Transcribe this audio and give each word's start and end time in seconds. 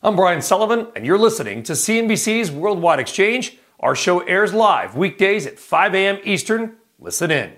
I'm 0.00 0.14
Brian 0.14 0.42
Sullivan, 0.42 0.86
and 0.94 1.04
you're 1.04 1.18
listening 1.18 1.64
to 1.64 1.72
CNBC's 1.72 2.52
Worldwide 2.52 3.00
Exchange. 3.00 3.58
Our 3.80 3.96
show 3.96 4.20
airs 4.20 4.54
live 4.54 4.94
weekdays 4.94 5.44
at 5.44 5.58
5 5.58 5.92
a.m. 5.92 6.20
Eastern. 6.22 6.76
Listen 7.00 7.32
in. 7.32 7.52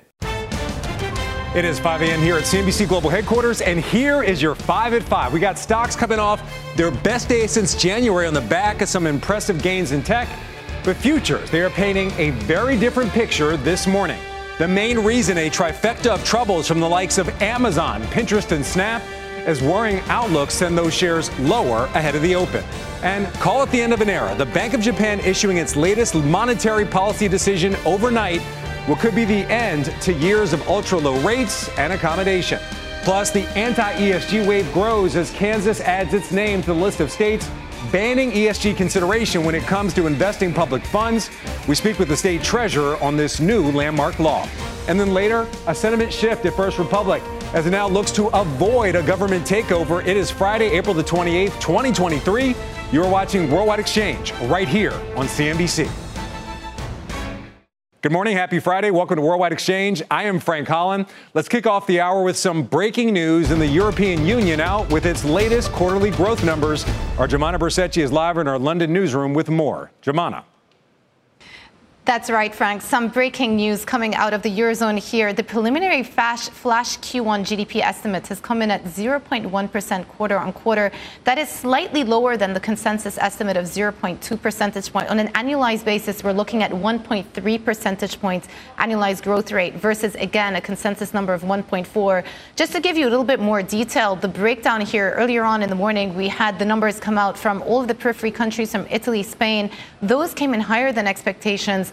It 1.54 1.66
is 1.66 1.78
5 1.78 2.00
a.m. 2.00 2.18
here 2.20 2.36
at 2.36 2.44
CNBC 2.44 2.88
Global 2.88 3.10
Headquarters, 3.10 3.60
and 3.60 3.78
here 3.78 4.22
is 4.22 4.40
your 4.40 4.54
5 4.54 4.94
at 4.94 5.02
5. 5.02 5.34
We 5.34 5.38
got 5.38 5.58
stocks 5.58 5.94
coming 5.94 6.18
off 6.18 6.42
their 6.76 6.90
best 6.90 7.28
day 7.28 7.46
since 7.46 7.74
January 7.74 8.26
on 8.26 8.32
the 8.32 8.40
back 8.40 8.80
of 8.80 8.88
some 8.88 9.06
impressive 9.06 9.60
gains 9.60 9.92
in 9.92 10.02
tech. 10.02 10.26
But 10.82 10.96
futures, 10.96 11.50
they 11.50 11.60
are 11.60 11.68
painting 11.68 12.10
a 12.12 12.30
very 12.30 12.78
different 12.78 13.10
picture 13.10 13.58
this 13.58 13.86
morning. 13.86 14.18
The 14.58 14.66
main 14.66 14.98
reason 15.00 15.36
a 15.36 15.50
trifecta 15.50 16.06
of 16.06 16.24
troubles 16.24 16.66
from 16.66 16.80
the 16.80 16.88
likes 16.88 17.18
of 17.18 17.28
Amazon, 17.42 18.00
Pinterest, 18.04 18.50
and 18.52 18.64
Snap 18.64 19.02
as 19.46 19.62
worrying 19.62 20.00
outlooks 20.08 20.54
send 20.54 20.76
those 20.76 20.94
shares 20.94 21.30
lower 21.40 21.84
ahead 21.94 22.14
of 22.14 22.22
the 22.22 22.34
open. 22.34 22.64
And 23.02 23.26
call 23.34 23.62
it 23.62 23.70
the 23.70 23.80
end 23.80 23.92
of 23.92 24.00
an 24.00 24.10
era. 24.10 24.34
The 24.34 24.46
Bank 24.46 24.74
of 24.74 24.80
Japan 24.80 25.20
issuing 25.20 25.56
its 25.56 25.76
latest 25.76 26.14
monetary 26.14 26.84
policy 26.84 27.28
decision 27.28 27.74
overnight, 27.84 28.40
what 28.86 28.98
could 28.98 29.14
be 29.14 29.24
the 29.24 29.50
end 29.50 29.86
to 30.02 30.12
years 30.12 30.52
of 30.52 30.66
ultra 30.68 30.98
low 30.98 31.18
rates 31.20 31.68
and 31.78 31.92
accommodation. 31.92 32.60
Plus, 33.02 33.30
the 33.30 33.48
anti 33.56 33.92
ESG 33.94 34.46
wave 34.46 34.70
grows 34.72 35.16
as 35.16 35.30
Kansas 35.30 35.80
adds 35.80 36.12
its 36.12 36.32
name 36.32 36.60
to 36.60 36.66
the 36.68 36.74
list 36.74 37.00
of 37.00 37.10
states 37.10 37.48
banning 37.90 38.30
ESG 38.30 38.76
consideration 38.76 39.44
when 39.44 39.54
it 39.54 39.62
comes 39.64 39.92
to 39.94 40.06
investing 40.06 40.52
public 40.52 40.84
funds. 40.84 41.30
We 41.66 41.74
speak 41.74 41.98
with 41.98 42.08
the 42.08 42.16
state 42.16 42.42
treasurer 42.42 42.96
on 42.98 43.16
this 43.16 43.40
new 43.40 43.70
landmark 43.72 44.18
law. 44.18 44.46
And 44.86 44.98
then 44.98 45.12
later, 45.12 45.48
a 45.66 45.74
sentiment 45.74 46.12
shift 46.12 46.44
at 46.44 46.54
First 46.54 46.78
Republic 46.78 47.22
as 47.52 47.66
it 47.66 47.70
now 47.70 47.88
looks 47.88 48.10
to 48.12 48.28
avoid 48.28 48.94
a 48.94 49.02
government 49.02 49.44
takeover. 49.44 50.04
It 50.06 50.16
is 50.16 50.30
Friday, 50.30 50.66
April 50.66 50.94
the 50.94 51.02
28th, 51.02 51.60
2023. 51.60 52.54
You're 52.92 53.08
watching 53.08 53.50
Worldwide 53.50 53.80
Exchange 53.80 54.32
right 54.42 54.68
here 54.68 54.92
on 55.16 55.26
CNBC. 55.26 55.90
Good 58.02 58.12
morning. 58.12 58.34
Happy 58.34 58.60
Friday. 58.60 58.90
Welcome 58.90 59.16
to 59.16 59.22
Worldwide 59.22 59.52
Exchange. 59.52 60.02
I 60.10 60.22
am 60.22 60.40
Frank 60.40 60.66
Holland. 60.66 61.04
Let's 61.34 61.48
kick 61.48 61.66
off 61.66 61.86
the 61.86 62.00
hour 62.00 62.22
with 62.22 62.34
some 62.34 62.62
breaking 62.62 63.12
news 63.12 63.50
in 63.50 63.58
the 63.58 63.66
European 63.66 64.24
Union 64.24 64.58
out 64.58 64.90
with 64.90 65.04
its 65.04 65.22
latest 65.22 65.70
quarterly 65.72 66.10
growth 66.10 66.42
numbers. 66.42 66.84
Our 67.18 67.28
Joumanna 67.28 67.58
Bercetche 67.58 68.02
is 68.02 68.10
live 68.10 68.38
in 68.38 68.48
our 68.48 68.58
London 68.58 68.90
newsroom 68.90 69.34
with 69.34 69.50
more. 69.50 69.90
Joumanna. 70.02 70.44
That's 72.10 72.28
right, 72.28 72.52
Frank. 72.52 72.82
Some 72.82 73.06
breaking 73.06 73.54
news 73.54 73.84
coming 73.84 74.16
out 74.16 74.34
of 74.34 74.42
the 74.42 74.50
Eurozone 74.50 74.98
here. 74.98 75.32
The 75.32 75.44
preliminary 75.44 76.02
flash, 76.02 76.48
flash 76.48 76.98
Q1 76.98 77.42
GDP 77.46 77.82
estimate 77.82 78.26
has 78.26 78.40
come 78.40 78.62
in 78.62 78.72
at 78.72 78.82
0.1% 78.82 80.08
quarter 80.08 80.36
on 80.36 80.52
quarter. 80.52 80.90
That 81.22 81.38
is 81.38 81.48
slightly 81.48 82.02
lower 82.02 82.36
than 82.36 82.52
the 82.52 82.58
consensus 82.58 83.16
estimate 83.16 83.56
of 83.56 83.66
0.2 83.66 84.42
percentage 84.42 84.92
point. 84.92 85.08
On 85.08 85.20
an 85.20 85.28
annualized 85.34 85.84
basis, 85.84 86.24
we're 86.24 86.32
looking 86.32 86.64
at 86.64 86.72
1.3 86.72 87.64
percentage 87.64 88.20
points 88.20 88.48
annualized 88.80 89.22
growth 89.22 89.52
rate 89.52 89.74
versus, 89.74 90.16
again, 90.16 90.56
a 90.56 90.60
consensus 90.60 91.14
number 91.14 91.32
of 91.32 91.42
1.4. 91.42 92.24
Just 92.56 92.72
to 92.72 92.80
give 92.80 92.96
you 92.98 93.06
a 93.06 93.10
little 93.10 93.24
bit 93.24 93.38
more 93.38 93.62
detail, 93.62 94.16
the 94.16 94.26
breakdown 94.26 94.80
here 94.80 95.12
earlier 95.12 95.44
on 95.44 95.62
in 95.62 95.68
the 95.68 95.76
morning, 95.76 96.16
we 96.16 96.26
had 96.26 96.58
the 96.58 96.64
numbers 96.64 96.98
come 96.98 97.18
out 97.18 97.38
from 97.38 97.62
all 97.62 97.80
of 97.80 97.86
the 97.86 97.94
periphery 97.94 98.32
countries 98.32 98.72
from 98.72 98.84
Italy, 98.90 99.22
Spain. 99.22 99.70
Those 100.02 100.34
came 100.34 100.54
in 100.54 100.60
higher 100.60 100.90
than 100.90 101.06
expectations. 101.06 101.92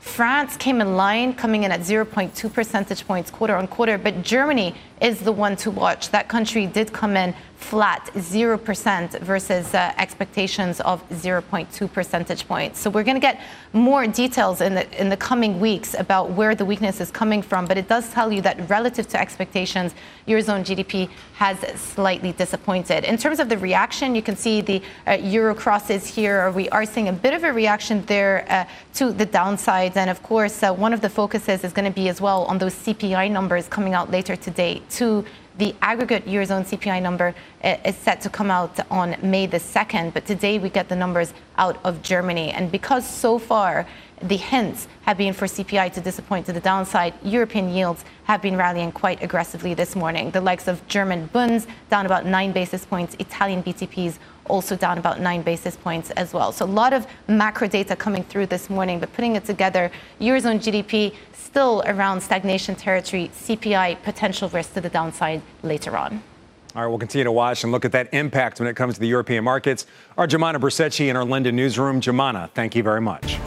France 0.00 0.56
came 0.56 0.80
in 0.80 0.96
line, 0.96 1.34
coming 1.34 1.64
in 1.64 1.72
at 1.72 1.80
0.2 1.80 2.52
percentage 2.52 3.06
points 3.06 3.30
quarter 3.30 3.54
on 3.54 3.68
quarter, 3.68 3.98
but 3.98 4.22
Germany 4.22 4.74
is 5.00 5.20
the 5.20 5.32
one 5.32 5.56
to 5.56 5.70
watch. 5.70 6.10
That 6.10 6.28
country 6.28 6.66
did 6.66 6.92
come 6.92 7.16
in 7.16 7.34
flat, 7.56 8.10
0% 8.14 9.20
versus 9.20 9.74
uh, 9.74 9.92
expectations 9.98 10.80
of 10.80 11.06
0.2 11.10 11.92
percentage 11.92 12.48
points. 12.48 12.80
So 12.80 12.88
we're 12.88 13.04
going 13.04 13.16
to 13.16 13.20
get 13.20 13.40
more 13.74 14.06
details 14.06 14.60
in 14.62 14.74
the 14.74 15.00
in 15.00 15.10
the 15.10 15.16
coming 15.16 15.60
weeks 15.60 15.94
about 15.94 16.30
where 16.30 16.54
the 16.54 16.64
weakness 16.64 17.00
is 17.00 17.10
coming 17.10 17.42
from, 17.42 17.66
but 17.66 17.76
it 17.76 17.86
does 17.86 18.10
tell 18.12 18.32
you 18.32 18.40
that 18.42 18.68
relative 18.68 19.06
to 19.08 19.20
expectations, 19.20 19.94
eurozone 20.26 20.64
GDP 20.64 21.08
has 21.34 21.58
slightly 21.80 22.32
disappointed. 22.32 23.04
In 23.04 23.16
terms 23.18 23.40
of 23.40 23.48
the 23.48 23.58
reaction, 23.58 24.14
you 24.14 24.22
can 24.22 24.36
see 24.36 24.62
the 24.62 24.82
uh, 25.06 25.12
euro 25.12 25.54
crosses 25.54 26.06
here. 26.06 26.50
We 26.50 26.68
are 26.70 26.86
seeing 26.86 27.08
a 27.08 27.12
bit 27.12 27.34
of 27.34 27.44
a 27.44 27.52
reaction 27.52 28.04
there 28.06 28.46
uh, 28.48 28.64
to 28.94 29.12
the 29.12 29.26
downside, 29.26 29.89
and 29.96 30.10
of 30.10 30.22
course, 30.22 30.62
uh, 30.62 30.72
one 30.72 30.92
of 30.92 31.00
the 31.00 31.08
focuses 31.08 31.64
is 31.64 31.72
going 31.72 31.84
to 31.84 31.94
be 31.94 32.08
as 32.08 32.20
well 32.20 32.44
on 32.44 32.58
those 32.58 32.74
CPI 32.74 33.30
numbers 33.30 33.68
coming 33.68 33.94
out 33.94 34.10
later 34.10 34.36
today 34.36 34.82
to 34.90 35.24
the 35.58 35.74
aggregate 35.82 36.24
Eurozone 36.26 36.64
CPI 36.64 37.02
number 37.02 37.34
uh, 37.62 37.76
is 37.84 37.94
set 37.96 38.20
to 38.22 38.30
come 38.30 38.50
out 38.50 38.78
on 38.90 39.16
May 39.22 39.46
the 39.46 39.58
2nd, 39.58 40.14
but 40.14 40.24
today 40.24 40.58
we 40.58 40.70
get 40.70 40.88
the 40.88 40.96
numbers 40.96 41.34
out 41.58 41.78
of 41.84 42.02
Germany. 42.02 42.50
And 42.50 42.72
because 42.72 43.06
so 43.06 43.38
far 43.38 43.86
the 44.22 44.36
hints 44.36 44.88
have 45.02 45.18
been 45.18 45.32
for 45.32 45.46
CPI 45.46 45.92
to 45.94 46.00
disappoint 46.00 46.46
to 46.46 46.52
the 46.52 46.60
downside, 46.60 47.14
European 47.22 47.68
yields 47.68 48.04
have 48.24 48.40
been 48.40 48.56
rallying 48.56 48.92
quite 48.92 49.22
aggressively 49.22 49.74
this 49.74 49.94
morning. 49.94 50.30
The 50.30 50.40
likes 50.40 50.68
of 50.68 50.86
German 50.88 51.26
Bunds 51.26 51.66
down 51.90 52.06
about 52.06 52.26
nine 52.26 52.52
basis 52.52 52.84
points, 52.86 53.16
Italian 53.18 53.62
BTPs 53.62 54.18
also 54.50 54.76
down 54.76 54.98
about 54.98 55.20
nine 55.20 55.42
basis 55.42 55.76
points 55.76 56.10
as 56.12 56.34
well. 56.34 56.52
So 56.52 56.64
a 56.64 56.66
lot 56.66 56.92
of 56.92 57.06
macro 57.28 57.68
data 57.68 57.96
coming 57.96 58.24
through 58.24 58.46
this 58.46 58.68
morning, 58.68 59.00
but 59.00 59.12
putting 59.12 59.36
it 59.36 59.44
together, 59.44 59.90
Eurozone 60.20 60.60
GDP 60.60 61.14
still 61.32 61.82
around 61.86 62.20
stagnation 62.20 62.74
territory, 62.74 63.30
CPI 63.34 64.02
potential 64.02 64.48
risk 64.50 64.74
to 64.74 64.80
the 64.80 64.88
downside 64.88 65.42
later 65.62 65.96
on. 65.96 66.22
All 66.76 66.82
right, 66.82 66.88
we'll 66.88 66.98
continue 66.98 67.24
to 67.24 67.32
watch 67.32 67.64
and 67.64 67.72
look 67.72 67.84
at 67.84 67.92
that 67.92 68.14
impact 68.14 68.60
when 68.60 68.68
it 68.68 68.76
comes 68.76 68.94
to 68.94 69.00
the 69.00 69.08
European 69.08 69.42
markets. 69.42 69.86
Our 70.16 70.28
Joumanna 70.28 70.60
Bercetche 70.60 71.08
in 71.08 71.16
our 71.16 71.24
London 71.24 71.56
newsroom. 71.56 72.00
Joumanna, 72.00 72.48
thank 72.50 72.76
you 72.76 72.84
very 72.84 73.00
much. 73.00 73.40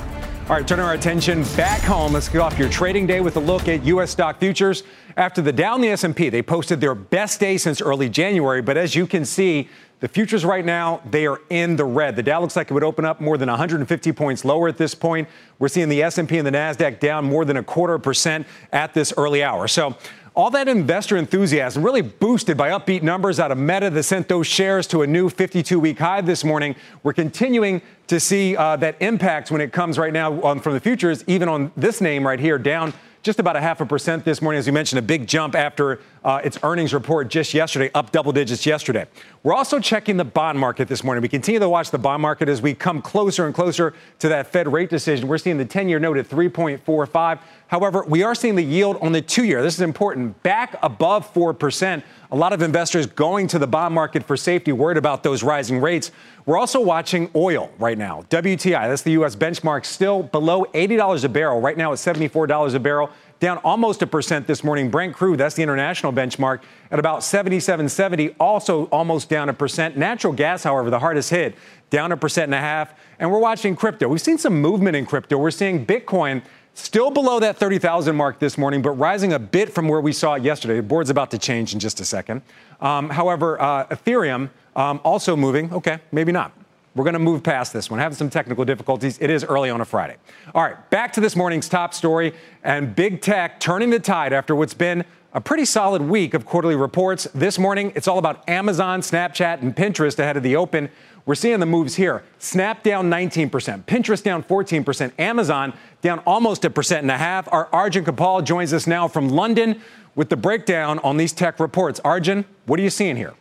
All 0.50 0.58
right, 0.58 0.68
turning 0.68 0.84
our 0.84 0.94
attention 0.94 1.44
back 1.56 1.80
home. 1.80 2.12
Let's 2.12 2.28
kick 2.28 2.42
off 2.42 2.59
your 2.59 2.68
trading 2.68 3.08
day 3.08 3.22
with 3.22 3.38
a 3.38 3.40
look 3.40 3.69
at 3.69 3.86
U.S. 3.86 4.12
stock 4.12 4.42
futures. 4.42 4.84
After 5.16 5.42
the 5.42 5.53
Dow 5.53 5.75
and 5.75 5.84
the 5.86 5.88
S&P, 5.88 6.28
they 6.28 6.42
posted 6.42 6.81
their 6.81 6.96
best 6.96 7.40
day 7.40 7.56
since 7.56 7.81
early 7.81 8.09
January. 8.09 8.62
But 8.62 8.75
as 8.75 8.94
you 8.94 9.08
can 9.08 9.24
see, 9.24 9.69
the 10.03 10.09
futures 10.09 10.44
right 10.44 10.66
now, 10.66 11.00
they 11.09 11.25
are 11.25 11.40
in 11.50 11.78
the 11.78 11.86
red. 11.86 12.18
The 12.18 12.24
Dow 12.24 12.41
looks 12.41 12.58
like 12.58 12.69
it 12.69 12.74
would 12.74 12.84
open 12.84 13.06
up 13.06 13.22
more 13.22 13.38
than 13.38 13.47
150 13.47 14.12
points 14.12 14.44
lower 14.44 14.68
at 14.68 14.75
this 14.75 14.94
point. 14.94 15.30
We're 15.59 15.69
seeing 15.69 15.88
the 15.88 16.03
S&P 16.03 16.38
and 16.38 16.46
the 16.46 16.52
Nasdaq 16.52 17.00
down 17.00 17.24
more 17.24 17.46
than 17.46 17.56
a 17.56 17.64
quarter 17.64 17.97
percent 17.97 18.46
at 18.74 18.94
this 18.94 19.13
early 19.16 19.46
hour. 19.46 19.66
So 19.69 19.96
all 20.36 20.50
that 20.50 20.68
investor 20.68 21.16
enthusiasm 21.16 21.84
really 21.84 22.02
boosted 22.02 22.58
by 22.58 22.72
upbeat 22.72 23.02
numbers 23.02 23.40
out 23.40 23.53
of 23.53 23.58
Meta 23.58 23.90
that 23.92 24.03
sent 24.03 24.28
those 24.28 24.46
shares 24.46 24.88
to 24.88 25.03
a 25.03 25.08
new 25.08 25.30
52 25.30 25.80
week 25.80 26.00
high 26.00 26.19
this 26.19 26.44
morning. 26.44 26.75
We're 27.03 27.13
continuing 27.13 27.81
to 28.08 28.19
see 28.19 28.58
uh, 28.58 28.75
that 28.75 28.97
impact 29.02 29.52
when 29.52 29.62
it 29.62 29.72
comes 29.72 29.97
right 29.97 30.12
now 30.12 30.42
on, 30.42 30.59
from 30.59 30.74
the 30.74 30.81
futures, 30.81 31.24
even 31.28 31.47
on 31.47 31.72
this 31.78 32.02
name 32.02 32.28
right 32.28 32.42
here, 32.42 32.58
down 32.58 32.92
just 33.22 33.40
about 33.40 33.56
a 33.56 33.62
half 33.62 33.80
a 33.80 33.86
percent 33.86 34.25
this 34.25 34.42
morning. 34.42 34.59
As 34.59 34.68
you 34.68 34.74
mentioned, 34.74 35.00
a 35.00 35.02
big 35.02 35.28
jump 35.28 35.56
after 35.56 36.02
uh, 36.23 36.41
its 36.44 36.57
earnings 36.63 36.94
report 36.94 37.28
just 37.28 37.53
yesterday, 37.53 37.89
up 37.94 38.11
double 38.11 38.31
digits 38.31 38.66
yesterday. 38.66 39.06
We're 39.44 39.53
also 39.53 39.79
checking 39.79 40.17
the 40.17 40.23
bond 40.23 40.57
market 40.57 40.88
this 40.88 41.03
morning. 41.03 41.22
We 41.22 41.28
continue 41.28 41.59
to 41.59 41.67
watch 41.67 41.91
the 41.91 41.97
bond 41.97 42.22
market 42.22 42.47
as 42.47 42.61
we 42.61 42.73
come 42.73 43.01
closer 43.01 43.45
and 43.45 43.53
closer 43.53 43.94
to 44.19 44.30
that 44.30 44.48
Fed 44.48 44.71
rate 44.71 44.89
decision. 44.89 45.27
We're 45.27 45.38
seeing 45.38 45.57
the 45.57 45.65
10 45.65 45.89
year 45.89 46.00
note 46.00 46.18
at 46.18 46.30
3.45. 46.30 47.39
However, 47.68 48.06
we 48.07 48.24
are 48.24 48.36
seeing 48.36 48.56
the 48.56 48.63
yield 48.63 48.98
on 49.01 49.12
the 49.12 49.21
two 49.21 49.44
year, 49.44 49.62
this 49.62 49.74
is 49.74 49.81
important, 49.81 50.42
back 50.44 50.77
above 50.81 51.33
4%. 51.33 52.03
A 52.31 52.36
lot 52.36 52.53
of 52.53 52.62
investors 52.62 53.06
going 53.06 53.48
to 53.48 53.59
the 53.59 53.68
bond 53.68 53.94
market 53.94 54.24
for 54.24 54.38
safety, 54.38 54.71
worried 54.71 54.98
about 54.98 55.24
those 55.24 55.44
rising 55.44 55.80
rates. 55.80 56.12
We're 56.45 56.57
also 56.57 56.80
watching 56.80 57.30
oil 57.36 57.71
right 57.80 57.98
now. 57.98 58.25
WTI, 58.30 58.88
that's 58.88 59.01
the 59.01 59.12
U.S. 59.12 59.36
benchmark, 59.36 59.86
still 59.86 60.24
below 60.24 60.65
$80 60.74 61.24
a 61.24 61.30
barrel. 61.30 61.62
Right 61.62 61.77
now, 61.77 61.94
it's 61.94 62.06
$74 62.06 62.75
a 62.75 62.80
barrel 62.80 63.09
down 63.44 63.57
almost 63.57 64.01
a 64.01 64.07
percent 64.07 64.48
this 64.48 64.63
morning. 64.63 64.90
Brent 64.90 65.13
crude, 65.13 65.38
that's 65.38 65.54
the 65.54 65.63
international 65.63 66.13
benchmark, 66.13 66.62
at 66.90 66.98
about 66.98 67.19
77.70, 67.19 68.36
also 68.40 68.86
almost 68.86 69.28
down 69.28 69.50
a 69.50 69.54
percent. 69.54 69.98
Natural 69.98 70.31
gas, 70.31 70.63
however, 70.63 70.90
the 70.90 71.00
hardest 71.00 71.30
hit, 71.30 71.56
down 71.90 72.13
a 72.13 72.18
percent 72.18 72.45
and 72.45 72.56
a 72.56 72.60
half. 72.60 72.94
And 73.19 73.30
we're 73.30 73.40
watching 73.40 73.75
crypto. 73.75 74.07
We've 74.07 74.22
seen 74.22 74.38
some 74.38 74.62
movement 74.62 74.95
in 74.95 75.06
crypto. 75.06 75.38
We're 75.38 75.51
seeing 75.51 75.86
Bitcoin 75.86 76.42
still 76.74 77.12
below 77.12 77.42
that 77.42 77.57
30,000 77.57 78.16
mark 78.16 78.40
this 78.40 78.57
morning, 78.57 78.81
but 78.81 78.92
rising 78.92 79.34
a 79.34 79.40
bit 79.40 79.74
from 79.74 79.89
where 79.89 80.00
we 80.00 80.13
saw 80.13 80.36
it 80.36 80.44
yesterday. 80.44 80.78
The 80.78 80.84
board's 80.84 81.10
about 81.10 81.30
to 81.31 81.38
change 81.38 81.74
in 81.74 81.81
just 81.81 82.00
a 82.00 82.06
second. 82.06 82.44
Um, 82.80 83.10
however, 83.10 83.62
uh, 83.62 83.88
Ethereum 83.88 84.51
um, 84.78 85.01
also 85.04 85.36
moving. 85.36 85.74
Okay, 85.74 86.00
maybe 86.13 86.31
not. 86.31 86.54
We're 86.95 87.04
going 87.04 87.13
to 87.13 87.19
move 87.19 87.42
past 87.42 87.74
this 87.74 87.90
one. 87.90 88.00
Having 88.00 88.18
some 88.18 88.30
technical 88.30 88.66
difficulties. 88.66 89.18
It 89.19 89.30
is 89.30 89.44
early 89.44 89.69
on 89.69 89.81
a 89.81 89.86
Friday. 89.86 90.18
All 90.54 90.62
right, 90.62 90.90
back 90.92 91.13
to 91.13 91.22
this 91.22 91.36
morning's 91.36 91.68
top 91.68 91.94
story 91.94 92.34
and 92.63 92.95
big 92.95 93.22
tech 93.22 93.60
turning 93.60 93.90
the 93.90 94.00
tide 94.00 94.31
after 94.31 94.56
what's 94.56 94.75
been 94.75 95.04
a 95.34 95.42
pretty 95.42 95.66
solid 95.66 96.04
week 96.04 96.36
of 96.36 96.45
quarterly 96.45 96.75
reports. 96.75 97.28
This 97.34 97.57
morning, 97.57 97.92
it's 97.95 98.07
all 98.07 98.19
about 98.19 98.48
Amazon, 98.48 99.01
Snapchat, 99.01 99.62
and 99.62 99.75
Pinterest 99.75 100.19
ahead 100.19 100.38
of 100.38 100.44
the 100.44 100.56
open. 100.56 100.90
We're 101.25 101.36
seeing 101.36 101.60
the 101.60 101.66
moves 101.66 101.95
here. 101.95 102.24
Snap 102.38 102.84
down 102.84 103.10
19%, 103.10 103.50
Pinterest 103.86 104.22
down 104.22 104.44
14%, 104.44 105.12
Amazon 105.18 105.74
down 106.01 106.19
almost 106.19 106.63
a 106.66 106.69
percent 106.69 107.01
and 107.01 107.10
a 107.10 107.18
half. 107.18 107.51
Our 107.51 107.68
Arjun 107.74 108.06
Kharpal 108.06 108.44
joins 108.44 108.74
us 108.74 108.86
now 108.86 109.07
from 109.07 109.30
London 109.30 109.81
with 110.13 110.30
the 110.30 110.38
breakdown 110.38 111.00
on 111.00 111.18
these 111.18 111.34
tech 111.34 111.60
reports. 111.60 112.00
Arjun, 112.06 112.46
what 112.66 112.80
are 112.80 112.84
you 112.84 112.92
seeing 112.92 113.16
here? 113.16 113.34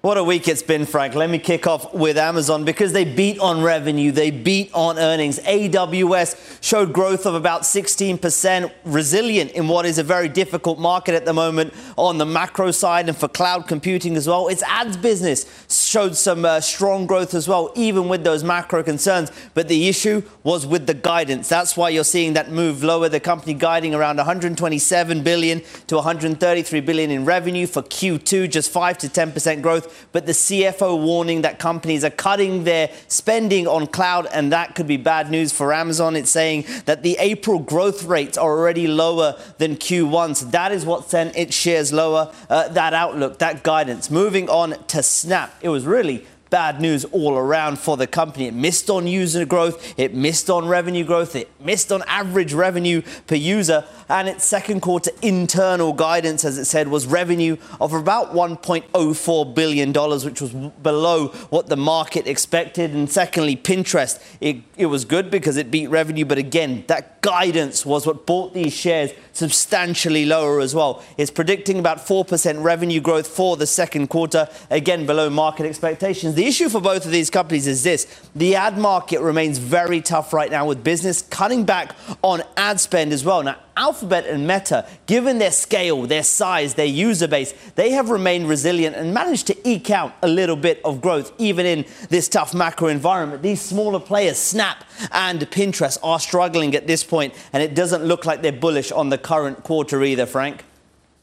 What 0.00 0.16
a 0.16 0.22
week 0.22 0.46
it's 0.46 0.62
been, 0.62 0.86
Frank. 0.86 1.16
Let 1.16 1.28
me 1.28 1.40
kick 1.40 1.66
off 1.66 1.92
with 1.92 2.16
Amazon 2.18 2.64
because 2.64 2.92
they 2.92 3.04
beat 3.04 3.40
on 3.40 3.62
revenue, 3.62 4.12
they 4.12 4.30
beat 4.30 4.70
on 4.72 4.96
earnings. 4.96 5.40
AWS 5.40 6.62
showed 6.62 6.92
growth 6.92 7.26
of 7.26 7.34
about 7.34 7.62
16%, 7.62 8.72
resilient 8.84 9.50
in 9.50 9.66
what 9.66 9.86
is 9.86 9.98
a 9.98 10.04
very 10.04 10.28
difficult 10.28 10.78
market 10.78 11.16
at 11.16 11.24
the 11.24 11.32
moment 11.32 11.74
on 11.96 12.16
the 12.16 12.24
macro 12.24 12.70
side 12.70 13.08
and 13.08 13.18
for 13.18 13.26
cloud 13.26 13.66
computing 13.66 14.14
as 14.14 14.28
well. 14.28 14.46
Its 14.46 14.62
ads 14.62 14.96
business 14.96 15.66
showed 15.68 16.14
some 16.14 16.44
uh, 16.44 16.60
strong 16.60 17.04
growth 17.04 17.34
as 17.34 17.48
well, 17.48 17.72
even 17.74 18.08
with 18.08 18.22
those 18.22 18.44
macro 18.44 18.84
concerns. 18.84 19.32
But 19.54 19.66
the 19.66 19.88
issue 19.88 20.22
was 20.44 20.64
with 20.64 20.86
the 20.86 20.94
guidance. 20.94 21.48
That's 21.48 21.76
why 21.76 21.88
you're 21.88 22.04
seeing 22.04 22.34
that 22.34 22.52
move 22.52 22.84
lower. 22.84 23.08
The 23.08 23.18
company 23.18 23.52
guiding 23.52 23.96
around 23.96 24.18
127 24.18 25.24
billion 25.24 25.60
to 25.88 25.96
133 25.96 26.80
billion 26.82 27.10
in 27.10 27.24
revenue 27.24 27.66
for 27.66 27.82
Q2, 27.82 28.48
just 28.48 28.70
5 28.70 28.96
to 28.98 29.08
10% 29.08 29.60
growth 29.60 29.87
but 30.12 30.26
the 30.26 30.32
CFO 30.32 31.02
warning 31.02 31.42
that 31.42 31.58
companies 31.58 32.04
are 32.04 32.10
cutting 32.10 32.64
their 32.64 32.90
spending 33.08 33.66
on 33.66 33.86
cloud, 33.86 34.26
and 34.32 34.52
that 34.52 34.74
could 34.74 34.86
be 34.86 34.96
bad 34.96 35.30
news 35.30 35.52
for 35.52 35.72
Amazon. 35.72 36.16
It's 36.16 36.30
saying 36.30 36.64
that 36.86 37.02
the 37.02 37.16
April 37.18 37.58
growth 37.58 38.04
rates 38.04 38.38
are 38.38 38.50
already 38.50 38.86
lower 38.86 39.38
than 39.58 39.76
Q1. 39.76 40.36
So 40.36 40.46
that 40.46 40.72
is 40.72 40.84
what 40.84 41.08
sent 41.08 41.36
its 41.36 41.54
shares 41.54 41.92
lower. 41.92 42.32
Uh, 42.48 42.68
that 42.68 42.94
outlook, 42.94 43.38
that 43.38 43.62
guidance. 43.62 44.10
Moving 44.10 44.48
on 44.48 44.82
to 44.88 45.02
Snap, 45.02 45.54
it 45.60 45.68
was 45.68 45.84
really 45.84 46.26
bad 46.50 46.80
news 46.80 47.04
all 47.06 47.36
around 47.36 47.78
for 47.78 47.96
the 47.96 48.06
company. 48.06 48.46
It 48.46 48.54
missed 48.54 48.90
on 48.90 49.06
user 49.06 49.44
growth, 49.44 49.94
it 49.98 50.14
missed 50.14 50.50
on 50.50 50.66
revenue 50.66 51.04
growth, 51.04 51.36
it 51.36 51.50
missed 51.60 51.92
on 51.92 52.02
average 52.06 52.52
revenue 52.52 53.02
per 53.26 53.34
user, 53.34 53.84
and 54.08 54.28
its 54.28 54.44
second 54.44 54.80
quarter 54.80 55.10
internal 55.22 55.92
guidance, 55.92 56.44
as 56.44 56.58
it 56.58 56.64
said, 56.64 56.88
was 56.88 57.06
revenue 57.06 57.56
of 57.80 57.92
about 57.92 58.32
$1.04 58.32 59.54
billion, 59.54 59.92
which 59.92 60.40
was 60.40 60.52
below 60.52 61.28
what 61.50 61.68
the 61.68 61.76
market 61.76 62.26
expected. 62.26 62.92
And 62.92 63.10
secondly, 63.10 63.56
Pinterest, 63.56 64.22
it, 64.40 64.56
it 64.76 64.86
was 64.86 65.04
good 65.04 65.30
because 65.30 65.56
it 65.56 65.70
beat 65.70 65.88
revenue, 65.88 66.24
but 66.24 66.38
again, 66.38 66.84
that 66.86 67.20
guidance 67.20 67.84
was 67.84 68.06
what 68.06 68.26
brought 68.26 68.54
these 68.54 68.72
shares 68.72 69.10
substantially 69.32 70.24
lower 70.24 70.60
as 70.60 70.74
well. 70.74 71.02
It's 71.16 71.30
predicting 71.30 71.78
about 71.78 71.98
4% 71.98 72.62
revenue 72.62 73.00
growth 73.00 73.26
for 73.26 73.56
the 73.56 73.66
second 73.66 74.08
quarter, 74.08 74.48
again 74.70 75.06
below 75.06 75.30
market 75.30 75.66
expectations. 75.66 76.34
The 76.34 76.46
issue 76.46 76.68
for 76.68 76.80
both 76.80 77.04
of 77.04 77.12
these 77.12 77.30
companies 77.30 77.66
is 77.66 77.82
this 77.82 78.06
the 78.34 78.56
ad 78.56 78.78
market 78.78 79.20
remains 79.20 79.58
very 79.58 80.00
tough 80.00 80.32
right 80.32 80.50
now 80.50 80.66
with 80.66 80.82
business 80.82 81.22
cutting 81.22 81.64
back 81.64 81.94
on 82.22 82.42
ad 82.56 82.80
spend 82.80 83.12
as 83.12 83.24
well. 83.24 83.42
Now, 83.42 83.56
Alphabet 83.98 84.26
and 84.26 84.46
Meta, 84.46 84.86
given 85.06 85.38
their 85.38 85.50
scale, 85.50 86.06
their 86.06 86.22
size, 86.22 86.74
their 86.74 86.86
user 86.86 87.26
base, 87.26 87.52
they 87.74 87.90
have 87.90 88.10
remained 88.10 88.48
resilient 88.48 88.94
and 88.94 89.12
managed 89.12 89.48
to 89.48 89.68
eke 89.68 89.90
out 89.90 90.14
a 90.22 90.28
little 90.28 90.54
bit 90.54 90.80
of 90.84 91.00
growth 91.00 91.32
even 91.38 91.66
in 91.66 91.84
this 92.08 92.28
tough 92.28 92.54
macro 92.54 92.86
environment. 92.86 93.42
These 93.42 93.60
smaller 93.60 93.98
players, 93.98 94.38
Snap 94.38 94.84
and 95.10 95.40
Pinterest, 95.50 95.98
are 96.04 96.20
struggling 96.20 96.76
at 96.76 96.86
this 96.86 97.02
point, 97.02 97.34
and 97.52 97.60
it 97.60 97.74
doesn't 97.74 98.04
look 98.04 98.24
like 98.24 98.40
they're 98.40 98.52
bullish 98.52 98.92
on 98.92 99.08
the 99.08 99.18
current 99.18 99.64
quarter 99.64 100.04
either, 100.04 100.26
Frank. 100.26 100.62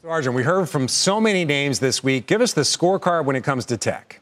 Arjun, 0.06 0.34
we 0.34 0.42
heard 0.42 0.68
from 0.68 0.86
so 0.86 1.18
many 1.18 1.46
names 1.46 1.80
this 1.80 2.04
week. 2.04 2.26
Give 2.26 2.42
us 2.42 2.52
the 2.52 2.60
scorecard 2.60 3.24
when 3.24 3.36
it 3.36 3.42
comes 3.42 3.64
to 3.66 3.78
tech. 3.78 4.20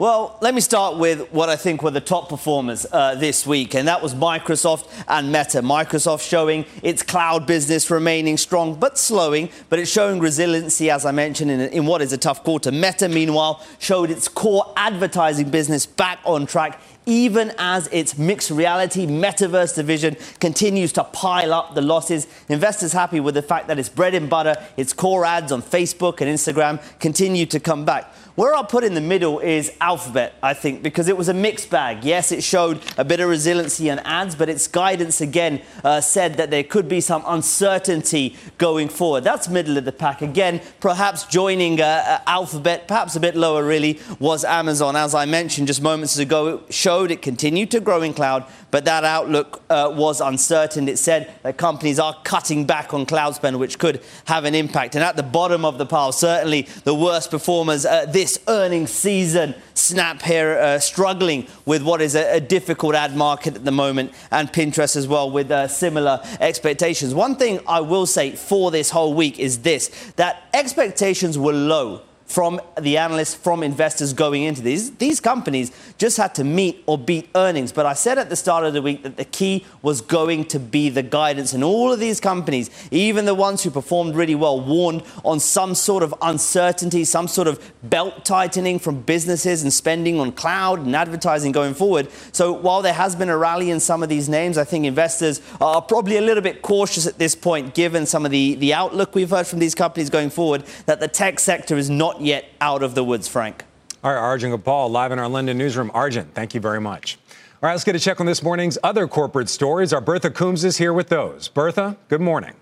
Well, 0.00 0.38
let 0.40 0.54
me 0.54 0.62
start 0.62 0.96
with 0.96 1.30
what 1.30 1.50
I 1.50 1.56
think 1.56 1.82
were 1.82 1.90
the 1.90 2.00
top 2.00 2.30
performers 2.30 2.86
uh, 2.90 3.16
this 3.16 3.46
week, 3.46 3.74
and 3.74 3.86
that 3.86 4.02
was 4.02 4.14
Microsoft 4.14 4.88
and 5.06 5.30
Meta. 5.30 5.60
Microsoft 5.60 6.26
showing 6.26 6.64
its 6.82 7.02
cloud 7.02 7.46
business 7.46 7.90
remaining 7.90 8.38
strong 8.38 8.76
but 8.76 8.96
slowing, 8.96 9.50
but 9.68 9.78
it's 9.78 9.90
showing 9.90 10.18
resiliency, 10.18 10.88
as 10.88 11.04
I 11.04 11.10
mentioned, 11.10 11.50
in, 11.50 11.60
in 11.60 11.84
what 11.84 12.00
is 12.00 12.14
a 12.14 12.16
tough 12.16 12.42
quarter. 12.44 12.72
Meta, 12.72 13.10
meanwhile, 13.10 13.62
showed 13.78 14.10
its 14.10 14.26
core 14.26 14.72
advertising 14.74 15.50
business 15.50 15.84
back 15.84 16.18
on 16.24 16.46
track 16.46 16.80
even 17.06 17.52
as 17.58 17.88
its 17.88 18.18
mixed 18.18 18.50
reality 18.50 19.06
metaverse 19.06 19.74
division 19.74 20.16
continues 20.38 20.92
to 20.92 21.02
pile 21.02 21.52
up 21.52 21.74
the 21.74 21.82
losses. 21.82 22.26
Investors 22.48 22.92
happy 22.92 23.20
with 23.20 23.34
the 23.34 23.42
fact 23.42 23.68
that 23.68 23.78
its 23.78 23.88
bread 23.88 24.14
and 24.14 24.28
butter, 24.30 24.54
its 24.76 24.92
core 24.92 25.24
ads 25.24 25.50
on 25.50 25.62
Facebook 25.62 26.20
and 26.20 26.30
Instagram 26.30 26.80
continue 27.00 27.46
to 27.46 27.58
come 27.58 27.84
back. 27.84 28.12
Where 28.40 28.54
I'll 28.54 28.64
put 28.64 28.84
in 28.84 28.94
the 28.94 29.02
middle 29.02 29.38
is 29.38 29.70
Alphabet, 29.82 30.32
I 30.42 30.54
think, 30.54 30.82
because 30.82 31.08
it 31.08 31.16
was 31.18 31.28
a 31.28 31.34
mixed 31.34 31.68
bag. 31.68 32.04
Yes, 32.04 32.32
it 32.32 32.42
showed 32.42 32.80
a 32.96 33.04
bit 33.04 33.20
of 33.20 33.28
resiliency 33.28 33.90
on 33.90 33.98
ads, 33.98 34.34
but 34.34 34.48
its 34.48 34.66
guidance 34.66 35.20
again 35.20 35.60
uh, 35.84 36.00
said 36.00 36.38
that 36.38 36.50
there 36.50 36.64
could 36.64 36.88
be 36.88 37.02
some 37.02 37.22
uncertainty 37.26 38.34
going 38.56 38.88
forward. 38.88 39.24
That's 39.24 39.50
middle 39.50 39.76
of 39.76 39.84
the 39.84 39.92
pack. 39.92 40.22
Again, 40.22 40.62
perhaps 40.80 41.24
joining 41.24 41.82
uh, 41.82 41.84
uh, 41.84 42.20
Alphabet, 42.26 42.88
perhaps 42.88 43.14
a 43.14 43.20
bit 43.20 43.36
lower 43.36 43.62
really, 43.62 44.00
was 44.18 44.42
Amazon. 44.42 44.96
As 44.96 45.14
I 45.14 45.26
mentioned 45.26 45.66
just 45.66 45.82
moments 45.82 46.16
ago, 46.16 46.46
it 46.66 46.72
showed 46.72 47.10
it 47.10 47.20
continued 47.20 47.70
to 47.72 47.80
grow 47.80 48.00
in 48.00 48.14
cloud, 48.14 48.46
but 48.70 48.84
that 48.84 49.04
outlook 49.04 49.62
uh, 49.70 49.92
was 49.94 50.20
uncertain. 50.20 50.88
It 50.88 50.98
said 50.98 51.32
that 51.42 51.56
companies 51.56 51.98
are 51.98 52.16
cutting 52.24 52.66
back 52.66 52.94
on 52.94 53.06
cloud 53.06 53.34
spend, 53.34 53.58
which 53.58 53.78
could 53.78 54.02
have 54.26 54.44
an 54.44 54.54
impact. 54.54 54.94
And 54.94 55.04
at 55.04 55.16
the 55.16 55.22
bottom 55.22 55.64
of 55.64 55.78
the 55.78 55.86
pile, 55.86 56.12
certainly 56.12 56.62
the 56.84 56.94
worst 56.94 57.30
performers 57.30 57.84
uh, 57.84 58.06
this 58.06 58.38
earnings 58.48 58.90
season. 58.90 59.54
Snap 59.74 60.22
here 60.22 60.58
uh, 60.58 60.78
struggling 60.78 61.46
with 61.64 61.82
what 61.82 62.00
is 62.00 62.14
a, 62.14 62.36
a, 62.36 62.40
difficult 62.40 62.94
ad 62.94 63.16
market 63.16 63.56
at 63.56 63.64
the 63.64 63.72
moment, 63.72 64.12
and 64.30 64.52
Pinterest 64.52 64.96
as 64.96 65.08
well 65.08 65.30
with 65.30 65.50
uh, 65.50 65.68
similar 65.68 66.20
expectations. 66.40 67.14
One 67.14 67.36
thing 67.36 67.60
I 67.66 67.80
will 67.80 68.06
say 68.06 68.32
for 68.32 68.70
this 68.70 68.90
whole 68.90 69.14
week 69.14 69.38
is 69.38 69.60
this 69.60 69.88
that 70.16 70.42
expectations 70.52 71.38
were 71.38 71.52
low 71.52 72.02
from 72.30 72.60
the 72.80 72.96
analysts, 72.96 73.34
from 73.34 73.64
investors 73.64 74.12
going 74.12 74.44
into 74.44 74.62
these. 74.62 74.92
These 74.92 75.18
companies 75.18 75.72
just 75.98 76.16
had 76.16 76.32
to 76.36 76.44
meet 76.44 76.84
or 76.86 76.96
beat 76.96 77.28
earnings. 77.34 77.72
But 77.72 77.86
I 77.86 77.94
said 77.94 78.18
at 78.18 78.30
the 78.30 78.36
start 78.36 78.64
of 78.64 78.72
the 78.72 78.80
week 78.80 79.02
that 79.02 79.16
the 79.16 79.24
key 79.24 79.66
was 79.82 80.00
going 80.00 80.44
to 80.44 80.60
be 80.60 80.90
the 80.90 81.02
guidance. 81.02 81.54
And 81.54 81.64
all 81.64 81.92
of 81.92 81.98
these 81.98 82.20
companies, 82.20 82.70
even 82.92 83.24
the 83.24 83.34
ones 83.34 83.64
who 83.64 83.70
performed 83.70 84.14
really 84.14 84.36
well, 84.36 84.60
warned 84.60 85.02
on 85.24 85.40
some 85.40 85.74
sort 85.74 86.04
of 86.04 86.14
uncertainty, 86.22 87.04
some 87.04 87.26
sort 87.26 87.48
of 87.48 87.60
belt 87.82 88.24
tightening 88.24 88.78
from 88.78 89.02
businesses 89.02 89.64
and 89.64 89.72
spending 89.72 90.20
on 90.20 90.30
cloud 90.30 90.78
and 90.78 90.94
advertising 90.94 91.50
going 91.50 91.74
forward. 91.74 92.06
So 92.30 92.52
while 92.52 92.80
there 92.80 92.92
has 92.92 93.16
been 93.16 93.28
a 93.28 93.36
rally 93.36 93.72
in 93.72 93.80
some 93.80 94.04
of 94.04 94.08
these 94.08 94.28
names, 94.28 94.56
I 94.56 94.62
think 94.62 94.84
investors 94.84 95.42
are 95.60 95.82
probably 95.82 96.16
a 96.16 96.20
little 96.20 96.44
bit 96.44 96.62
cautious 96.62 97.08
at 97.08 97.18
this 97.18 97.34
point, 97.34 97.74
given 97.74 98.06
some 98.06 98.24
of 98.24 98.30
the, 98.30 98.54
the 98.54 98.72
outlook 98.72 99.16
we've 99.16 99.30
heard 99.30 99.48
from 99.48 99.58
these 99.58 99.74
companies 99.74 100.10
going 100.10 100.30
forward, 100.30 100.62
that 100.86 101.00
the 101.00 101.08
tech 101.08 101.40
sector 101.40 101.76
is 101.76 101.90
not 101.90 102.19
yet 102.22 102.46
out 102.60 102.82
of 102.82 102.94
the 102.94 103.04
woods, 103.04 103.28
Frank. 103.28 103.64
All 104.02 104.12
right, 104.12 104.18
Arjun 104.18 104.50
Kharpal, 104.50 104.90
live 104.90 105.12
in 105.12 105.18
our 105.18 105.28
London 105.28 105.58
newsroom. 105.58 105.90
Arjun, 105.92 106.30
thank 106.34 106.54
you 106.54 106.60
very 106.60 106.80
much. 106.80 107.18
All 107.62 107.66
right, 107.66 107.72
let's 107.72 107.84
get 107.84 107.94
a 107.94 108.00
check 108.00 108.20
on 108.20 108.26
this 108.26 108.42
morning's 108.42 108.78
other 108.82 109.06
corporate 109.06 109.50
stories. 109.50 109.92
Our 109.92 110.00
Bertha 110.00 110.30
Coombs 110.30 110.64
is 110.64 110.78
here 110.78 110.94
with 110.94 111.08
those. 111.08 111.48
Bertha, 111.48 111.98
good 112.08 112.22
morning. 112.22 112.54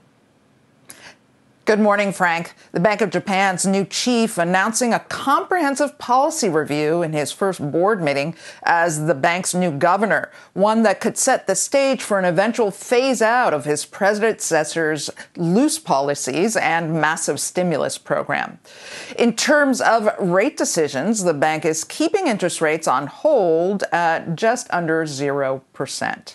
Good 1.68 1.80
morning, 1.80 2.12
Frank. 2.12 2.54
The 2.72 2.80
Bank 2.80 3.02
of 3.02 3.10
Japan's 3.10 3.66
new 3.66 3.84
chief 3.84 4.38
announcing 4.38 4.94
a 4.94 5.00
comprehensive 5.00 5.98
policy 5.98 6.48
review 6.48 7.02
in 7.02 7.12
his 7.12 7.30
first 7.30 7.60
board 7.60 8.02
meeting 8.02 8.34
as 8.62 9.04
the 9.04 9.14
bank's 9.14 9.52
new 9.52 9.70
governor, 9.70 10.32
one 10.54 10.82
that 10.84 10.98
could 10.98 11.18
set 11.18 11.46
the 11.46 11.54
stage 11.54 12.00
for 12.02 12.18
an 12.18 12.24
eventual 12.24 12.70
phase 12.70 13.20
out 13.20 13.52
of 13.52 13.66
his 13.66 13.84
predecessor's 13.84 15.10
loose 15.36 15.78
policies 15.78 16.56
and 16.56 16.98
massive 16.98 17.38
stimulus 17.38 17.98
program. 17.98 18.58
In 19.18 19.36
terms 19.36 19.82
of 19.82 20.08
rate 20.18 20.56
decisions, 20.56 21.22
the 21.22 21.34
bank 21.34 21.66
is 21.66 21.84
keeping 21.84 22.28
interest 22.28 22.62
rates 22.62 22.88
on 22.88 23.08
hold 23.08 23.84
at 23.92 24.36
just 24.36 24.68
under 24.70 25.04
0%. 25.04 26.34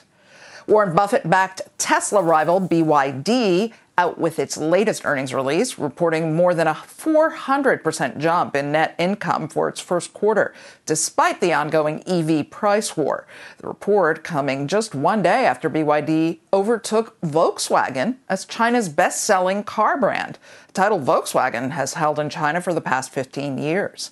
Warren 0.68 0.96
Buffett 0.96 1.30
backed 1.30 1.64
Tesla 1.78 2.22
rival 2.22 2.62
BYD 2.62 3.74
out 3.98 4.18
with 4.18 4.40
its 4.40 4.58
latest 4.58 5.06
earnings 5.06 5.34
release, 5.34 5.78
reporting 5.78 6.36
more 6.36 6.54
than 6.54 6.68
a 6.68 6.74
400% 6.74 8.18
jump 8.18 8.56
in 8.56 8.72
net 8.72 8.96
income 8.98 9.48
for 9.48 9.70
its 9.70 9.80
first 9.80 10.14
quarter, 10.14 10.54
despite 10.86 11.40
the 11.40 11.54
ongoing 11.54 12.04
EV 12.08 12.50
price 12.50 12.98
war. 12.98 13.28
The 13.60 13.68
report 13.68 14.24
coming 14.24 14.68
just 14.68 14.96
one 14.96 15.22
day 15.22 15.46
after 15.46 15.70
BYD 15.70 16.40
overtook 16.52 17.20
Volkswagen 17.22 18.18
as 18.30 18.46
China's 18.46 18.90
best 18.90 19.24
selling 19.24 19.64
car 19.64 20.00
brand. 20.00 20.40
The 20.68 20.74
title 20.74 21.00
Volkswagen 21.00 21.72
has 21.72 21.94
held 21.94 22.18
in 22.18 22.30
China 22.30 22.62
for 22.62 22.74
the 22.74 22.82
past 22.82 23.12
15 23.12 23.58
years. 23.58 24.12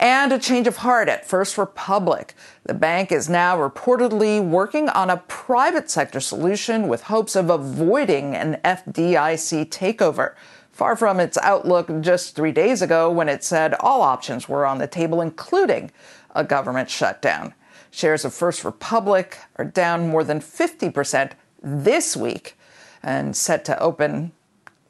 And 0.00 0.32
a 0.32 0.38
change 0.38 0.66
of 0.66 0.78
heart 0.78 1.10
at 1.10 1.26
First 1.26 1.58
Republic. 1.58 2.34
The 2.64 2.72
bank 2.72 3.12
is 3.12 3.28
now 3.28 3.58
reportedly 3.58 4.42
working 4.42 4.88
on 4.88 5.10
a 5.10 5.18
private 5.28 5.90
sector 5.90 6.20
solution 6.20 6.88
with 6.88 7.02
hopes 7.02 7.36
of 7.36 7.50
avoiding 7.50 8.34
an 8.34 8.58
FDIC 8.64 9.68
takeover. 9.68 10.32
Far 10.72 10.96
from 10.96 11.20
its 11.20 11.36
outlook 11.42 11.90
just 12.00 12.34
three 12.34 12.50
days 12.50 12.80
ago 12.80 13.10
when 13.10 13.28
it 13.28 13.44
said 13.44 13.74
all 13.74 14.00
options 14.00 14.48
were 14.48 14.64
on 14.64 14.78
the 14.78 14.86
table, 14.86 15.20
including 15.20 15.90
a 16.34 16.44
government 16.44 16.88
shutdown. 16.88 17.52
Shares 17.90 18.24
of 18.24 18.32
First 18.32 18.64
Republic 18.64 19.36
are 19.56 19.66
down 19.66 20.08
more 20.08 20.24
than 20.24 20.40
50% 20.40 21.32
this 21.62 22.16
week 22.16 22.56
and 23.02 23.36
set 23.36 23.66
to 23.66 23.78
open. 23.78 24.32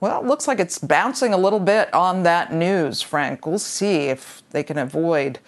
Well, 0.00 0.18
it 0.18 0.26
looks 0.26 0.48
like 0.48 0.58
it's 0.58 0.78
bouncing 0.78 1.34
a 1.34 1.36
little 1.36 1.60
bit 1.60 1.92
on 1.92 2.22
that 2.22 2.54
news, 2.54 3.02
Frank. 3.02 3.46
We'll 3.46 3.58
see 3.58 4.06
if 4.06 4.42
they 4.50 4.62
can 4.62 4.78
avoid 4.78 5.40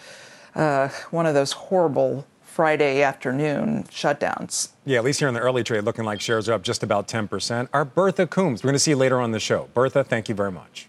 uh, 0.54 0.88
one 1.10 1.24
of 1.24 1.32
those 1.32 1.52
horrible 1.52 2.26
Friday 2.42 3.02
afternoon 3.02 3.84
shutdowns. 3.84 4.68
Yeah, 4.84 4.98
at 4.98 5.04
least 5.04 5.20
here 5.20 5.28
in 5.28 5.32
the 5.32 5.40
early 5.40 5.64
trade, 5.64 5.84
looking 5.84 6.04
like 6.04 6.20
shares 6.20 6.50
are 6.50 6.52
up 6.52 6.62
just 6.62 6.82
about 6.82 7.08
10%. 7.08 7.68
Our 7.72 7.86
Bertha 7.86 8.26
Coombs, 8.26 8.62
we're 8.62 8.68
going 8.68 8.74
to 8.74 8.78
see 8.78 8.94
later 8.94 9.18
on 9.18 9.30
the 9.30 9.40
show. 9.40 9.70
Bertha, 9.72 10.04
thank 10.04 10.28
you 10.28 10.34
very 10.34 10.52
much. 10.52 10.86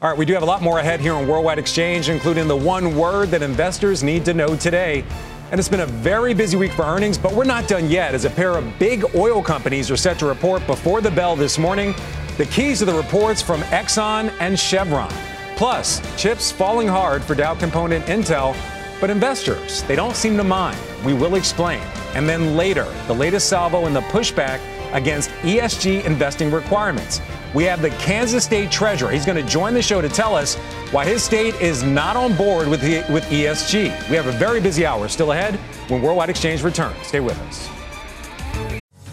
All 0.00 0.08
right, 0.08 0.16
we 0.16 0.24
do 0.24 0.32
have 0.32 0.42
a 0.42 0.46
lot 0.46 0.62
more 0.62 0.78
ahead 0.78 1.00
here 1.00 1.12
on 1.12 1.28
Worldwide 1.28 1.58
Exchange, 1.58 2.08
including 2.08 2.48
the 2.48 2.56
one 2.56 2.96
word 2.96 3.28
that 3.28 3.42
investors 3.42 4.02
need 4.02 4.24
to 4.24 4.32
know 4.32 4.56
today. 4.56 5.04
And 5.50 5.58
it's 5.58 5.68
been 5.68 5.80
a 5.80 5.86
very 5.86 6.32
busy 6.32 6.56
week 6.56 6.72
for 6.72 6.86
earnings, 6.86 7.18
but 7.18 7.32
we're 7.34 7.44
not 7.44 7.68
done 7.68 7.90
yet 7.90 8.14
as 8.14 8.24
a 8.24 8.30
pair 8.30 8.56
of 8.56 8.78
big 8.78 9.04
oil 9.14 9.42
companies 9.42 9.90
are 9.90 9.96
set 9.98 10.18
to 10.20 10.26
report 10.26 10.66
before 10.66 11.02
the 11.02 11.10
bell 11.10 11.36
this 11.36 11.58
morning. 11.58 11.94
The 12.36 12.44
keys 12.46 12.80
to 12.80 12.84
the 12.84 12.92
reports 12.92 13.40
from 13.40 13.62
Exxon 13.62 14.30
and 14.40 14.58
Chevron. 14.58 15.10
Plus, 15.56 16.02
chips 16.20 16.52
falling 16.52 16.86
hard 16.86 17.24
for 17.24 17.34
Dow 17.34 17.54
component 17.54 18.04
Intel, 18.04 18.54
but 19.00 19.08
investors, 19.08 19.82
they 19.84 19.96
don't 19.96 20.14
seem 20.14 20.36
to 20.36 20.44
mind. 20.44 20.78
We 21.02 21.14
will 21.14 21.36
explain. 21.36 21.80
And 22.14 22.28
then 22.28 22.54
later, 22.54 22.84
the 23.06 23.14
latest 23.14 23.48
salvo 23.48 23.86
in 23.86 23.94
the 23.94 24.02
pushback 24.02 24.60
against 24.92 25.30
ESG 25.44 26.04
investing 26.04 26.50
requirements. 26.50 27.22
We 27.54 27.64
have 27.64 27.80
the 27.80 27.88
Kansas 27.90 28.44
State 28.44 28.70
Treasurer. 28.70 29.10
He's 29.10 29.24
going 29.24 29.42
to 29.42 29.50
join 29.50 29.72
the 29.72 29.80
show 29.80 30.02
to 30.02 30.08
tell 30.08 30.34
us 30.34 30.56
why 30.92 31.06
his 31.06 31.22
state 31.22 31.54
is 31.54 31.82
not 31.82 32.16
on 32.16 32.36
board 32.36 32.68
with, 32.68 32.82
the, 32.82 33.02
with 33.10 33.24
ESG. 33.24 34.10
We 34.10 34.16
have 34.16 34.26
a 34.26 34.32
very 34.32 34.60
busy 34.60 34.84
hour 34.84 35.08
still 35.08 35.32
ahead 35.32 35.54
when 35.88 36.02
Worldwide 36.02 36.28
Exchange 36.28 36.62
returns. 36.62 36.98
Stay 37.06 37.20
with 37.20 37.38
us. 37.48 37.70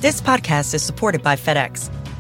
This 0.01 0.19
podcast 0.19 0.73
is 0.73 0.83
supported 0.83 1.23
by 1.23 1.37
FedEx. 1.37 1.89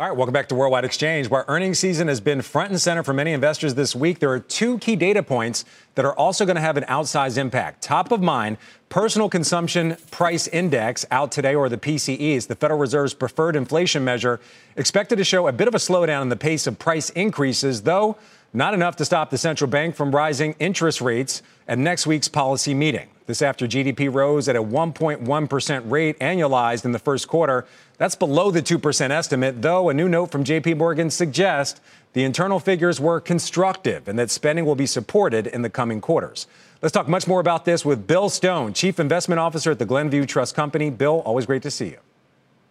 All 0.00 0.06
right, 0.06 0.16
welcome 0.16 0.32
back 0.32 0.46
to 0.50 0.54
Worldwide 0.54 0.84
Exchange. 0.84 1.28
While 1.28 1.44
earnings 1.48 1.80
season 1.80 2.06
has 2.06 2.20
been 2.20 2.40
front 2.40 2.70
and 2.70 2.80
center 2.80 3.02
for 3.02 3.12
many 3.12 3.32
investors 3.32 3.74
this 3.74 3.96
week, 3.96 4.20
there 4.20 4.30
are 4.30 4.38
two 4.38 4.78
key 4.78 4.94
data 4.94 5.24
points 5.24 5.64
that 5.96 6.04
are 6.04 6.16
also 6.16 6.44
going 6.46 6.54
to 6.54 6.60
have 6.60 6.76
an 6.76 6.84
outsized 6.84 7.36
impact. 7.36 7.82
Top 7.82 8.12
of 8.12 8.22
mind, 8.22 8.58
personal 8.90 9.28
consumption 9.28 9.96
price 10.12 10.46
index 10.46 11.04
out 11.10 11.32
today, 11.32 11.56
or 11.56 11.68
the 11.68 11.78
PCE, 11.78 12.16
is 12.36 12.46
the 12.46 12.54
Federal 12.54 12.78
Reserve's 12.78 13.12
preferred 13.12 13.56
inflation 13.56 14.04
measure, 14.04 14.38
expected 14.76 15.16
to 15.16 15.24
show 15.24 15.48
a 15.48 15.52
bit 15.52 15.66
of 15.66 15.74
a 15.74 15.78
slowdown 15.78 16.22
in 16.22 16.28
the 16.28 16.36
pace 16.36 16.68
of 16.68 16.78
price 16.78 17.10
increases, 17.10 17.82
though 17.82 18.16
not 18.52 18.74
enough 18.74 18.94
to 18.94 19.04
stop 19.04 19.30
the 19.30 19.38
central 19.38 19.68
bank 19.68 19.96
from 19.96 20.14
rising 20.14 20.54
interest 20.60 21.00
rates 21.00 21.42
at 21.66 21.76
next 21.76 22.06
week's 22.06 22.28
policy 22.28 22.72
meeting. 22.72 23.08
This 23.28 23.42
after 23.42 23.66
GDP 23.66 24.10
rose 24.10 24.48
at 24.48 24.56
a 24.56 24.62
1.1% 24.62 25.90
rate 25.90 26.18
annualized 26.18 26.86
in 26.86 26.92
the 26.92 26.98
first 26.98 27.28
quarter. 27.28 27.66
That's 27.98 28.14
below 28.14 28.50
the 28.50 28.62
2% 28.62 29.10
estimate, 29.10 29.60
though 29.60 29.90
a 29.90 29.94
new 29.94 30.08
note 30.08 30.30
from 30.30 30.44
JP 30.44 30.78
Morgan 30.78 31.10
suggests 31.10 31.78
the 32.14 32.24
internal 32.24 32.58
figures 32.58 32.98
were 32.98 33.20
constructive 33.20 34.08
and 34.08 34.18
that 34.18 34.30
spending 34.30 34.64
will 34.64 34.74
be 34.74 34.86
supported 34.86 35.46
in 35.46 35.60
the 35.60 35.68
coming 35.68 36.00
quarters. 36.00 36.46
Let's 36.80 36.94
talk 36.94 37.06
much 37.06 37.28
more 37.28 37.38
about 37.38 37.66
this 37.66 37.84
with 37.84 38.06
Bill 38.06 38.30
Stone, 38.30 38.72
Chief 38.72 38.98
Investment 38.98 39.38
Officer 39.38 39.72
at 39.72 39.78
the 39.78 39.84
Glenview 39.84 40.24
Trust 40.24 40.54
Company. 40.54 40.88
Bill, 40.88 41.20
always 41.26 41.44
great 41.44 41.62
to 41.64 41.70
see 41.70 41.88
you. 41.88 41.98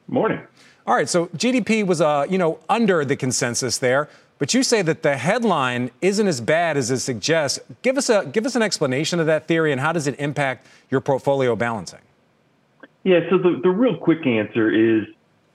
Morning. 0.08 0.42
All 0.88 0.96
right, 0.96 1.08
so 1.08 1.28
GDP 1.38 1.86
was, 1.86 2.02
uh, 2.02 2.26
you 2.28 2.40
know, 2.40 2.58
under 2.68 3.06
the 3.06 3.16
consensus 3.16 3.78
there. 3.78 4.10
But 4.40 4.54
you 4.54 4.62
say 4.64 4.82
that 4.84 5.02
the 5.02 5.18
headline 5.18 5.92
isn't 6.02 6.28
as 6.28 6.42
bad 6.42 6.78
as 6.78 6.92
it 6.92 7.00
suggests. 7.00 7.60
Give 7.82 7.98
us 7.98 8.10
a 8.10 8.26
give 8.26 8.46
us 8.46 8.56
an 8.56 8.62
explanation 8.62 9.20
of 9.20 9.26
that 9.26 9.48
theory 9.48 9.72
and 9.72 9.82
how 9.82 9.92
does 9.92 10.08
it 10.08 10.20
impact 10.20 10.68
your 10.92 11.02
portfolio 11.02 11.56
balancing? 11.56 12.00
Yeah, 13.04 13.22
so 13.30 13.38
the, 13.38 13.60
the 13.64 13.70
real 13.70 13.98
quick 13.98 14.28
answer 14.28 14.70
is 14.70 15.06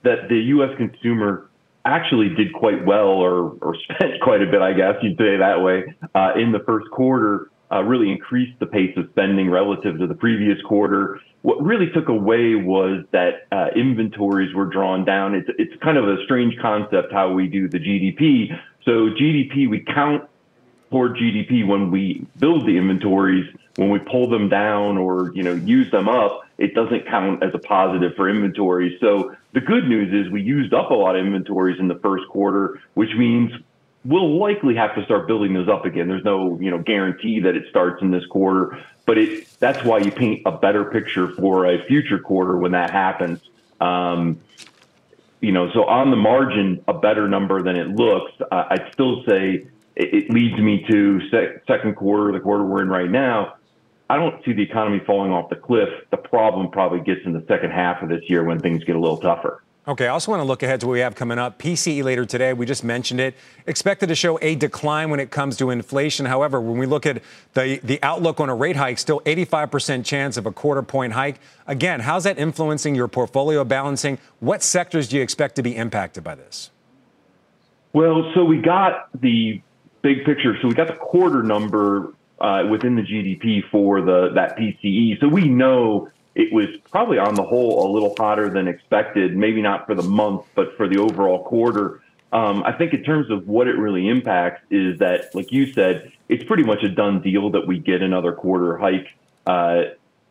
that 0.02 0.28
the 0.28 0.38
U.S. 0.38 0.70
consumer 0.76 1.50
actually 1.84 2.30
did 2.30 2.52
quite 2.52 2.84
well 2.84 3.08
or, 3.08 3.56
or 3.60 3.76
spent 3.84 4.20
quite 4.22 4.42
a 4.42 4.46
bit, 4.46 4.62
I 4.62 4.72
guess 4.72 4.94
you'd 5.02 5.18
say 5.18 5.36
that 5.36 5.60
way, 5.60 5.94
uh, 6.14 6.32
in 6.36 6.52
the 6.52 6.60
first 6.60 6.90
quarter, 6.90 7.50
uh, 7.72 7.82
really 7.82 8.10
increased 8.10 8.58
the 8.60 8.66
pace 8.66 8.96
of 8.96 9.06
spending 9.10 9.50
relative 9.50 9.98
to 9.98 10.06
the 10.06 10.14
previous 10.14 10.60
quarter. 10.62 11.20
What 11.42 11.62
really 11.62 11.88
took 11.92 12.08
away 12.08 12.54
was 12.54 13.04
that 13.12 13.46
uh, 13.50 13.68
inventories 13.74 14.54
were 14.54 14.66
drawn 14.66 15.04
down. 15.04 15.34
It's, 15.34 15.48
it's 15.58 15.82
kind 15.82 15.96
of 15.96 16.06
a 16.06 16.22
strange 16.24 16.54
concept 16.60 17.12
how 17.12 17.32
we 17.32 17.48
do 17.48 17.68
the 17.68 17.78
GDP. 17.78 18.58
So 18.84 19.10
GDP, 19.10 19.68
we 19.68 19.80
count 19.80 20.28
toward 20.90 21.16
GDP 21.16 21.66
when 21.66 21.90
we 21.90 22.26
build 22.38 22.66
the 22.66 22.76
inventories. 22.76 23.46
When 23.76 23.88
we 23.88 23.98
pull 24.00 24.28
them 24.28 24.50
down 24.50 24.98
or 24.98 25.32
you 25.34 25.42
know 25.42 25.54
use 25.54 25.90
them 25.90 26.08
up, 26.08 26.42
it 26.58 26.74
doesn't 26.74 27.06
count 27.06 27.42
as 27.42 27.54
a 27.54 27.58
positive 27.58 28.14
for 28.16 28.28
inventory. 28.28 28.98
So 29.00 29.34
the 29.52 29.60
good 29.60 29.88
news 29.88 30.12
is 30.12 30.30
we 30.30 30.42
used 30.42 30.74
up 30.74 30.90
a 30.90 30.94
lot 30.94 31.16
of 31.16 31.24
inventories 31.24 31.80
in 31.80 31.88
the 31.88 31.98
first 32.00 32.28
quarter, 32.28 32.80
which 32.94 33.14
means 33.16 33.50
we'll 34.04 34.38
likely 34.38 34.74
have 34.74 34.94
to 34.96 35.04
start 35.04 35.26
building 35.26 35.54
those 35.54 35.68
up 35.68 35.86
again. 35.86 36.08
There's 36.08 36.24
no 36.24 36.58
you 36.60 36.70
know 36.70 36.78
guarantee 36.78 37.40
that 37.40 37.56
it 37.56 37.64
starts 37.70 38.02
in 38.02 38.10
this 38.10 38.26
quarter, 38.26 38.78
but 39.06 39.16
it 39.16 39.48
that's 39.58 39.82
why 39.84 39.98
you 39.98 40.10
paint 40.10 40.42
a 40.44 40.52
better 40.52 40.84
picture 40.84 41.28
for 41.28 41.66
a 41.66 41.82
future 41.86 42.18
quarter 42.18 42.58
when 42.58 42.72
that 42.72 42.90
happens. 42.90 43.40
Um, 43.80 44.40
you 45.42 45.50
know, 45.50 45.70
so 45.74 45.84
on 45.84 46.10
the 46.10 46.16
margin, 46.16 46.82
a 46.88 46.94
better 46.94 47.28
number 47.28 47.62
than 47.62 47.76
it 47.76 47.88
looks. 47.88 48.32
Uh, 48.40 48.64
I'd 48.70 48.90
still 48.92 49.24
say 49.28 49.66
it, 49.96 50.14
it 50.14 50.30
leads 50.30 50.56
me 50.58 50.86
to 50.88 51.28
sec- 51.28 51.64
second 51.66 51.96
quarter, 51.96 52.32
the 52.32 52.40
quarter 52.40 52.64
we're 52.64 52.82
in 52.82 52.88
right 52.88 53.10
now. 53.10 53.56
I 54.08 54.16
don't 54.16 54.42
see 54.44 54.52
the 54.52 54.62
economy 54.62 55.00
falling 55.04 55.32
off 55.32 55.50
the 55.50 55.56
cliff. 55.56 55.88
The 56.10 56.16
problem 56.16 56.70
probably 56.70 57.00
gets 57.00 57.26
in 57.26 57.32
the 57.32 57.44
second 57.48 57.72
half 57.72 58.02
of 58.02 58.08
this 58.08 58.22
year 58.28 58.44
when 58.44 58.60
things 58.60 58.84
get 58.84 58.94
a 58.94 59.00
little 59.00 59.16
tougher. 59.16 59.64
Okay, 59.86 60.06
I 60.06 60.10
also 60.10 60.30
want 60.30 60.40
to 60.40 60.44
look 60.44 60.62
ahead 60.62 60.80
to 60.80 60.86
what 60.86 60.92
we 60.92 61.00
have 61.00 61.16
coming 61.16 61.40
up. 61.40 61.58
PCE 61.58 62.04
later 62.04 62.24
today, 62.24 62.52
we 62.52 62.66
just 62.66 62.84
mentioned 62.84 63.18
it, 63.18 63.34
expected 63.66 64.08
to 64.10 64.14
show 64.14 64.38
a 64.40 64.54
decline 64.54 65.10
when 65.10 65.18
it 65.18 65.32
comes 65.32 65.56
to 65.56 65.70
inflation. 65.70 66.24
However, 66.24 66.60
when 66.60 66.78
we 66.78 66.86
look 66.86 67.04
at 67.04 67.20
the, 67.54 67.80
the 67.82 68.00
outlook 68.00 68.38
on 68.38 68.48
a 68.48 68.54
rate 68.54 68.76
hike, 68.76 68.98
still 68.98 69.20
85% 69.22 70.04
chance 70.04 70.36
of 70.36 70.46
a 70.46 70.52
quarter 70.52 70.84
point 70.84 71.14
hike. 71.14 71.40
Again, 71.66 71.98
how's 71.98 72.22
that 72.22 72.38
influencing 72.38 72.94
your 72.94 73.08
portfolio 73.08 73.64
balancing? 73.64 74.18
What 74.38 74.62
sectors 74.62 75.08
do 75.08 75.16
you 75.16 75.22
expect 75.22 75.56
to 75.56 75.64
be 75.64 75.74
impacted 75.74 76.22
by 76.22 76.36
this? 76.36 76.70
Well, 77.92 78.30
so 78.34 78.44
we 78.44 78.58
got 78.58 79.08
the 79.20 79.60
big 80.02 80.24
picture. 80.24 80.56
So 80.62 80.68
we 80.68 80.74
got 80.74 80.86
the 80.86 80.94
quarter 80.94 81.42
number 81.42 82.14
uh, 82.40 82.68
within 82.70 82.94
the 82.94 83.02
GDP 83.02 83.68
for 83.68 84.00
the 84.00 84.30
that 84.36 84.56
PCE. 84.56 85.18
So 85.20 85.26
we 85.26 85.48
know 85.48 86.08
it 86.34 86.52
was 86.52 86.66
probably 86.90 87.18
on 87.18 87.34
the 87.34 87.42
whole 87.42 87.86
a 87.86 87.88
little 87.92 88.14
hotter 88.18 88.48
than 88.50 88.68
expected. 88.68 89.36
Maybe 89.36 89.60
not 89.60 89.86
for 89.86 89.94
the 89.94 90.02
month, 90.02 90.44
but 90.54 90.76
for 90.76 90.88
the 90.88 90.98
overall 90.98 91.44
quarter. 91.44 92.02
Um, 92.32 92.62
I 92.64 92.72
think 92.72 92.94
in 92.94 93.04
terms 93.04 93.30
of 93.30 93.46
what 93.46 93.68
it 93.68 93.76
really 93.76 94.08
impacts 94.08 94.62
is 94.70 94.98
that, 95.00 95.34
like 95.34 95.52
you 95.52 95.70
said, 95.72 96.10
it's 96.30 96.44
pretty 96.44 96.64
much 96.64 96.82
a 96.82 96.88
done 96.88 97.20
deal 97.20 97.50
that 97.50 97.66
we 97.66 97.78
get 97.78 98.00
another 98.00 98.32
quarter 98.32 98.78
hike 98.78 99.08
uh, 99.46 99.82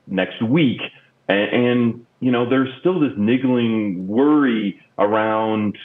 next 0.08 0.42
week. 0.42 0.82
And, 1.28 1.68
and, 1.68 2.06
you 2.20 2.32
know, 2.32 2.50
there's 2.50 2.70
still 2.80 3.00
this 3.00 3.14
niggling 3.18 4.08
worry 4.08 4.82
around 4.98 5.78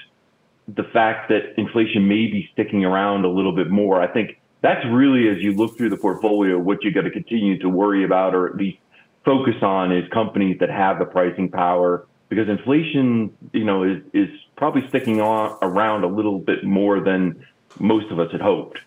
the 0.75 0.85
fact 0.85 1.29
that 1.29 1.59
inflation 1.59 2.09
may 2.09 2.27
be 2.27 2.49
sticking 2.55 2.85
around 2.85 3.27
a 3.27 3.29
little 3.29 3.53
bit 3.53 3.71
more. 3.71 4.01
I 4.01 4.07
think 4.07 4.41
that's 4.63 4.85
really, 4.87 5.29
as 5.29 5.39
you 5.43 5.53
look 5.53 5.77
through 5.77 5.91
the 5.91 5.97
portfolio, 5.99 6.59
what 6.59 6.83
you 6.83 6.93
got 6.93 7.03
to 7.03 7.11
continue 7.11 7.59
to 7.59 7.69
worry 7.69 8.05
about 8.05 8.35
or 8.35 8.49
at 8.49 8.57
least 8.57 8.79
focus 9.27 9.57
on 9.61 9.93
is 9.93 10.09
companies 10.11 10.59
that 10.61 10.71
have 10.71 10.99
the 10.99 11.05
pricing 11.05 11.51
power 11.51 12.07
because 12.31 12.49
inflation, 12.49 13.37
you 13.53 13.65
know, 13.65 13.83
is, 13.83 14.03
is 14.15 14.29
probably 14.57 14.89
sticking 14.89 15.21
on 15.21 15.59
around 15.61 16.05
a 16.05 16.07
little 16.07 16.39
bit 16.39 16.65
more 16.65 17.01
than 17.01 17.45
most 17.79 18.11
of 18.11 18.19
us 18.19 18.33
had 18.33 18.41
hoped. 18.41 18.79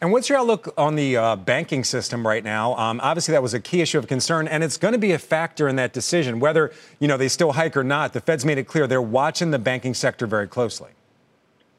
And 0.00 0.12
what's 0.12 0.28
your 0.28 0.38
outlook 0.38 0.72
on 0.78 0.94
the 0.94 1.16
uh, 1.16 1.36
banking 1.36 1.82
system 1.82 2.24
right 2.24 2.44
now? 2.44 2.76
Um, 2.76 3.00
obviously, 3.02 3.32
that 3.32 3.42
was 3.42 3.52
a 3.54 3.58
key 3.58 3.80
issue 3.80 3.98
of 3.98 4.06
concern, 4.06 4.46
and 4.46 4.62
it's 4.62 4.76
going 4.76 4.92
to 4.92 4.98
be 4.98 5.10
a 5.10 5.18
factor 5.18 5.66
in 5.66 5.74
that 5.76 5.92
decision, 5.92 6.38
whether 6.38 6.70
you 7.00 7.08
know 7.08 7.16
they 7.16 7.26
still 7.26 7.52
hike 7.52 7.76
or 7.76 7.82
not. 7.82 8.12
The 8.12 8.20
Fed's 8.20 8.44
made 8.44 8.58
it 8.58 8.68
clear 8.68 8.86
they're 8.86 9.02
watching 9.02 9.50
the 9.50 9.58
banking 9.58 9.94
sector 9.94 10.28
very 10.28 10.46
closely. 10.46 10.90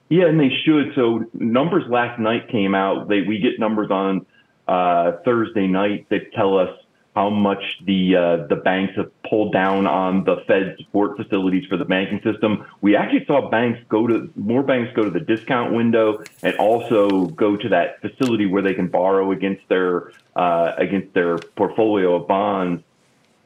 Yeah, 0.09 0.25
and 0.25 0.37
they 0.37 0.49
should. 0.65 0.93
So 0.95 1.23
numbers 1.33 1.83
last 1.89 2.19
night 2.19 2.49
came 2.49 2.75
out. 2.75 3.07
They, 3.07 3.21
we 3.21 3.39
get 3.39 3.57
numbers 3.57 3.89
on 3.89 4.25
uh, 4.67 5.13
Thursday 5.23 5.67
night 5.67 6.07
that 6.09 6.33
tell 6.33 6.57
us 6.57 6.69
how 7.15 7.29
much 7.29 7.79
the 7.85 8.15
uh, 8.15 8.47
the 8.47 8.55
banks 8.55 8.95
have 8.95 9.11
pulled 9.23 9.51
down 9.51 9.87
on 9.87 10.23
the 10.23 10.37
Fed 10.47 10.75
support 10.77 11.17
facilities 11.17 11.65
for 11.65 11.77
the 11.77 11.85
banking 11.85 12.21
system. 12.23 12.65
We 12.81 12.95
actually 12.95 13.25
saw 13.25 13.49
banks 13.49 13.79
go 13.89 14.07
to 14.07 14.31
more 14.35 14.63
banks 14.63 14.93
go 14.95 15.03
to 15.03 15.09
the 15.09 15.19
discount 15.19 15.73
window 15.73 16.23
and 16.43 16.55
also 16.55 17.25
go 17.27 17.57
to 17.57 17.69
that 17.69 18.01
facility 18.01 18.45
where 18.45 18.61
they 18.61 18.73
can 18.73 18.87
borrow 18.87 19.31
against 19.31 19.67
their 19.69 20.11
uh, 20.35 20.73
against 20.77 21.13
their 21.13 21.37
portfolio 21.37 22.15
of 22.15 22.27
bonds. 22.27 22.83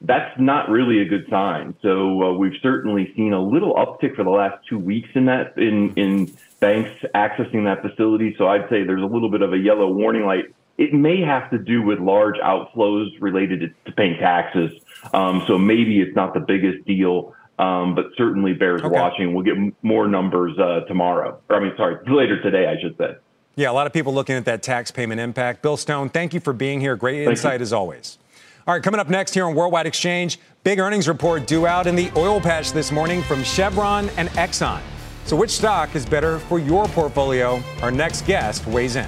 That's 0.01 0.37
not 0.37 0.69
really 0.69 0.99
a 1.01 1.05
good 1.05 1.27
sign. 1.29 1.75
So 1.81 2.21
uh, 2.21 2.33
we've 2.33 2.59
certainly 2.61 3.13
seen 3.15 3.31
a 3.31 3.41
little 3.41 3.73
uptick 3.75 4.17
for 4.17 4.25
the 4.25 4.29
last 4.29 4.67
two 4.67 4.77
weeks 4.77 5.09
in 5.15 5.25
that 5.25 5.57
in 5.57 5.93
in 5.95 6.35
banks 6.59 6.91
accessing 7.15 7.63
that 7.63 7.81
facility. 7.81 8.35
So 8.37 8.47
I'd 8.47 8.69
say 8.69 8.83
there's 8.83 9.01
a 9.01 9.05
little 9.05 9.29
bit 9.29 9.41
of 9.41 9.53
a 9.53 9.57
yellow 9.57 9.87
warning 9.91 10.25
light 10.25 10.53
it 10.77 10.93
may 10.93 11.21
have 11.21 11.49
to 11.51 11.57
do 11.57 11.81
with 11.81 11.99
large 11.99 12.37
outflows 12.37 13.09
related 13.21 13.59
to, 13.61 13.67
to 13.85 13.91
paying 13.95 14.17
taxes. 14.17 14.71
Um, 15.13 15.43
so 15.47 15.57
maybe 15.57 16.01
it's 16.01 16.15
not 16.15 16.33
the 16.33 16.39
biggest 16.39 16.85
deal, 16.85 17.35
um, 17.59 17.95
but 17.95 18.05
certainly 18.17 18.53
bears 18.53 18.81
okay. 18.81 18.89
watching. 18.89 19.33
We'll 19.33 19.43
get 19.43 19.57
m- 19.57 19.75
more 19.83 20.07
numbers 20.07 20.57
uh, 20.57 20.81
tomorrow. 20.87 21.39
Or, 21.49 21.55
I 21.55 21.59
mean, 21.59 21.73
sorry, 21.77 21.97
later 22.07 22.41
today, 22.41 22.67
I 22.67 22.81
should 22.81 22.97
say. 22.97 23.15
Yeah, 23.55 23.69
a 23.69 23.73
lot 23.73 23.85
of 23.85 23.93
people 23.93 24.13
looking 24.13 24.35
at 24.35 24.45
that 24.45 24.63
tax 24.63 24.89
payment 24.89 25.21
impact. 25.21 25.61
Bill 25.61 25.77
Stone, 25.77 26.09
thank 26.09 26.33
you 26.33 26.39
for 26.39 26.53
being 26.53 26.81
here. 26.81 26.95
Great 26.95 27.27
insight 27.27 27.61
as 27.61 27.71
always. 27.71 28.17
All 28.65 28.73
right, 28.73 28.81
coming 28.81 28.99
up 28.99 29.09
next 29.09 29.33
here 29.33 29.45
on 29.45 29.53
Worldwide 29.53 29.85
Exchange, 29.85 30.39
big 30.63 30.79
earnings 30.79 31.07
report 31.07 31.45
due 31.45 31.67
out 31.67 31.85
in 31.85 31.95
the 31.95 32.09
oil 32.15 32.39
patch 32.39 32.71
this 32.71 32.91
morning 32.91 33.21
from 33.21 33.43
Chevron 33.43 34.09
and 34.17 34.29
Exxon. 34.29 34.81
So, 35.25 35.35
which 35.35 35.51
stock 35.51 35.95
is 35.95 36.05
better 36.05 36.39
for 36.39 36.59
your 36.59 36.85
portfolio? 36.87 37.61
Our 37.81 37.91
next 37.91 38.25
guest 38.25 38.65
weighs 38.65 38.95
in. 38.95 39.07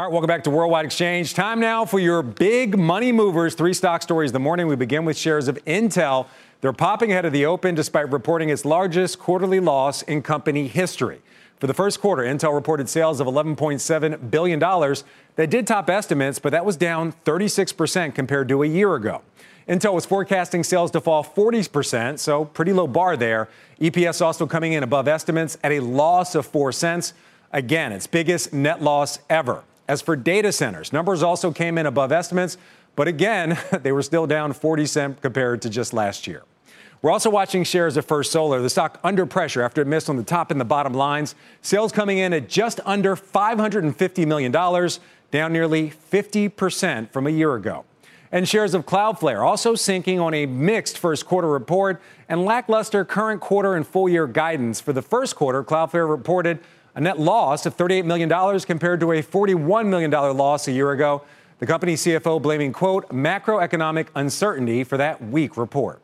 All 0.00 0.06
right, 0.06 0.12
welcome 0.12 0.28
back 0.28 0.44
to 0.44 0.50
Worldwide 0.50 0.86
Exchange. 0.86 1.34
Time 1.34 1.60
now 1.60 1.84
for 1.84 1.98
your 1.98 2.22
big 2.22 2.78
money 2.78 3.12
movers. 3.12 3.54
Three 3.54 3.74
stock 3.74 4.00
stories 4.00 4.32
the 4.32 4.38
morning. 4.38 4.66
We 4.66 4.74
begin 4.74 5.04
with 5.04 5.14
shares 5.14 5.46
of 5.46 5.62
Intel. 5.66 6.26
They're 6.62 6.72
popping 6.72 7.10
ahead 7.10 7.26
of 7.26 7.34
the 7.34 7.44
open 7.44 7.74
despite 7.74 8.10
reporting 8.10 8.48
its 8.48 8.64
largest 8.64 9.18
quarterly 9.18 9.60
loss 9.60 10.00
in 10.00 10.22
company 10.22 10.68
history. 10.68 11.20
For 11.58 11.66
the 11.66 11.74
first 11.74 12.00
quarter, 12.00 12.22
Intel 12.22 12.54
reported 12.54 12.88
sales 12.88 13.20
of 13.20 13.26
$11.7 13.26 14.30
billion. 14.30 14.58
That 14.58 15.50
did 15.50 15.66
top 15.66 15.90
estimates, 15.90 16.38
but 16.38 16.52
that 16.52 16.64
was 16.64 16.78
down 16.78 17.12
36% 17.26 18.14
compared 18.14 18.48
to 18.48 18.62
a 18.62 18.66
year 18.66 18.94
ago. 18.94 19.20
Intel 19.68 19.92
was 19.92 20.06
forecasting 20.06 20.64
sales 20.64 20.90
to 20.92 21.02
fall 21.02 21.22
40%, 21.22 22.18
so 22.18 22.46
pretty 22.46 22.72
low 22.72 22.86
bar 22.86 23.18
there. 23.18 23.50
EPS 23.78 24.24
also 24.24 24.46
coming 24.46 24.72
in 24.72 24.82
above 24.82 25.08
estimates 25.08 25.58
at 25.62 25.72
a 25.72 25.80
loss 25.80 26.34
of 26.34 26.46
4 26.46 26.72
cents. 26.72 27.12
Again, 27.52 27.92
its 27.92 28.06
biggest 28.06 28.54
net 28.54 28.80
loss 28.80 29.18
ever. 29.28 29.62
As 29.90 30.00
for 30.00 30.14
data 30.14 30.52
centers, 30.52 30.92
numbers 30.92 31.20
also 31.20 31.50
came 31.50 31.76
in 31.76 31.84
above 31.84 32.12
estimates, 32.12 32.56
but 32.94 33.08
again, 33.08 33.58
they 33.82 33.90
were 33.90 34.04
still 34.04 34.24
down 34.24 34.52
40 34.52 34.86
cents 34.86 35.18
compared 35.20 35.60
to 35.62 35.68
just 35.68 35.92
last 35.92 36.28
year. 36.28 36.44
We're 37.02 37.10
also 37.10 37.28
watching 37.28 37.64
shares 37.64 37.96
of 37.96 38.04
First 38.04 38.30
Solar, 38.30 38.62
the 38.62 38.70
stock 38.70 39.00
under 39.02 39.26
pressure 39.26 39.62
after 39.62 39.82
it 39.82 39.88
missed 39.88 40.08
on 40.08 40.16
the 40.16 40.22
top 40.22 40.52
and 40.52 40.60
the 40.60 40.64
bottom 40.64 40.94
lines. 40.94 41.34
Sales 41.60 41.90
coming 41.90 42.18
in 42.18 42.32
at 42.32 42.48
just 42.48 42.78
under 42.84 43.16
$550 43.16 44.26
million, 44.28 44.52
down 44.52 45.52
nearly 45.52 45.90
50% 45.90 47.10
from 47.10 47.26
a 47.26 47.30
year 47.30 47.56
ago. 47.56 47.84
And 48.30 48.48
shares 48.48 48.74
of 48.74 48.86
Cloudflare 48.86 49.44
also 49.44 49.74
sinking 49.74 50.20
on 50.20 50.34
a 50.34 50.46
mixed 50.46 50.98
first 50.98 51.26
quarter 51.26 51.48
report 51.48 52.00
and 52.28 52.44
lackluster 52.44 53.04
current 53.04 53.40
quarter 53.40 53.74
and 53.74 53.84
full 53.84 54.08
year 54.08 54.28
guidance. 54.28 54.80
For 54.80 54.92
the 54.92 55.02
first 55.02 55.34
quarter, 55.34 55.64
Cloudflare 55.64 56.08
reported 56.08 56.60
a 56.94 57.00
net 57.00 57.18
loss 57.18 57.66
of 57.66 57.76
$38 57.76 58.04
million 58.04 58.28
compared 58.60 59.00
to 59.00 59.12
a 59.12 59.22
$41 59.22 59.86
million 59.86 60.10
loss 60.10 60.68
a 60.68 60.72
year 60.72 60.92
ago. 60.92 61.22
The 61.58 61.66
company 61.66 61.94
CFO 61.94 62.40
blaming, 62.40 62.72
quote, 62.72 63.08
macroeconomic 63.10 64.08
uncertainty 64.14 64.82
for 64.82 64.96
that 64.96 65.22
weak 65.22 65.56
report. 65.56 66.00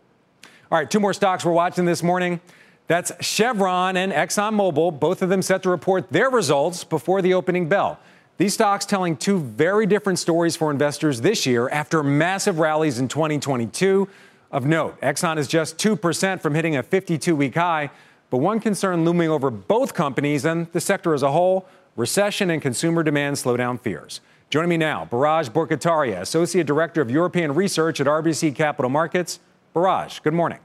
All 0.70 0.78
right, 0.78 0.90
two 0.90 1.00
more 1.00 1.14
stocks 1.14 1.44
we're 1.44 1.52
watching 1.52 1.84
this 1.84 2.02
morning. 2.02 2.40
That's 2.88 3.12
Chevron 3.24 3.96
and 3.96 4.12
ExxonMobil, 4.12 5.00
both 5.00 5.22
of 5.22 5.28
them 5.28 5.42
set 5.42 5.62
to 5.64 5.70
report 5.70 6.10
their 6.10 6.30
results 6.30 6.84
before 6.84 7.22
the 7.22 7.34
opening 7.34 7.68
bell. 7.68 7.98
These 8.38 8.54
stocks 8.54 8.84
telling 8.84 9.16
two 9.16 9.38
very 9.38 9.86
different 9.86 10.18
stories 10.18 10.56
for 10.56 10.70
investors 10.70 11.22
this 11.22 11.46
year 11.46 11.68
after 11.70 12.02
massive 12.02 12.58
rallies 12.58 12.98
in 12.98 13.08
2022. 13.08 14.08
Of 14.52 14.64
note, 14.64 15.00
Exxon 15.00 15.38
is 15.38 15.48
just 15.48 15.78
2% 15.78 16.40
from 16.40 16.54
hitting 16.54 16.76
a 16.76 16.82
52 16.82 17.34
week 17.34 17.54
high. 17.54 17.90
But 18.30 18.38
one 18.38 18.60
concern 18.60 19.04
looming 19.04 19.30
over 19.30 19.50
both 19.50 19.94
companies 19.94 20.44
and 20.44 20.70
the 20.72 20.80
sector 20.80 21.14
as 21.14 21.22
a 21.22 21.32
whole 21.32 21.66
recession 21.96 22.50
and 22.50 22.60
consumer 22.60 23.02
demand 23.02 23.36
slowdown 23.36 23.80
fears. 23.80 24.20
Joining 24.50 24.70
me 24.70 24.76
now, 24.76 25.08
Biraj 25.10 25.50
Borkhataria, 25.50 26.20
Associate 26.20 26.66
Director 26.66 27.00
of 27.00 27.10
European 27.10 27.54
Research 27.54 28.00
at 28.00 28.06
RBC 28.06 28.54
Capital 28.54 28.88
Markets. 28.88 29.40
Biraj, 29.74 30.22
good 30.22 30.34
morning. 30.34 30.58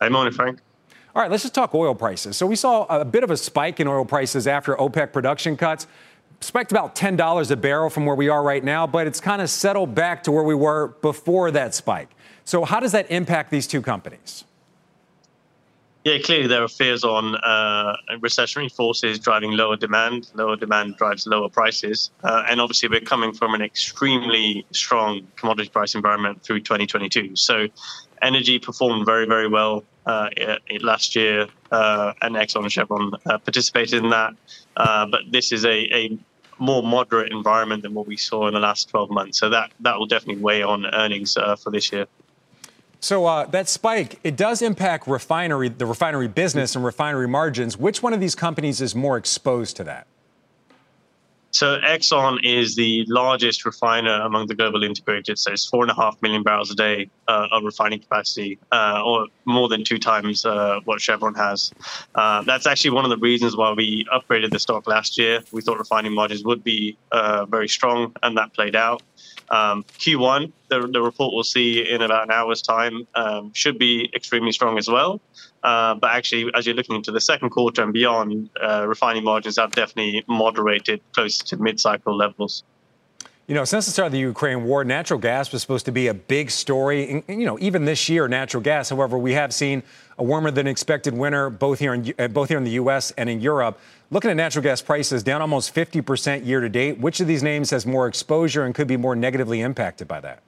Good 0.00 0.12
morning, 0.12 0.32
Frank. 0.32 0.60
All 1.14 1.22
right, 1.22 1.30
let's 1.30 1.42
just 1.42 1.54
talk 1.54 1.74
oil 1.74 1.94
prices. 1.94 2.36
So 2.36 2.46
we 2.46 2.54
saw 2.54 2.84
a 2.84 3.04
bit 3.04 3.24
of 3.24 3.30
a 3.30 3.36
spike 3.36 3.80
in 3.80 3.88
oil 3.88 4.04
prices 4.04 4.46
after 4.46 4.76
OPEC 4.76 5.12
production 5.12 5.56
cuts. 5.56 5.86
Spiked 6.40 6.70
about 6.70 6.94
$10 6.94 7.50
a 7.50 7.56
barrel 7.56 7.90
from 7.90 8.06
where 8.06 8.14
we 8.14 8.28
are 8.28 8.44
right 8.44 8.62
now, 8.62 8.86
but 8.86 9.08
it's 9.08 9.20
kind 9.20 9.42
of 9.42 9.50
settled 9.50 9.94
back 9.96 10.22
to 10.22 10.30
where 10.30 10.44
we 10.44 10.54
were 10.54 10.88
before 11.02 11.50
that 11.50 11.74
spike. 11.74 12.10
So, 12.44 12.64
how 12.64 12.78
does 12.78 12.92
that 12.92 13.10
impact 13.10 13.50
these 13.50 13.66
two 13.66 13.82
companies? 13.82 14.44
Yeah, 16.04 16.18
clearly 16.18 16.46
there 16.46 16.62
are 16.62 16.68
fears 16.68 17.02
on 17.02 17.34
uh, 17.34 17.96
recessionary 18.20 18.70
forces 18.72 19.18
driving 19.18 19.52
lower 19.52 19.76
demand. 19.76 20.30
Lower 20.34 20.56
demand 20.56 20.96
drives 20.96 21.26
lower 21.26 21.48
prices. 21.48 22.10
Uh, 22.22 22.44
and 22.48 22.60
obviously, 22.60 22.88
we're 22.88 23.00
coming 23.00 23.32
from 23.32 23.52
an 23.54 23.62
extremely 23.62 24.64
strong 24.70 25.26
commodity 25.36 25.68
price 25.68 25.94
environment 25.94 26.42
through 26.42 26.60
2022. 26.60 27.34
So, 27.34 27.66
energy 28.22 28.58
performed 28.58 29.06
very, 29.06 29.26
very 29.26 29.48
well 29.48 29.84
uh, 30.06 30.30
last 30.80 31.16
year, 31.16 31.48
uh, 31.72 32.12
and 32.22 32.36
Exxon 32.36 32.62
and 32.62 32.72
Chevron 32.72 33.12
uh, 33.26 33.38
participated 33.38 34.02
in 34.04 34.10
that. 34.10 34.34
Uh, 34.76 35.04
but 35.06 35.22
this 35.30 35.50
is 35.50 35.64
a, 35.64 35.94
a 35.94 36.18
more 36.58 36.82
moderate 36.82 37.32
environment 37.32 37.82
than 37.82 37.92
what 37.92 38.06
we 38.06 38.16
saw 38.16 38.46
in 38.46 38.54
the 38.54 38.60
last 38.60 38.88
12 38.88 39.10
months. 39.10 39.38
So, 39.38 39.50
that, 39.50 39.72
that 39.80 39.98
will 39.98 40.06
definitely 40.06 40.42
weigh 40.42 40.62
on 40.62 40.86
earnings 40.86 41.34
for 41.34 41.70
this 41.70 41.90
year. 41.92 42.06
So 43.00 43.26
uh, 43.26 43.46
that 43.46 43.68
spike, 43.68 44.18
it 44.24 44.36
does 44.36 44.60
impact 44.60 45.06
refinery, 45.06 45.68
the 45.68 45.86
refinery 45.86 46.28
business 46.28 46.74
and 46.74 46.84
refinery 46.84 47.28
margins. 47.28 47.76
Which 47.76 48.02
one 48.02 48.12
of 48.12 48.20
these 48.20 48.34
companies 48.34 48.80
is 48.80 48.94
more 48.94 49.16
exposed 49.16 49.76
to 49.76 49.84
that? 49.84 50.06
So 51.50 51.78
Exxon 51.80 52.38
is 52.44 52.76
the 52.76 53.06
largest 53.08 53.64
refiner 53.64 54.20
among 54.20 54.48
the 54.48 54.54
global 54.54 54.84
integrated. 54.84 55.38
So 55.38 55.52
it's 55.52 55.66
four 55.66 55.82
and 55.82 55.90
a 55.90 55.94
half 55.94 56.20
million 56.20 56.42
barrels 56.42 56.70
a 56.70 56.74
day 56.74 57.08
uh, 57.26 57.48
of 57.50 57.64
refining 57.64 58.00
capacity, 58.00 58.58
uh, 58.70 59.02
or 59.04 59.28
more 59.46 59.68
than 59.68 59.82
two 59.82 59.98
times 59.98 60.44
uh, 60.44 60.80
what 60.84 61.00
Chevron 61.00 61.34
has. 61.34 61.72
Uh, 62.14 62.42
that's 62.42 62.66
actually 62.66 62.90
one 62.90 63.04
of 63.04 63.10
the 63.10 63.16
reasons 63.16 63.56
why 63.56 63.72
we 63.72 64.06
upgraded 64.12 64.50
the 64.50 64.58
stock 64.58 64.86
last 64.86 65.16
year. 65.16 65.42
We 65.50 65.62
thought 65.62 65.78
refining 65.78 66.12
margins 66.12 66.44
would 66.44 66.62
be 66.62 66.98
uh, 67.12 67.46
very 67.46 67.68
strong, 67.68 68.14
and 68.22 68.36
that 68.36 68.52
played 68.52 68.76
out. 68.76 69.02
Um, 69.50 69.84
Q1, 69.98 70.52
the, 70.68 70.86
the, 70.86 71.00
report 71.00 71.32
we'll 71.32 71.42
see 71.42 71.88
in 71.88 72.02
about 72.02 72.24
an 72.24 72.30
hour's 72.30 72.60
time, 72.60 73.06
um, 73.14 73.52
should 73.54 73.78
be 73.78 74.10
extremely 74.14 74.52
strong 74.52 74.76
as 74.76 74.88
well. 74.88 75.20
Uh, 75.62 75.94
but 75.94 76.10
actually, 76.10 76.50
as 76.54 76.66
you're 76.66 76.74
looking 76.74 76.96
into 76.96 77.10
the 77.10 77.20
second 77.20 77.50
quarter 77.50 77.82
and 77.82 77.92
beyond, 77.92 78.50
uh, 78.62 78.86
refining 78.86 79.24
margins 79.24 79.58
have 79.58 79.72
definitely 79.72 80.22
moderated 80.28 81.00
close 81.12 81.38
to 81.38 81.56
mid-cycle 81.56 82.14
levels. 82.14 82.62
You 83.48 83.54
know, 83.54 83.64
since 83.64 83.86
the 83.86 83.92
start 83.92 84.08
of 84.08 84.12
the 84.12 84.18
Ukraine 84.18 84.64
war, 84.64 84.84
natural 84.84 85.18
gas 85.18 85.50
was 85.52 85.62
supposed 85.62 85.86
to 85.86 85.92
be 85.92 86.08
a 86.08 86.14
big 86.14 86.50
story. 86.50 87.22
And, 87.26 87.40
you 87.40 87.46
know, 87.46 87.58
even 87.60 87.86
this 87.86 88.06
year, 88.06 88.28
natural 88.28 88.62
gas. 88.62 88.90
However, 88.90 89.16
we 89.16 89.32
have 89.32 89.54
seen 89.54 89.82
a 90.18 90.22
warmer 90.22 90.50
than 90.50 90.66
expected 90.66 91.14
winter 91.14 91.48
both 91.48 91.78
here 91.78 91.94
in 91.94 92.12
uh, 92.18 92.28
both 92.28 92.50
here 92.50 92.58
in 92.58 92.64
the 92.64 92.72
U.S. 92.72 93.10
and 93.12 93.30
in 93.30 93.40
Europe. 93.40 93.80
Looking 94.10 94.30
at 94.30 94.36
natural 94.36 94.62
gas 94.62 94.80
prices 94.80 95.22
down 95.22 95.42
almost 95.42 95.70
50 95.70 96.00
percent 96.00 96.44
year 96.44 96.60
to 96.60 96.68
date. 96.68 96.98
Which 96.98 97.20
of 97.20 97.26
these 97.26 97.42
names 97.42 97.70
has 97.70 97.84
more 97.84 98.06
exposure 98.08 98.64
and 98.64 98.74
could 98.74 98.88
be 98.88 98.96
more 98.96 99.14
negatively 99.14 99.60
impacted 99.60 100.08
by 100.08 100.20
that? 100.20 100.42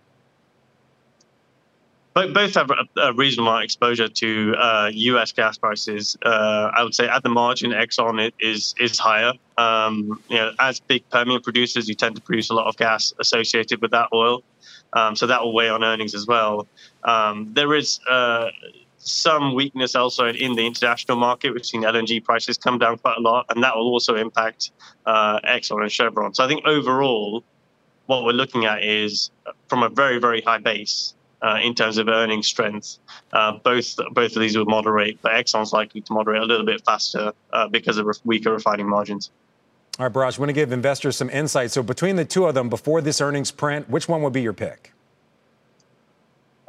both 2.14 2.54
have 2.54 2.70
a, 2.96 3.12
reasonable 3.14 3.56
exposure 3.58 4.08
to 4.08 4.54
uh, 4.58 4.90
U.S. 4.92 5.32
gas 5.32 5.58
prices. 5.58 6.16
Uh, 6.24 6.70
I 6.74 6.82
would 6.82 6.94
say 6.94 7.08
at 7.08 7.22
the 7.22 7.28
margin, 7.28 7.70
Exxon 7.70 8.32
is 8.40 8.74
is 8.78 8.98
higher. 8.98 9.32
Um, 9.56 10.20
you 10.28 10.36
know, 10.36 10.52
as 10.58 10.80
big 10.80 11.08
Permian 11.10 11.40
producers, 11.40 11.88
you 11.88 11.94
tend 11.94 12.16
to 12.16 12.22
produce 12.22 12.50
a 12.50 12.54
lot 12.54 12.66
of 12.66 12.76
gas 12.76 13.12
associated 13.20 13.80
with 13.80 13.92
that 13.92 14.08
oil, 14.12 14.42
um, 14.92 15.16
so 15.16 15.26
that 15.26 15.42
will 15.42 15.54
weigh 15.54 15.68
on 15.68 15.84
earnings 15.84 16.14
as 16.14 16.26
well. 16.26 16.66
Um, 17.04 17.52
there 17.54 17.74
is 17.74 18.00
uh, 18.08 18.50
some 19.00 19.54
weakness 19.54 19.94
also 19.94 20.28
in 20.28 20.54
the 20.54 20.66
international 20.66 21.16
market. 21.16 21.52
We've 21.52 21.64
seen 21.64 21.82
LNG 21.82 22.22
prices 22.22 22.58
come 22.58 22.78
down 22.78 22.98
quite 22.98 23.16
a 23.16 23.20
lot, 23.20 23.46
and 23.48 23.62
that 23.64 23.74
will 23.74 23.88
also 23.88 24.14
impact 24.14 24.70
uh, 25.06 25.40
Exxon 25.40 25.82
and 25.82 25.90
Chevron. 25.90 26.34
So 26.34 26.44
I 26.44 26.48
think 26.48 26.64
overall, 26.66 27.42
what 28.06 28.24
we're 28.24 28.32
looking 28.32 28.66
at 28.66 28.82
is 28.82 29.30
from 29.68 29.82
a 29.82 29.88
very 29.88 30.18
very 30.18 30.42
high 30.42 30.58
base 30.58 31.14
uh, 31.42 31.58
in 31.62 31.74
terms 31.74 31.98
of 31.98 32.08
earning 32.08 32.42
strength. 32.42 32.98
Uh, 33.32 33.52
both 33.64 33.96
both 34.12 34.36
of 34.36 34.40
these 34.40 34.56
will 34.56 34.66
moderate, 34.66 35.20
but 35.22 35.32
Exxon's 35.32 35.72
likely 35.72 36.02
to 36.02 36.12
moderate 36.12 36.42
a 36.42 36.44
little 36.44 36.66
bit 36.66 36.84
faster 36.84 37.32
uh, 37.52 37.68
because 37.68 37.96
of 37.96 38.06
weaker 38.24 38.52
refining 38.52 38.88
margins. 38.88 39.30
All 39.98 40.06
right, 40.06 40.12
Biraj, 40.12 40.38
I 40.38 40.40
want 40.40 40.48
to 40.48 40.54
give 40.54 40.72
investors 40.72 41.16
some 41.16 41.30
insight. 41.30 41.70
So 41.70 41.82
between 41.82 42.16
the 42.16 42.24
two 42.24 42.46
of 42.46 42.54
them, 42.54 42.68
before 42.68 43.00
this 43.00 43.20
earnings 43.20 43.50
print, 43.50 43.88
which 43.90 44.08
one 44.08 44.22
would 44.22 44.32
be 44.32 44.40
your 44.40 44.52
pick? 44.52 44.92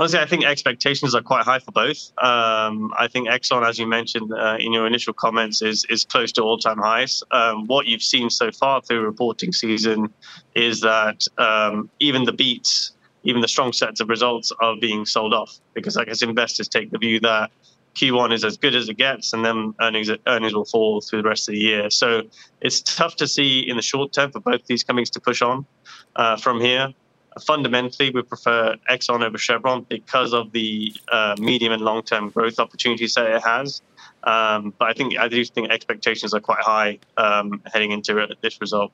Honestly, 0.01 0.17
I 0.17 0.25
think 0.25 0.43
expectations 0.45 1.13
are 1.13 1.21
quite 1.21 1.43
high 1.43 1.59
for 1.59 1.71
both. 1.71 2.11
Um, 2.17 2.91
I 2.97 3.07
think 3.07 3.27
Exxon, 3.27 3.63
as 3.63 3.77
you 3.77 3.85
mentioned 3.85 4.33
uh, 4.33 4.57
in 4.59 4.73
your 4.73 4.87
initial 4.87 5.13
comments, 5.13 5.61
is 5.61 5.85
is 5.91 6.05
close 6.05 6.31
to 6.31 6.41
all-time 6.41 6.79
highs. 6.79 7.21
Um, 7.29 7.67
what 7.67 7.85
you've 7.85 8.01
seen 8.01 8.31
so 8.31 8.51
far 8.51 8.81
through 8.81 9.01
reporting 9.01 9.51
season 9.51 10.11
is 10.55 10.81
that 10.81 11.27
um, 11.37 11.87
even 11.99 12.23
the 12.23 12.33
beats 12.33 12.93
even 13.21 13.41
the 13.41 13.47
strong 13.47 13.71
sets 13.71 14.01
of 14.01 14.09
results 14.09 14.51
are 14.59 14.75
being 14.75 15.05
sold 15.05 15.35
off 15.35 15.59
because 15.75 15.95
I 15.95 16.05
guess 16.05 16.23
investors 16.23 16.67
take 16.67 16.89
the 16.89 16.97
view 16.97 17.19
that 17.19 17.51
Q1 17.93 18.33
is 18.33 18.43
as 18.43 18.57
good 18.57 18.73
as 18.73 18.89
it 18.89 18.97
gets, 18.97 19.33
and 19.33 19.45
then 19.45 19.75
earnings 19.81 20.09
earnings 20.25 20.55
will 20.55 20.65
fall 20.65 21.01
through 21.01 21.21
the 21.21 21.29
rest 21.29 21.47
of 21.47 21.53
the 21.53 21.59
year. 21.59 21.91
So 21.91 22.23
it's 22.59 22.81
tough 22.81 23.17
to 23.17 23.27
see 23.27 23.59
in 23.59 23.75
the 23.75 23.83
short 23.83 24.13
term 24.13 24.31
for 24.31 24.39
both 24.39 24.65
these 24.65 24.83
companies 24.83 25.11
to 25.11 25.19
push 25.19 25.43
on 25.43 25.67
uh, 26.15 26.37
from 26.37 26.59
here. 26.59 26.91
Fundamentally, 27.39 28.11
we 28.11 28.21
prefer 28.23 28.75
Exxon 28.89 29.23
over 29.23 29.37
Chevron 29.37 29.85
because 29.87 30.33
of 30.33 30.51
the 30.51 30.93
uh, 31.11 31.35
medium 31.39 31.71
and 31.71 31.81
long 31.81 32.03
term 32.03 32.29
growth 32.29 32.59
opportunities 32.59 33.13
that 33.13 33.27
it 33.27 33.41
has. 33.41 33.81
Um, 34.23 34.73
but 34.77 34.89
I 34.89 34.93
think 34.93 35.17
I 35.17 35.27
do 35.29 35.43
think 35.45 35.71
expectations 35.71 36.33
are 36.33 36.41
quite 36.41 36.59
high 36.59 36.99
um, 37.17 37.61
heading 37.71 37.91
into 37.91 38.27
this 38.41 38.59
result. 38.59 38.91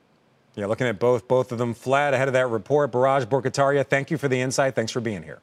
Yeah, 0.54 0.66
looking 0.66 0.86
at 0.86 0.98
both, 0.98 1.28
both 1.28 1.52
of 1.52 1.58
them 1.58 1.74
flat 1.74 2.14
ahead 2.14 2.28
of 2.28 2.34
that 2.34 2.48
report. 2.48 2.90
Biraj 2.90 3.24
Borkhataria, 3.26 3.86
thank 3.86 4.10
you 4.10 4.18
for 4.18 4.28
the 4.28 4.40
insight. 4.40 4.74
Thanks 4.74 4.90
for 4.90 5.00
being 5.00 5.22
here. 5.22 5.40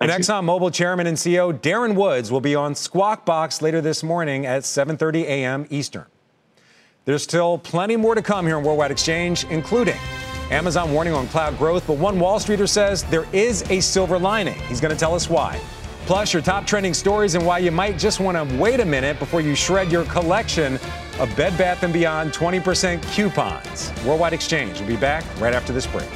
And 0.00 0.10
ExxonMobil 0.10 0.72
Chairman 0.74 1.06
and 1.06 1.16
CEO 1.16 1.58
Darren 1.58 1.94
Woods 1.94 2.30
will 2.30 2.40
be 2.40 2.54
on 2.54 2.74
Squawk 2.74 3.24
Box 3.24 3.62
later 3.62 3.80
this 3.80 4.02
morning 4.02 4.44
at 4.44 4.62
7:30 4.62 5.22
a.m. 5.22 5.66
Eastern. 5.70 6.06
There's 7.04 7.22
still 7.22 7.58
plenty 7.58 7.96
more 7.96 8.14
to 8.14 8.22
come 8.22 8.46
here 8.46 8.56
on 8.56 8.64
Worldwide 8.64 8.90
Exchange, 8.90 9.44
including 9.50 9.98
Amazon 10.50 10.92
warning 10.92 11.14
on 11.14 11.26
cloud 11.28 11.56
growth, 11.58 11.86
but 11.86 11.96
one 11.96 12.20
Wall 12.20 12.38
Streeter 12.38 12.66
says 12.66 13.04
there 13.04 13.26
is 13.32 13.68
a 13.70 13.80
silver 13.80 14.18
lining. 14.18 14.58
He's 14.68 14.80
going 14.80 14.92
to 14.92 14.98
tell 14.98 15.14
us 15.14 15.28
why. 15.30 15.58
Plus, 16.06 16.34
your 16.34 16.42
top 16.42 16.66
trending 16.66 16.92
stories 16.92 17.34
and 17.34 17.46
why 17.46 17.58
you 17.58 17.70
might 17.70 17.98
just 17.98 18.20
want 18.20 18.36
to 18.36 18.56
wait 18.58 18.80
a 18.80 18.84
minute 18.84 19.18
before 19.18 19.40
you 19.40 19.54
shred 19.54 19.90
your 19.90 20.04
collection 20.04 20.78
of 21.18 21.34
Bed 21.34 21.56
Bath 21.56 21.80
& 21.92 21.92
Beyond 21.92 22.32
20% 22.32 23.02
coupons. 23.14 23.90
Worldwide 24.04 24.34
Exchange 24.34 24.78
will 24.78 24.86
be 24.86 24.96
back 24.96 25.24
right 25.40 25.54
after 25.54 25.72
this 25.72 25.86
break. 25.86 26.08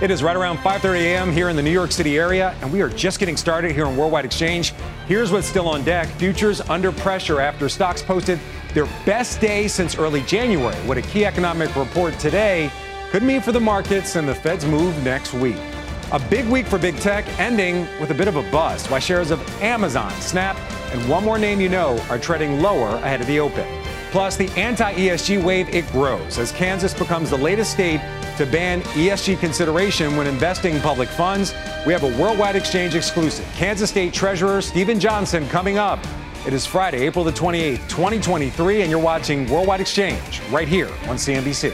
It 0.00 0.10
is 0.10 0.22
right 0.22 0.34
around 0.34 0.58
5:30 0.58 1.00
a.m. 1.00 1.30
here 1.30 1.48
in 1.48 1.54
the 1.54 1.62
New 1.62 1.70
York 1.70 1.92
City 1.92 2.18
area, 2.18 2.56
and 2.60 2.72
we 2.72 2.80
are 2.80 2.88
just 2.88 3.20
getting 3.20 3.36
started 3.36 3.70
here 3.70 3.86
on 3.86 3.96
Worldwide 3.96 4.24
Exchange. 4.24 4.72
Here's 5.06 5.30
what's 5.30 5.46
still 5.46 5.68
on 5.68 5.84
deck: 5.84 6.08
futures 6.08 6.60
under 6.62 6.90
pressure 6.90 7.40
after 7.40 7.68
stocks 7.68 8.02
posted 8.02 8.40
their 8.74 8.86
best 9.04 9.40
day 9.40 9.68
since 9.68 9.96
early 9.96 10.22
January. 10.22 10.76
What 10.86 10.98
a 10.98 11.02
key 11.02 11.24
economic 11.24 11.74
report 11.76 12.18
today 12.18 12.70
could 13.10 13.22
mean 13.22 13.40
for 13.40 13.52
the 13.52 13.60
markets 13.60 14.16
and 14.16 14.26
the 14.26 14.34
Fed's 14.34 14.64
move 14.64 15.02
next 15.04 15.34
week. 15.34 15.56
A 16.12 16.18
big 16.18 16.46
week 16.46 16.66
for 16.66 16.78
big 16.78 16.96
tech, 16.98 17.26
ending 17.38 17.86
with 18.00 18.10
a 18.10 18.14
bit 18.14 18.28
of 18.28 18.36
a 18.36 18.42
bust. 18.50 18.90
Why 18.90 18.98
shares 18.98 19.30
of 19.30 19.40
Amazon, 19.62 20.10
Snap, 20.20 20.56
and 20.92 21.08
one 21.08 21.24
more 21.24 21.38
name 21.38 21.60
you 21.60 21.68
know 21.68 21.98
are 22.10 22.18
treading 22.18 22.60
lower 22.60 22.88
ahead 22.96 23.20
of 23.20 23.26
the 23.26 23.40
open. 23.40 23.66
Plus, 24.10 24.36
the 24.36 24.50
anti 24.50 24.92
ESG 24.92 25.42
wave, 25.42 25.70
it 25.70 25.90
grows 25.90 26.38
as 26.38 26.52
Kansas 26.52 26.92
becomes 26.92 27.30
the 27.30 27.38
latest 27.38 27.72
state 27.72 28.00
to 28.36 28.44
ban 28.44 28.82
ESG 28.82 29.38
consideration 29.38 30.16
when 30.16 30.26
investing 30.26 30.78
public 30.80 31.08
funds. 31.08 31.54
We 31.86 31.94
have 31.94 32.02
a 32.02 32.18
worldwide 32.18 32.56
exchange 32.56 32.94
exclusive. 32.94 33.46
Kansas 33.54 33.88
State 33.88 34.12
Treasurer 34.12 34.60
Steven 34.60 35.00
Johnson 35.00 35.48
coming 35.48 35.78
up. 35.78 35.98
It 36.44 36.52
is 36.52 36.66
Friday, 36.66 37.06
April 37.06 37.24
the 37.24 37.30
28th, 37.30 37.88
2023, 37.88 38.82
and 38.82 38.90
you're 38.90 38.98
watching 38.98 39.48
Worldwide 39.48 39.80
Exchange 39.80 40.42
right 40.50 40.66
here 40.66 40.88
on 41.06 41.14
CNBC. 41.14 41.72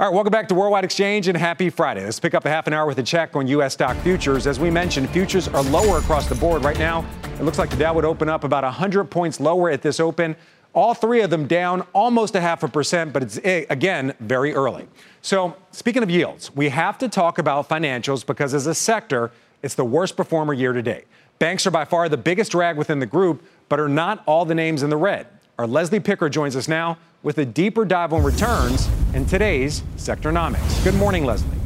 All 0.00 0.06
right, 0.06 0.12
welcome 0.12 0.32
back 0.32 0.48
to 0.48 0.54
Worldwide 0.56 0.82
Exchange 0.82 1.28
and 1.28 1.38
happy 1.38 1.70
Friday. 1.70 2.04
Let's 2.04 2.18
pick 2.18 2.34
up 2.34 2.44
a 2.44 2.48
half 2.50 2.66
an 2.66 2.72
hour 2.72 2.84
with 2.84 2.98
a 2.98 3.02
check 3.04 3.36
on 3.36 3.46
U.S. 3.46 3.74
stock 3.74 3.96
futures. 3.98 4.48
As 4.48 4.58
we 4.58 4.70
mentioned, 4.70 5.08
futures 5.10 5.46
are 5.46 5.62
lower 5.62 5.98
across 5.98 6.28
the 6.28 6.34
board 6.34 6.64
right 6.64 6.76
now. 6.80 7.04
It 7.38 7.44
looks 7.44 7.60
like 7.60 7.70
the 7.70 7.76
Dow 7.76 7.94
would 7.94 8.04
open 8.04 8.28
up 8.28 8.42
about 8.42 8.64
100 8.64 9.04
points 9.04 9.38
lower 9.38 9.70
at 9.70 9.80
this 9.80 10.00
open. 10.00 10.34
All 10.74 10.94
three 10.94 11.20
of 11.20 11.30
them 11.30 11.46
down 11.46 11.86
almost 11.92 12.34
a 12.34 12.40
half 12.40 12.64
a 12.64 12.68
percent, 12.68 13.12
but 13.12 13.22
it's, 13.22 13.38
eh, 13.44 13.66
again, 13.70 14.14
very 14.18 14.52
early. 14.52 14.88
So, 15.20 15.54
speaking 15.70 16.02
of 16.02 16.10
yields, 16.10 16.52
we 16.56 16.70
have 16.70 16.98
to 16.98 17.08
talk 17.08 17.38
about 17.38 17.68
financials 17.68 18.26
because 18.26 18.52
as 18.52 18.66
a 18.66 18.74
sector, 18.74 19.30
it's 19.62 19.76
the 19.76 19.84
worst 19.84 20.16
performer 20.16 20.52
year 20.52 20.72
to 20.72 20.82
date. 20.82 21.04
Banks 21.42 21.66
are 21.66 21.72
by 21.72 21.84
far 21.84 22.08
the 22.08 22.16
biggest 22.16 22.52
drag 22.52 22.76
within 22.76 23.00
the 23.00 23.06
group, 23.06 23.42
but 23.68 23.80
are 23.80 23.88
not 23.88 24.22
all 24.26 24.44
the 24.44 24.54
names 24.54 24.84
in 24.84 24.90
the 24.90 24.96
red. 24.96 25.26
Our 25.58 25.66
Leslie 25.66 25.98
Picker 25.98 26.28
joins 26.28 26.54
us 26.54 26.68
now 26.68 26.98
with 27.24 27.36
a 27.38 27.44
deeper 27.44 27.84
dive 27.84 28.12
on 28.12 28.22
returns 28.22 28.88
in 29.12 29.26
today's 29.26 29.80
Sectornomics. 29.96 30.84
Good 30.84 30.94
morning, 30.94 31.24
Leslie. 31.24 31.58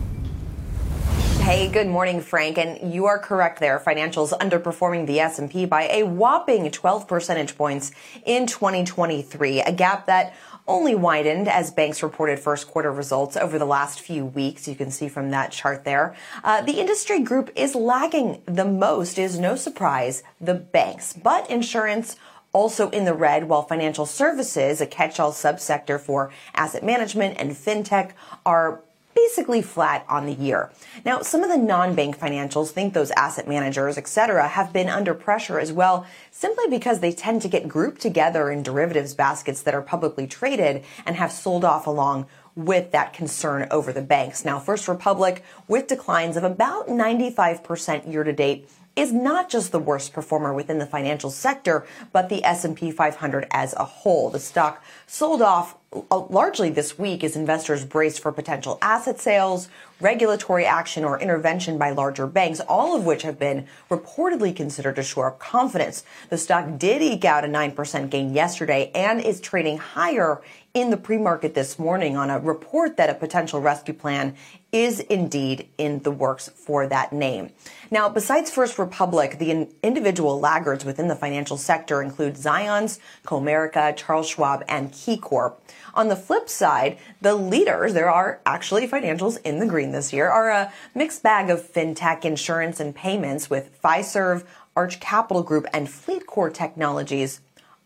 Hey, 1.42 1.68
good 1.68 1.88
morning, 1.88 2.22
Frank. 2.22 2.56
And 2.56 2.90
you 2.90 3.04
are 3.04 3.18
correct 3.18 3.60
there. 3.60 3.78
Financials 3.78 4.32
underperforming 4.38 5.06
the 5.06 5.20
S&P 5.20 5.66
by 5.66 5.88
a 5.88 6.04
whopping 6.04 6.70
12 6.70 7.06
percentage 7.06 7.54
points 7.58 7.92
in 8.24 8.46
2023, 8.46 9.60
a 9.60 9.72
gap 9.72 10.06
that 10.06 10.34
only 10.68 10.94
widened 10.94 11.48
as 11.48 11.70
banks 11.70 12.02
reported 12.02 12.38
first 12.38 12.68
quarter 12.68 12.92
results 12.92 13.36
over 13.36 13.58
the 13.58 13.66
last 13.66 14.00
few 14.00 14.24
weeks. 14.24 14.66
You 14.66 14.74
can 14.74 14.90
see 14.90 15.08
from 15.08 15.30
that 15.30 15.52
chart 15.52 15.84
there. 15.84 16.14
Uh, 16.42 16.62
the 16.62 16.80
industry 16.80 17.20
group 17.20 17.50
is 17.54 17.74
lagging 17.74 18.42
the 18.46 18.64
most 18.64 19.18
is 19.18 19.38
no 19.38 19.56
surprise 19.56 20.22
the 20.40 20.54
banks, 20.54 21.12
but 21.12 21.48
insurance 21.50 22.16
also 22.52 22.88
in 22.90 23.04
the 23.04 23.12
red, 23.12 23.48
while 23.48 23.62
financial 23.62 24.06
services, 24.06 24.80
a 24.80 24.86
catch-all 24.86 25.32
subsector 25.32 26.00
for 26.00 26.32
asset 26.54 26.82
management 26.82 27.36
and 27.38 27.52
fintech, 27.52 28.12
are 28.46 28.80
basically 29.16 29.62
flat 29.62 30.04
on 30.08 30.26
the 30.26 30.34
year. 30.34 30.70
Now, 31.04 31.22
some 31.22 31.42
of 31.42 31.50
the 31.50 31.56
non-bank 31.56 32.18
financials 32.18 32.70
think 32.70 32.94
those 32.94 33.10
asset 33.12 33.48
managers, 33.48 33.98
etc., 33.98 34.46
have 34.46 34.72
been 34.72 34.88
under 34.88 35.14
pressure 35.14 35.58
as 35.58 35.72
well, 35.72 36.06
simply 36.30 36.66
because 36.68 37.00
they 37.00 37.12
tend 37.12 37.42
to 37.42 37.48
get 37.48 37.66
grouped 37.66 38.00
together 38.00 38.50
in 38.50 38.62
derivatives 38.62 39.14
baskets 39.14 39.62
that 39.62 39.74
are 39.74 39.82
publicly 39.82 40.26
traded 40.26 40.84
and 41.04 41.16
have 41.16 41.32
sold 41.32 41.64
off 41.64 41.86
along 41.86 42.26
with 42.54 42.92
that 42.92 43.12
concern 43.12 43.66
over 43.70 43.92
the 43.92 44.02
banks. 44.02 44.44
Now, 44.44 44.58
First 44.58 44.86
Republic, 44.86 45.42
with 45.66 45.86
declines 45.86 46.36
of 46.36 46.44
about 46.44 46.88
95% 46.88 48.10
year 48.10 48.24
to 48.24 48.32
date, 48.32 48.68
is 48.96 49.12
not 49.12 49.50
just 49.50 49.72
the 49.72 49.78
worst 49.78 50.12
performer 50.14 50.52
within 50.54 50.78
the 50.78 50.86
financial 50.86 51.30
sector, 51.30 51.86
but 52.12 52.30
the 52.30 52.42
S&P 52.42 52.90
500 52.90 53.46
as 53.50 53.74
a 53.74 53.84
whole. 53.84 54.30
The 54.30 54.40
stock 54.40 54.82
sold 55.06 55.42
off 55.42 55.76
uh, 56.10 56.18
largely 56.18 56.70
this 56.70 56.98
week 56.98 57.22
as 57.22 57.36
investors 57.36 57.84
braced 57.84 58.20
for 58.20 58.32
potential 58.32 58.78
asset 58.82 59.20
sales, 59.20 59.68
regulatory 60.00 60.64
action, 60.64 61.04
or 61.04 61.20
intervention 61.20 61.78
by 61.78 61.90
larger 61.90 62.26
banks, 62.26 62.60
all 62.60 62.96
of 62.96 63.04
which 63.04 63.22
have 63.22 63.38
been 63.38 63.66
reportedly 63.90 64.54
considered 64.54 64.96
to 64.96 65.02
shore 65.02 65.28
up 65.28 65.38
confidence. 65.38 66.04
The 66.30 66.38
stock 66.38 66.78
did 66.78 67.02
eke 67.02 67.24
out 67.24 67.44
a 67.44 67.48
9% 67.48 68.10
gain 68.10 68.34
yesterday 68.34 68.90
and 68.94 69.20
is 69.20 69.40
trading 69.40 69.78
higher 69.78 70.42
in 70.74 70.90
the 70.90 70.96
pre-market 70.96 71.54
this 71.54 71.78
morning 71.78 72.18
on 72.18 72.28
a 72.28 72.38
report 72.38 72.98
that 72.98 73.08
a 73.08 73.14
potential 73.14 73.62
rescue 73.62 73.94
plan 73.94 74.34
is 74.72 75.00
indeed 75.00 75.68
in 75.78 76.00
the 76.00 76.10
works 76.10 76.48
for 76.48 76.86
that 76.86 77.12
name. 77.12 77.50
Now, 77.90 78.08
besides 78.08 78.50
First 78.50 78.78
Republic, 78.78 79.38
the 79.38 79.68
individual 79.82 80.38
laggards 80.40 80.84
within 80.84 81.08
the 81.08 81.16
financial 81.16 81.56
sector 81.56 82.02
include 82.02 82.34
Zions, 82.34 82.98
Comerica, 83.24 83.96
Charles 83.96 84.28
Schwab, 84.28 84.64
and 84.68 84.92
KeyCorp. 84.92 85.56
On 85.94 86.08
the 86.08 86.16
flip 86.16 86.48
side, 86.48 86.98
the 87.20 87.34
leaders, 87.34 87.94
there 87.94 88.10
are 88.10 88.40
actually 88.44 88.86
financials 88.86 89.38
in 89.44 89.60
the 89.60 89.66
green 89.66 89.92
this 89.92 90.12
year, 90.12 90.28
are 90.28 90.50
a 90.50 90.72
mixed 90.94 91.22
bag 91.22 91.48
of 91.48 91.62
fintech, 91.62 92.24
insurance, 92.24 92.80
and 92.80 92.94
payments 92.94 93.48
with 93.48 93.80
Fiserv, 93.82 94.44
Arch 94.74 95.00
Capital 95.00 95.42
Group, 95.42 95.66
and 95.72 95.86
FleetCor 95.86 96.52
Technologies 96.52 97.40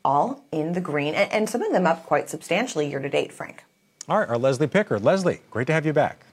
all 0.05 0.43
in 0.51 0.73
the 0.73 0.81
green, 0.81 1.15
and, 1.15 1.31
and 1.31 1.49
some 1.49 1.63
of 1.63 1.73
them 1.73 1.87
up 1.87 2.07
quite 2.07 2.31
substantially 2.31 2.89
year 2.89 3.01
to 3.01 3.09
date, 3.09 3.33
Frank. 3.33 3.65
All 4.09 4.19
right, 4.19 4.29
our 4.29 4.39
Leslie 4.39 4.67
Picker. 4.67 4.99
Leslie, 4.99 5.41
great 5.51 5.67
to 5.69 5.73
have 5.73 5.87
you 5.87 5.93
back. 5.93 6.25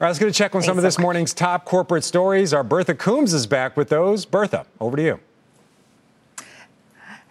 All 0.00 0.04
right, 0.04 0.10
let's 0.10 0.20
get 0.20 0.28
a 0.28 0.32
check 0.32 0.54
on 0.54 0.60
Thanks 0.60 0.66
some 0.66 0.78
of 0.78 0.82
so 0.82 0.86
this 0.86 0.98
much. 0.98 1.02
morning's 1.02 1.34
top 1.34 1.64
corporate 1.64 2.04
stories. 2.04 2.54
Our 2.54 2.62
Bertha 2.62 2.94
Coombs 2.94 3.34
is 3.34 3.48
back 3.48 3.76
with 3.76 3.88
those. 3.88 4.24
Bertha, 4.24 4.64
over 4.80 4.96
to 4.96 5.02
you. 5.02 5.20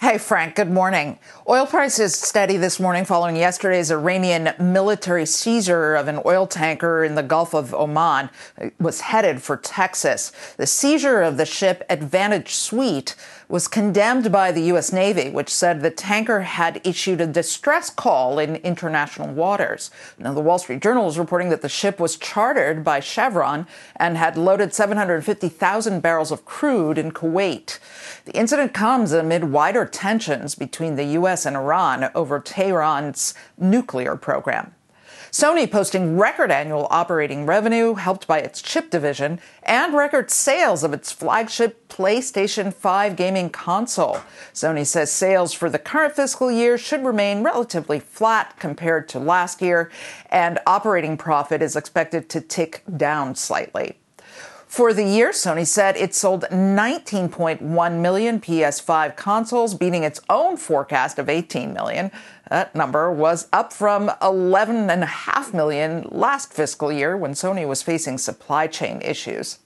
Hey, 0.01 0.17
Frank, 0.17 0.55
good 0.55 0.69
morning. 0.69 1.17
Oil 1.47 1.65
prices 1.65 2.13
steady 2.13 2.57
this 2.57 2.77
morning 2.77 3.05
following 3.05 3.37
yesterday's 3.37 3.89
Iranian 3.89 4.53
military 4.59 5.25
seizure 5.25 5.95
of 5.95 6.09
an 6.09 6.19
oil 6.25 6.45
tanker 6.45 7.05
in 7.05 7.15
the 7.15 7.23
Gulf 7.23 7.55
of 7.55 7.73
Oman. 7.73 8.29
It 8.57 8.73
was 8.81 8.99
headed 8.99 9.41
for 9.41 9.55
Texas. 9.55 10.33
The 10.57 10.67
seizure 10.67 11.21
of 11.21 11.37
the 11.37 11.45
ship 11.45 11.85
Advantage 11.89 12.53
Sweet 12.53 13.15
was 13.49 13.67
condemned 13.67 14.31
by 14.31 14.51
the 14.51 14.63
U.S. 14.63 14.91
Navy, 14.91 15.29
which 15.29 15.53
said 15.53 15.81
the 15.81 15.89
tanker 15.89 16.41
had 16.41 16.81
issued 16.83 17.21
a 17.21 17.27
distress 17.27 17.89
call 17.89 18.39
in 18.39 18.57
international 18.57 19.33
waters. 19.33 19.89
Now, 20.17 20.33
the 20.33 20.41
Wall 20.41 20.59
Street 20.59 20.81
Journal 20.81 21.07
is 21.07 21.17
reporting 21.17 21.49
that 21.49 21.61
the 21.61 21.69
ship 21.69 21.99
was 21.99 22.17
chartered 22.17 22.83
by 22.83 22.99
Chevron 22.99 23.65
and 23.95 24.17
had 24.17 24.37
loaded 24.37 24.73
750,000 24.73 26.01
barrels 26.01 26.31
of 26.31 26.45
crude 26.45 26.97
in 26.97 27.11
Kuwait. 27.11 27.79
The 28.25 28.35
incident 28.35 28.73
comes 28.73 29.13
amid 29.13 29.45
wider 29.45 29.85
tensions 29.85 30.55
between 30.55 30.95
the 30.95 31.05
U.S. 31.05 31.45
and 31.45 31.55
Iran 31.55 32.09
over 32.13 32.39
Tehran's 32.39 33.33
nuclear 33.57 34.17
program. 34.17 34.73
Sony 35.31 35.69
posting 35.69 36.17
record 36.17 36.51
annual 36.51 36.87
operating 36.89 37.45
revenue 37.45 37.95
helped 37.95 38.27
by 38.27 38.39
its 38.39 38.61
chip 38.61 38.89
division 38.89 39.39
and 39.63 39.93
record 39.93 40.31
sales 40.31 40.83
of 40.83 40.93
its 40.93 41.11
flagship 41.11 41.87
PlayStation 41.89 42.73
5 42.73 43.15
gaming 43.15 43.49
console. 43.49 44.21
Sony 44.53 44.85
says 44.85 45.11
sales 45.11 45.53
for 45.53 45.69
the 45.69 45.79
current 45.79 46.15
fiscal 46.15 46.51
year 46.51 46.77
should 46.77 47.03
remain 47.03 47.43
relatively 47.43 47.99
flat 47.99 48.55
compared 48.57 49.09
to 49.09 49.19
last 49.19 49.61
year, 49.61 49.91
and 50.29 50.59
operating 50.65 51.17
profit 51.17 51.61
is 51.61 51.75
expected 51.75 52.29
to 52.29 52.41
tick 52.41 52.83
down 52.95 53.35
slightly. 53.35 53.97
For 54.67 54.93
the 54.93 55.05
year, 55.05 55.31
Sony 55.31 55.65
said 55.65 55.95
it 55.95 56.13
sold 56.13 56.43
19.1 56.51 58.01
million 58.01 58.39
PS5 58.41 59.15
consoles, 59.15 59.73
beating 59.73 60.03
its 60.03 60.19
own 60.29 60.57
forecast 60.57 61.17
of 61.17 61.29
18 61.29 61.73
million. 61.73 62.11
That 62.49 62.75
number 62.75 63.09
was 63.09 63.47
up 63.53 63.71
from 63.71 64.09
11.5 64.21 65.53
million 65.53 66.07
last 66.11 66.53
fiscal 66.53 66.91
year 66.91 67.15
when 67.15 67.31
Sony 67.31 67.65
was 67.65 67.81
facing 67.81 68.17
supply 68.17 68.67
chain 68.67 69.01
issues. 69.01 69.59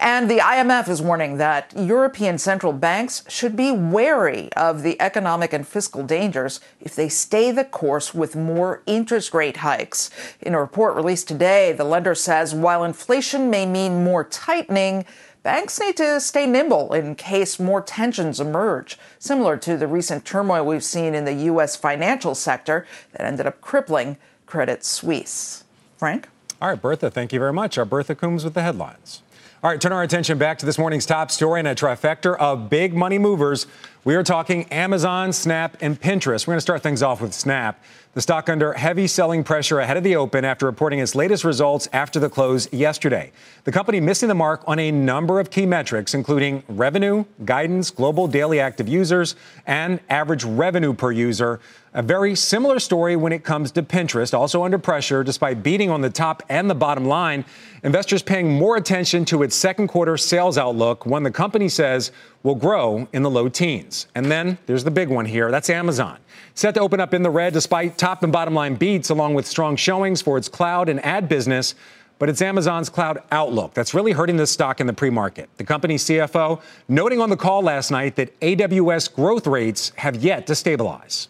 And 0.00 0.30
the 0.30 0.38
IMF 0.38 0.88
is 0.88 1.02
warning 1.02 1.38
that 1.38 1.72
European 1.76 2.38
central 2.38 2.72
banks 2.72 3.24
should 3.28 3.56
be 3.56 3.72
wary 3.72 4.48
of 4.52 4.82
the 4.82 5.00
economic 5.00 5.52
and 5.52 5.66
fiscal 5.66 6.04
dangers 6.04 6.60
if 6.80 6.94
they 6.94 7.08
stay 7.08 7.50
the 7.50 7.64
course 7.64 8.14
with 8.14 8.36
more 8.36 8.82
interest 8.86 9.34
rate 9.34 9.58
hikes. 9.58 10.10
In 10.40 10.54
a 10.54 10.60
report 10.60 10.94
released 10.94 11.26
today, 11.26 11.72
the 11.72 11.82
lender 11.82 12.14
says 12.14 12.54
while 12.54 12.84
inflation 12.84 13.50
may 13.50 13.66
mean 13.66 14.04
more 14.04 14.22
tightening, 14.22 15.04
banks 15.42 15.80
need 15.80 15.96
to 15.96 16.20
stay 16.20 16.46
nimble 16.46 16.94
in 16.94 17.16
case 17.16 17.58
more 17.58 17.82
tensions 17.82 18.38
emerge, 18.38 18.98
similar 19.18 19.56
to 19.56 19.76
the 19.76 19.88
recent 19.88 20.24
turmoil 20.24 20.64
we've 20.64 20.84
seen 20.84 21.12
in 21.12 21.24
the 21.24 21.32
U.S. 21.32 21.74
financial 21.74 22.36
sector 22.36 22.86
that 23.12 23.22
ended 23.22 23.46
up 23.46 23.60
crippling 23.60 24.16
Credit 24.46 24.84
Suisse. 24.84 25.64
Frank? 25.96 26.28
All 26.62 26.68
right, 26.68 26.80
Bertha, 26.80 27.10
thank 27.10 27.32
you 27.32 27.40
very 27.40 27.52
much. 27.52 27.78
Our 27.78 27.84
Bertha 27.84 28.14
Coombs 28.14 28.44
with 28.44 28.54
the 28.54 28.62
headlines. 28.62 29.22
All 29.60 29.68
right, 29.68 29.80
turn 29.80 29.90
our 29.90 30.04
attention 30.04 30.38
back 30.38 30.58
to 30.58 30.66
this 30.66 30.78
morning's 30.78 31.04
top 31.04 31.32
story 31.32 31.58
and 31.58 31.66
a 31.66 31.74
trifecta 31.74 32.36
of 32.38 32.70
big 32.70 32.94
money 32.94 33.18
movers. 33.18 33.66
We 34.04 34.14
are 34.14 34.22
talking 34.22 34.66
Amazon, 34.66 35.32
Snap, 35.32 35.76
and 35.80 36.00
Pinterest. 36.00 36.46
We're 36.46 36.52
going 36.52 36.58
to 36.58 36.60
start 36.60 36.80
things 36.80 37.02
off 37.02 37.20
with 37.20 37.34
Snap. 37.34 37.82
The 38.14 38.20
stock 38.20 38.48
under 38.48 38.72
heavy 38.72 39.08
selling 39.08 39.42
pressure 39.42 39.80
ahead 39.80 39.96
of 39.96 40.04
the 40.04 40.14
open 40.14 40.44
after 40.44 40.64
reporting 40.64 41.00
its 41.00 41.16
latest 41.16 41.42
results 41.42 41.88
after 41.92 42.20
the 42.20 42.30
close 42.30 42.72
yesterday. 42.72 43.32
The 43.64 43.72
company 43.72 43.98
missing 43.98 44.28
the 44.28 44.34
mark 44.36 44.62
on 44.68 44.78
a 44.78 44.92
number 44.92 45.40
of 45.40 45.50
key 45.50 45.66
metrics, 45.66 46.14
including 46.14 46.62
revenue, 46.68 47.24
guidance, 47.44 47.90
global 47.90 48.28
daily 48.28 48.60
active 48.60 48.88
users, 48.88 49.34
and 49.66 49.98
average 50.08 50.44
revenue 50.44 50.94
per 50.94 51.10
user. 51.10 51.58
A 51.98 52.02
very 52.02 52.36
similar 52.36 52.78
story 52.78 53.16
when 53.16 53.32
it 53.32 53.42
comes 53.42 53.72
to 53.72 53.82
Pinterest, 53.82 54.32
also 54.32 54.62
under 54.62 54.78
pressure 54.78 55.24
despite 55.24 55.64
beating 55.64 55.90
on 55.90 56.00
the 56.00 56.08
top 56.08 56.44
and 56.48 56.70
the 56.70 56.74
bottom 56.76 57.06
line. 57.06 57.44
Investors 57.82 58.22
paying 58.22 58.56
more 58.56 58.76
attention 58.76 59.24
to 59.24 59.42
its 59.42 59.56
second 59.56 59.88
quarter 59.88 60.16
sales 60.16 60.56
outlook, 60.56 61.06
one 61.06 61.24
the 61.24 61.32
company 61.32 61.68
says 61.68 62.12
will 62.44 62.54
grow 62.54 63.08
in 63.12 63.24
the 63.24 63.30
low 63.30 63.48
teens. 63.48 64.06
And 64.14 64.30
then 64.30 64.58
there's 64.66 64.84
the 64.84 64.92
big 64.92 65.08
one 65.08 65.24
here 65.24 65.50
that's 65.50 65.68
Amazon. 65.70 66.18
Set 66.54 66.74
to 66.74 66.80
open 66.80 67.00
up 67.00 67.14
in 67.14 67.24
the 67.24 67.30
red 67.30 67.52
despite 67.52 67.98
top 67.98 68.22
and 68.22 68.32
bottom 68.32 68.54
line 68.54 68.76
beats, 68.76 69.10
along 69.10 69.34
with 69.34 69.44
strong 69.44 69.74
showings 69.74 70.22
for 70.22 70.38
its 70.38 70.48
cloud 70.48 70.88
and 70.88 71.04
ad 71.04 71.28
business. 71.28 71.74
But 72.20 72.28
it's 72.28 72.40
Amazon's 72.40 72.88
cloud 72.88 73.24
outlook 73.32 73.74
that's 73.74 73.92
really 73.92 74.12
hurting 74.12 74.36
this 74.36 74.52
stock 74.52 74.80
in 74.80 74.86
the 74.86 74.92
pre 74.92 75.10
market. 75.10 75.50
The 75.56 75.64
company's 75.64 76.04
CFO 76.04 76.62
noting 76.86 77.20
on 77.20 77.28
the 77.28 77.36
call 77.36 77.60
last 77.60 77.90
night 77.90 78.14
that 78.14 78.38
AWS 78.38 79.12
growth 79.12 79.48
rates 79.48 79.90
have 79.96 80.14
yet 80.14 80.46
to 80.46 80.54
stabilize. 80.54 81.28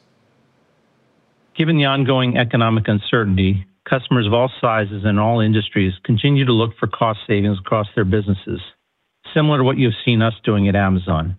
Given 1.58 1.76
the 1.76 1.86
ongoing 1.86 2.36
economic 2.38 2.86
uncertainty, 2.86 3.66
customers 3.84 4.28
of 4.28 4.32
all 4.32 4.48
sizes 4.60 5.02
and 5.04 5.18
all 5.18 5.40
industries 5.40 5.92
continue 6.04 6.44
to 6.44 6.52
look 6.52 6.70
for 6.78 6.86
cost 6.86 7.18
savings 7.26 7.58
across 7.58 7.88
their 7.96 8.04
businesses, 8.04 8.60
similar 9.34 9.58
to 9.58 9.64
what 9.64 9.76
you've 9.76 9.98
seen 10.04 10.22
us 10.22 10.34
doing 10.44 10.68
at 10.68 10.76
Amazon. 10.76 11.36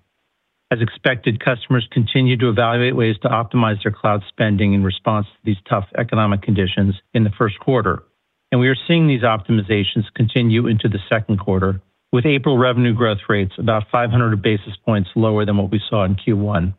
As 0.71 0.81
expected, 0.81 1.43
customers 1.43 1.87
continue 1.89 2.35
to 2.35 2.49
evaluate 2.49 2.97
ways 2.97 3.15
to 3.21 3.29
optimize 3.29 3.81
their 3.81 3.93
cloud 3.93 4.21
spending 4.27 4.73
in 4.73 4.83
response 4.83 5.25
to 5.27 5.39
these 5.45 5.63
tough 5.69 5.85
economic 5.97 6.41
conditions 6.41 6.95
in 7.13 7.23
the 7.23 7.31
first 7.37 7.57
quarter. 7.61 8.03
And 8.51 8.59
we 8.59 8.67
are 8.67 8.75
seeing 8.89 9.07
these 9.07 9.23
optimizations 9.23 10.13
continue 10.15 10.67
into 10.67 10.89
the 10.89 10.99
second 11.07 11.39
quarter, 11.39 11.81
with 12.11 12.25
April 12.25 12.57
revenue 12.57 12.93
growth 12.93 13.19
rates 13.29 13.53
about 13.57 13.89
500 13.89 14.41
basis 14.41 14.75
points 14.85 15.09
lower 15.15 15.45
than 15.45 15.55
what 15.55 15.71
we 15.71 15.81
saw 15.89 16.03
in 16.03 16.15
Q1. 16.15 16.73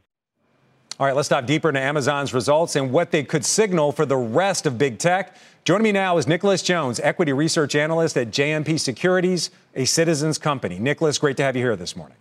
All 1.01 1.07
right, 1.07 1.17
let's 1.17 1.31
dive 1.31 1.47
deeper 1.47 1.71
into 1.71 1.81
Amazon's 1.81 2.35
results 2.35 2.77
and 2.77 2.93
what 2.93 3.11
they 3.11 3.25
could 3.25 3.43
signal 3.43 3.91
for 3.91 4.05
the 4.05 4.19
rest 4.19 4.67
of 4.67 4.77
big 4.77 4.99
tech. 4.99 5.35
Joining 5.65 5.85
me 5.85 5.93
now 5.93 6.19
is 6.19 6.27
Nicholas 6.27 6.61
Jones, 6.61 7.01
equity 7.01 7.33
research 7.33 7.75
analyst 7.75 8.19
at 8.19 8.31
JMP 8.31 8.79
Securities, 8.79 9.49
a 9.75 9.87
Citizens 9.87 10.37
company. 10.37 10.79
Nicholas, 10.79 11.17
great 11.17 11.39
to 11.39 11.43
have 11.43 11.57
you 11.57 11.63
here 11.63 11.75
this 11.75 11.97
morning. 11.97 12.19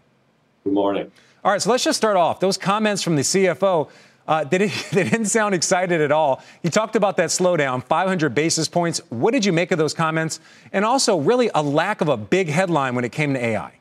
Good 0.64 0.72
morning. 0.72 1.12
All 1.44 1.52
right, 1.52 1.62
so 1.62 1.70
let's 1.70 1.84
just 1.84 1.98
start 1.98 2.16
off. 2.16 2.40
Those 2.40 2.58
comments 2.58 3.04
from 3.04 3.18
the 3.18 3.22
CFO, 3.22 3.90
uh, 4.30 4.46
they, 4.46 4.60
didn't, 4.60 4.88
they 4.94 5.04
didn't 5.04 5.26
sound 5.26 5.54
excited 5.54 6.00
at 6.00 6.14
all. 6.14 6.42
He 6.64 6.70
talked 6.70 6.96
about 6.96 7.18
that 7.18 7.32
slowdown, 7.32 7.84
500 7.84 8.34
basis 8.34 8.70
points. 8.70 9.02
What 9.10 9.32
did 9.32 9.44
you 9.44 9.52
make 9.52 9.74
of 9.74 9.78
those 9.78 9.94
comments? 9.94 10.40
And 10.72 10.86
also, 10.86 11.18
really, 11.20 11.52
a 11.54 11.62
lack 11.62 12.00
of 12.00 12.08
a 12.08 12.16
big 12.16 12.48
headline 12.48 12.96
when 12.96 13.04
it 13.04 13.12
came 13.12 13.34
to 13.34 13.44
AI. 13.44 13.79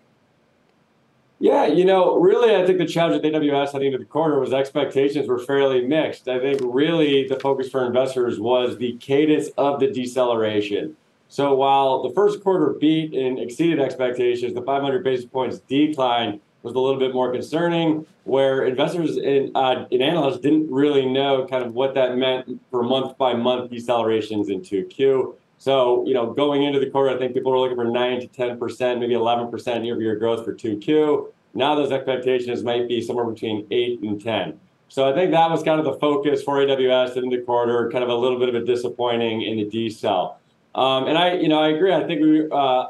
Yeah, 1.41 1.67
you 1.67 1.85
know, 1.85 2.19
really, 2.19 2.57
I 2.57 2.67
think 2.67 2.79
the 2.79 2.87
challenge 2.87 3.23
with 3.23 3.33
AWS 3.33 3.73
heading 3.73 3.93
into 3.93 3.99
the 3.99 4.05
quarter 4.05 4.41
was 4.41 4.53
expectations 4.53 5.29
were 5.29 5.39
fairly 5.39 5.87
mixed. 5.87 6.27
I 6.27 6.41
think 6.41 6.61
really 6.65 7.29
the 7.29 7.39
focus 7.39 7.71
for 7.71 7.87
investors 7.87 8.41
was 8.41 8.77
the 8.79 8.97
cadence 8.99 9.49
of 9.57 9.79
the 9.79 9.89
deceleration. 9.89 10.97
So 11.29 11.55
while 11.55 12.03
the 12.03 12.11
first 12.13 12.43
quarter 12.43 12.75
beat 12.81 13.15
and 13.15 13.39
exceeded 13.39 13.79
expectations, 13.79 14.55
the 14.55 14.63
500 14.63 15.05
basis 15.05 15.27
points 15.27 15.61
decline 15.61 16.41
was 16.65 16.75
a 16.75 16.79
little 16.79 16.99
bit 16.99 17.15
more 17.15 17.31
concerning, 17.31 18.05
where 18.25 18.67
investors 18.67 19.17
and, 19.17 19.57
uh, 19.57 19.87
and 19.93 20.03
analysts 20.03 20.39
didn't 20.39 20.69
really 20.73 21.07
know 21.07 21.47
kind 21.49 21.65
of 21.65 21.73
what 21.73 21.95
that 21.95 22.17
meant 22.17 22.61
for 22.71 22.83
month 22.83 23.17
by 23.17 23.35
month 23.35 23.71
decelerations 23.71 24.51
in 24.51 24.61
2Q. 24.61 25.35
So, 25.59 26.07
you 26.07 26.15
know, 26.15 26.33
going 26.33 26.63
into 26.63 26.79
the 26.79 26.89
quarter, 26.89 27.15
I 27.15 27.19
think 27.19 27.35
people 27.35 27.51
were 27.51 27.59
looking 27.59 27.77
for 27.77 27.85
9 27.85 28.21
to 28.21 28.29
10%, 28.29 29.01
maybe 29.01 29.15
11% 29.15 29.85
year 29.85 29.95
over 29.95 30.03
year 30.03 30.17
growth 30.17 30.45
for 30.45 30.55
2Q. 30.55 31.33
Now 31.55 31.75
those 31.75 31.91
expectations 31.91 32.63
might 32.63 32.89
be 32.89 33.01
somewhere 33.01 33.25
between 33.25 33.67
8 33.71 34.03
and 34.03 34.23
10. 34.23 34.61
So 34.89 35.11
I 35.11 35.13
think 35.13 35.33
that 35.33 35.51
was 35.51 35.63
kind 35.63 35.79
of 35.79 35.85
the 35.85 35.95
focus 35.95 36.43
for 36.43 36.57
AWS 36.57 37.17
in 37.17 37.29
the 37.29 37.39
quarter, 37.39 37.91
kind 37.91 38.05
of 38.05 38.09
a 38.09 38.15
little 38.15 38.39
bit 38.39 38.49
of 38.49 38.55
a 38.55 38.65
disappointing 38.65 39.43
in 39.43 39.57
the 39.57 39.65
decel. 39.67 40.37
Um, 40.75 41.09
and 41.09 41.19
I, 41.19 41.35
you 41.35 41.49
know, 41.49 41.61
I 41.61 41.71
agree. 41.71 41.93
I 41.93 42.07
think 42.07 42.23
we, 42.23 42.49
uh, 42.51 42.87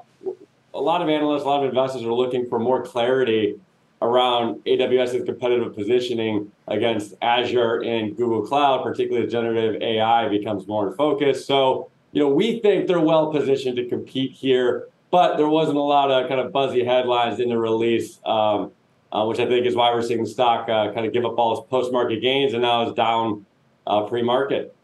a 0.75 0.81
lot 0.81 1.01
of 1.01 1.09
analysts, 1.09 1.43
a 1.43 1.47
lot 1.47 1.65
of 1.65 1.71
investors 1.71 2.03
are 2.03 2.13
looking 2.13 2.47
for 2.49 2.59
more 2.59 2.85
clarity 2.85 3.59
around 4.01 4.63
AWS's 4.65 5.25
competitive 5.25 5.75
positioning 5.75 6.53
against 6.69 7.15
Azure 7.21 7.83
and 7.83 8.17
Google 8.17 8.47
Cloud, 8.47 8.85
particularly 8.85 9.27
as 9.27 9.33
generative 9.33 9.83
AI 9.83 10.29
becomes 10.29 10.69
more 10.69 10.89
in 10.89 10.95
focus. 10.95 11.45
So, 11.47 11.91
you 12.13 12.23
know, 12.23 12.29
we 12.29 12.61
think 12.61 12.87
they're 12.87 13.01
well 13.01 13.33
positioned 13.33 13.77
to 13.77 13.89
compete 13.89 14.33
here, 14.33 14.89
but 15.11 15.37
there 15.37 15.49
wasn't 15.49 15.77
a 15.77 15.83
lot 15.83 16.11
of 16.11 16.29
kind 16.29 16.41
of 16.41 16.53
buzzy 16.53 16.85
headlines 16.85 17.41
in 17.41 17.49
the 17.49 17.59
release, 17.59 18.19
um, 18.25 18.73
uh, 19.13 19.25
which 19.25 19.39
I 19.39 19.47
think 19.47 19.67
is 19.67 19.75
why 19.75 19.93
we're 19.93 20.03
seeing 20.03 20.23
the 20.23 20.29
stock 20.29 20.69
uh, 20.69 20.93
kind 20.93 21.07
of 21.07 21.13
give 21.13 21.25
up 21.25 21.39
all 21.39 21.59
its 21.59 21.69
post-market 21.69 22.21
gains 22.21 22.53
and 22.53 22.63
now 22.63 22.87
is 22.87 22.95
down 22.95 23.47
uh, 23.87 24.03
pre-market. 24.03 24.75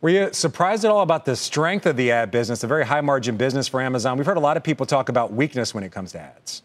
Were 0.00 0.10
you 0.10 0.28
surprised 0.32 0.84
at 0.84 0.90
all 0.90 1.00
about 1.00 1.24
the 1.24 1.34
strength 1.34 1.86
of 1.86 1.96
the 1.96 2.12
ad 2.12 2.30
business, 2.30 2.62
a 2.62 2.66
very 2.66 2.84
high 2.84 3.00
margin 3.00 3.38
business 3.38 3.68
for 3.68 3.80
Amazon? 3.80 4.18
We've 4.18 4.26
heard 4.26 4.36
a 4.36 4.40
lot 4.40 4.56
of 4.56 4.62
people 4.62 4.84
talk 4.84 5.08
about 5.08 5.32
weakness 5.32 5.72
when 5.72 5.82
it 5.82 5.92
comes 5.92 6.12
to 6.12 6.20
ads. 6.20 6.62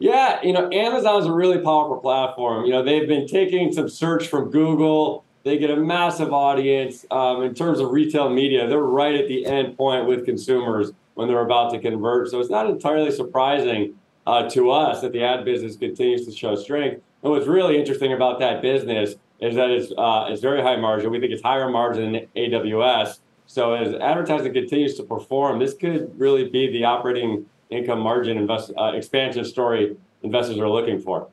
Yeah, 0.00 0.42
you 0.42 0.52
know, 0.52 0.68
Amazon 0.72 1.20
is 1.20 1.26
a 1.26 1.32
really 1.32 1.58
powerful 1.58 1.98
platform. 1.98 2.64
You 2.64 2.72
know, 2.72 2.82
they've 2.82 3.06
been 3.06 3.28
taking 3.28 3.72
some 3.72 3.88
search 3.88 4.26
from 4.26 4.50
Google. 4.50 5.24
They 5.42 5.56
get 5.58 5.70
a 5.70 5.76
massive 5.76 6.32
audience 6.32 7.06
um, 7.10 7.42
in 7.42 7.54
terms 7.54 7.80
of 7.80 7.90
retail 7.90 8.28
media. 8.28 8.68
They're 8.68 8.78
right 8.78 9.14
at 9.14 9.26
the 9.26 9.46
end 9.46 9.76
point 9.76 10.06
with 10.06 10.24
consumers 10.26 10.92
when 11.14 11.28
they're 11.28 11.44
about 11.44 11.72
to 11.72 11.78
convert. 11.78 12.28
So 12.28 12.40
it's 12.40 12.50
not 12.50 12.68
entirely 12.68 13.10
surprising 13.10 13.94
uh, 14.26 14.48
to 14.50 14.70
us 14.70 15.00
that 15.00 15.12
the 15.12 15.22
ad 15.22 15.44
business 15.44 15.76
continues 15.76 16.26
to 16.26 16.32
show 16.32 16.54
strength. 16.56 17.02
And 17.22 17.32
what's 17.32 17.46
really 17.46 17.78
interesting 17.78 18.12
about 18.12 18.38
that 18.40 18.60
business 18.60 19.16
is 19.40 19.56
that 19.56 19.70
it's 19.70 19.92
uh, 19.96 20.26
it's 20.28 20.42
very 20.42 20.62
high 20.62 20.76
margin. 20.76 21.10
We 21.10 21.20
think 21.20 21.32
it's 21.32 21.42
higher 21.42 21.68
margin 21.68 22.12
than 22.12 22.26
AWS. 22.36 23.20
So 23.46 23.74
as 23.74 23.94
advertising 23.94 24.52
continues 24.52 24.94
to 24.96 25.02
perform, 25.02 25.58
this 25.58 25.74
could 25.74 26.12
really 26.18 26.48
be 26.48 26.70
the 26.70 26.84
operating 26.84 27.46
income 27.70 28.00
margin 28.00 28.36
invest, 28.36 28.72
uh, 28.78 28.92
expansion 28.94 29.44
story 29.44 29.96
investors 30.22 30.58
are 30.58 30.68
looking 30.68 31.00
for. 31.00 31.28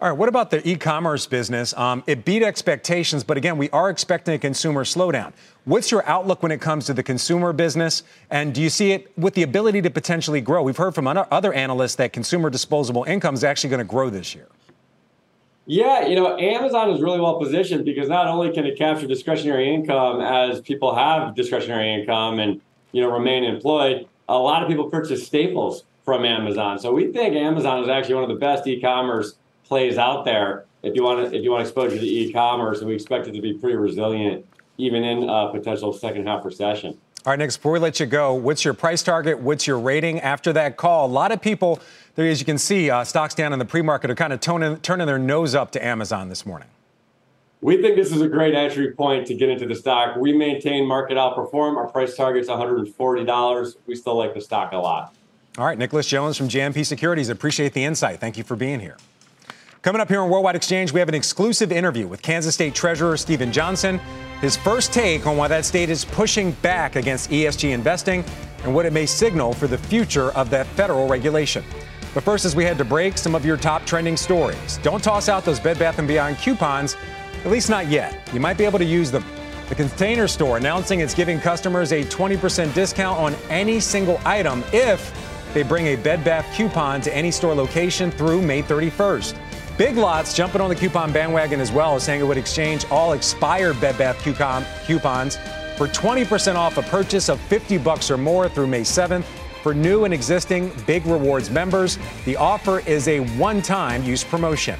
All 0.00 0.08
right, 0.08 0.16
what 0.16 0.28
about 0.28 0.52
the 0.52 0.66
e-commerce 0.68 1.26
business? 1.26 1.76
Um, 1.76 2.04
it 2.06 2.24
beat 2.24 2.44
expectations, 2.44 3.24
but 3.24 3.36
again, 3.36 3.58
we 3.58 3.68
are 3.70 3.90
expecting 3.90 4.32
a 4.32 4.38
consumer 4.38 4.84
slowdown. 4.84 5.32
What's 5.64 5.90
your 5.90 6.06
outlook 6.08 6.40
when 6.40 6.52
it 6.52 6.60
comes 6.60 6.86
to 6.86 6.94
the 6.94 7.02
consumer 7.02 7.52
business, 7.52 8.04
and 8.30 8.54
do 8.54 8.62
you 8.62 8.70
see 8.70 8.92
it 8.92 9.10
with 9.18 9.34
the 9.34 9.42
ability 9.42 9.82
to 9.82 9.90
potentially 9.90 10.40
grow? 10.40 10.62
We've 10.62 10.76
heard 10.76 10.94
from 10.94 11.08
other 11.08 11.52
analysts 11.52 11.96
that 11.96 12.12
consumer 12.12 12.48
disposable 12.48 13.02
income 13.04 13.34
is 13.34 13.42
actually 13.42 13.70
going 13.70 13.80
to 13.80 13.84
grow 13.84 14.08
this 14.08 14.36
year. 14.36 14.46
Yeah, 15.66 16.06
you 16.06 16.14
know, 16.14 16.38
Amazon 16.38 16.90
is 16.90 17.02
really 17.02 17.18
well 17.18 17.40
positioned 17.40 17.84
because 17.84 18.08
not 18.08 18.28
only 18.28 18.52
can 18.52 18.66
it 18.66 18.78
capture 18.78 19.08
discretionary 19.08 19.74
income 19.74 20.20
as 20.20 20.60
people 20.60 20.94
have 20.94 21.34
discretionary 21.34 21.92
income 21.92 22.38
and 22.38 22.60
you 22.92 23.02
know 23.02 23.10
remain 23.10 23.42
employed, 23.42 24.06
a 24.28 24.38
lot 24.38 24.62
of 24.62 24.68
people 24.68 24.88
purchase 24.90 25.26
staples 25.26 25.82
from 26.04 26.24
Amazon. 26.24 26.78
So 26.78 26.92
we 26.92 27.10
think 27.10 27.34
Amazon 27.34 27.82
is 27.82 27.88
actually 27.88 28.14
one 28.14 28.22
of 28.22 28.30
the 28.30 28.36
best 28.36 28.64
e-commerce 28.68 29.34
plays 29.68 29.98
out 29.98 30.24
there. 30.24 30.64
If 30.82 30.94
you 30.94 31.04
want 31.04 31.30
to, 31.30 31.36
if 31.36 31.44
you 31.44 31.50
want 31.50 31.62
exposure 31.62 31.98
to 31.98 32.06
e-commerce, 32.06 32.78
and 32.78 32.88
we 32.88 32.94
expect 32.94 33.26
it 33.26 33.32
to 33.32 33.40
be 33.40 33.52
pretty 33.54 33.76
resilient 33.76 34.46
even 34.78 35.02
in 35.04 35.28
a 35.28 35.50
potential 35.50 35.92
second 35.92 36.26
half 36.26 36.44
recession. 36.44 36.96
All 37.26 37.32
right, 37.32 37.38
Nick, 37.38 37.52
before 37.52 37.72
we 37.72 37.78
let 37.80 37.98
you 37.98 38.06
go, 38.06 38.32
what's 38.32 38.64
your 38.64 38.74
price 38.74 39.02
target? 39.02 39.40
What's 39.40 39.66
your 39.66 39.78
rating 39.78 40.20
after 40.20 40.52
that 40.52 40.76
call? 40.76 41.06
A 41.06 41.10
lot 41.10 41.32
of 41.32 41.42
people, 41.42 41.80
there, 42.14 42.26
as 42.26 42.38
you 42.38 42.46
can 42.46 42.58
see, 42.58 42.88
uh, 42.88 43.02
stocks 43.02 43.34
down 43.34 43.52
in 43.52 43.58
the 43.58 43.64
pre 43.64 43.82
market 43.82 44.08
are 44.10 44.14
kind 44.14 44.32
of 44.32 44.40
toning, 44.40 44.76
turning 44.78 45.06
their 45.06 45.18
nose 45.18 45.54
up 45.54 45.72
to 45.72 45.84
Amazon 45.84 46.28
this 46.28 46.46
morning. 46.46 46.68
We 47.60 47.82
think 47.82 47.96
this 47.96 48.12
is 48.12 48.22
a 48.22 48.28
great 48.28 48.54
entry 48.54 48.92
point 48.92 49.26
to 49.26 49.34
get 49.34 49.48
into 49.48 49.66
the 49.66 49.74
stock. 49.74 50.16
We 50.16 50.32
maintain 50.32 50.86
market 50.86 51.16
outperform. 51.16 51.76
Our 51.76 51.88
price 51.88 52.14
target 52.14 52.42
is 52.42 52.48
$140. 52.48 53.76
We 53.86 53.96
still 53.96 54.16
like 54.16 54.34
the 54.34 54.40
stock 54.40 54.72
a 54.72 54.76
lot. 54.76 55.12
All 55.58 55.64
right, 55.64 55.76
Nicholas 55.76 56.06
Jones 56.06 56.36
from 56.36 56.48
JMP 56.48 56.86
Securities. 56.86 57.30
Appreciate 57.30 57.72
the 57.72 57.84
insight. 57.84 58.20
Thank 58.20 58.38
you 58.38 58.44
for 58.44 58.54
being 58.54 58.78
here. 58.78 58.96
Coming 59.80 60.00
up 60.00 60.08
here 60.08 60.20
on 60.20 60.28
Worldwide 60.28 60.56
Exchange, 60.56 60.92
we 60.92 60.98
have 60.98 61.08
an 61.08 61.14
exclusive 61.14 61.70
interview 61.70 62.08
with 62.08 62.20
Kansas 62.20 62.52
State 62.52 62.74
Treasurer 62.74 63.16
Steven 63.16 63.52
Johnson. 63.52 64.00
His 64.40 64.56
first 64.56 64.92
take 64.92 65.24
on 65.24 65.36
why 65.36 65.46
that 65.46 65.64
state 65.64 65.88
is 65.88 66.04
pushing 66.04 66.50
back 66.50 66.96
against 66.96 67.30
ESG 67.30 67.70
investing 67.70 68.24
and 68.64 68.74
what 68.74 68.86
it 68.86 68.92
may 68.92 69.06
signal 69.06 69.52
for 69.52 69.68
the 69.68 69.78
future 69.78 70.32
of 70.32 70.50
that 70.50 70.66
federal 70.66 71.06
regulation. 71.06 71.62
But 72.12 72.24
first, 72.24 72.44
as 72.44 72.56
we 72.56 72.64
head 72.64 72.76
to 72.78 72.84
break, 72.84 73.16
some 73.16 73.36
of 73.36 73.46
your 73.46 73.56
top 73.56 73.86
trending 73.86 74.16
stories. 74.16 74.80
Don't 74.82 75.02
toss 75.02 75.28
out 75.28 75.44
those 75.44 75.60
Bed 75.60 75.78
Bath 75.78 76.04
& 76.06 76.08
Beyond 76.08 76.38
coupons 76.38 76.96
at 77.44 77.50
least 77.52 77.70
not 77.70 77.86
yet. 77.86 78.28
You 78.32 78.40
might 78.40 78.58
be 78.58 78.64
able 78.64 78.80
to 78.80 78.84
use 78.84 79.12
them. 79.12 79.24
The 79.68 79.76
Container 79.76 80.26
Store 80.26 80.56
announcing 80.56 81.00
it's 81.00 81.14
giving 81.14 81.38
customers 81.38 81.92
a 81.92 82.02
20% 82.02 82.74
discount 82.74 83.20
on 83.20 83.34
any 83.48 83.78
single 83.78 84.20
item 84.24 84.64
if 84.72 85.14
they 85.54 85.62
bring 85.62 85.86
a 85.86 85.96
Bed 85.96 86.24
Bath 86.24 86.52
coupon 86.56 87.00
to 87.02 87.16
any 87.16 87.30
store 87.30 87.54
location 87.54 88.10
through 88.10 88.42
May 88.42 88.60
31st. 88.60 89.38
Big 89.78 89.96
Lots 89.96 90.34
jumping 90.34 90.60
on 90.60 90.68
the 90.68 90.74
coupon 90.74 91.12
bandwagon 91.12 91.60
as 91.60 91.70
well, 91.70 92.00
saying 92.00 92.20
it 92.20 92.24
would 92.24 92.36
exchange 92.36 92.84
all 92.90 93.12
expired 93.12 93.80
Bed 93.80 93.96
Bath 93.96 94.20
coupon, 94.24 94.64
coupons 94.84 95.36
for 95.76 95.86
20% 95.86 96.56
off 96.56 96.78
a 96.78 96.82
purchase 96.82 97.28
of 97.28 97.40
50 97.42 97.78
bucks 97.78 98.10
or 98.10 98.18
more 98.18 98.48
through 98.48 98.66
May 98.66 98.80
7th. 98.80 99.22
For 99.62 99.72
new 99.72 100.04
and 100.04 100.12
existing 100.12 100.72
Big 100.84 101.06
Rewards 101.06 101.48
members, 101.48 101.96
the 102.24 102.36
offer 102.36 102.80
is 102.80 103.06
a 103.06 103.20
one-time 103.38 104.02
use 104.02 104.24
promotion. 104.24 104.76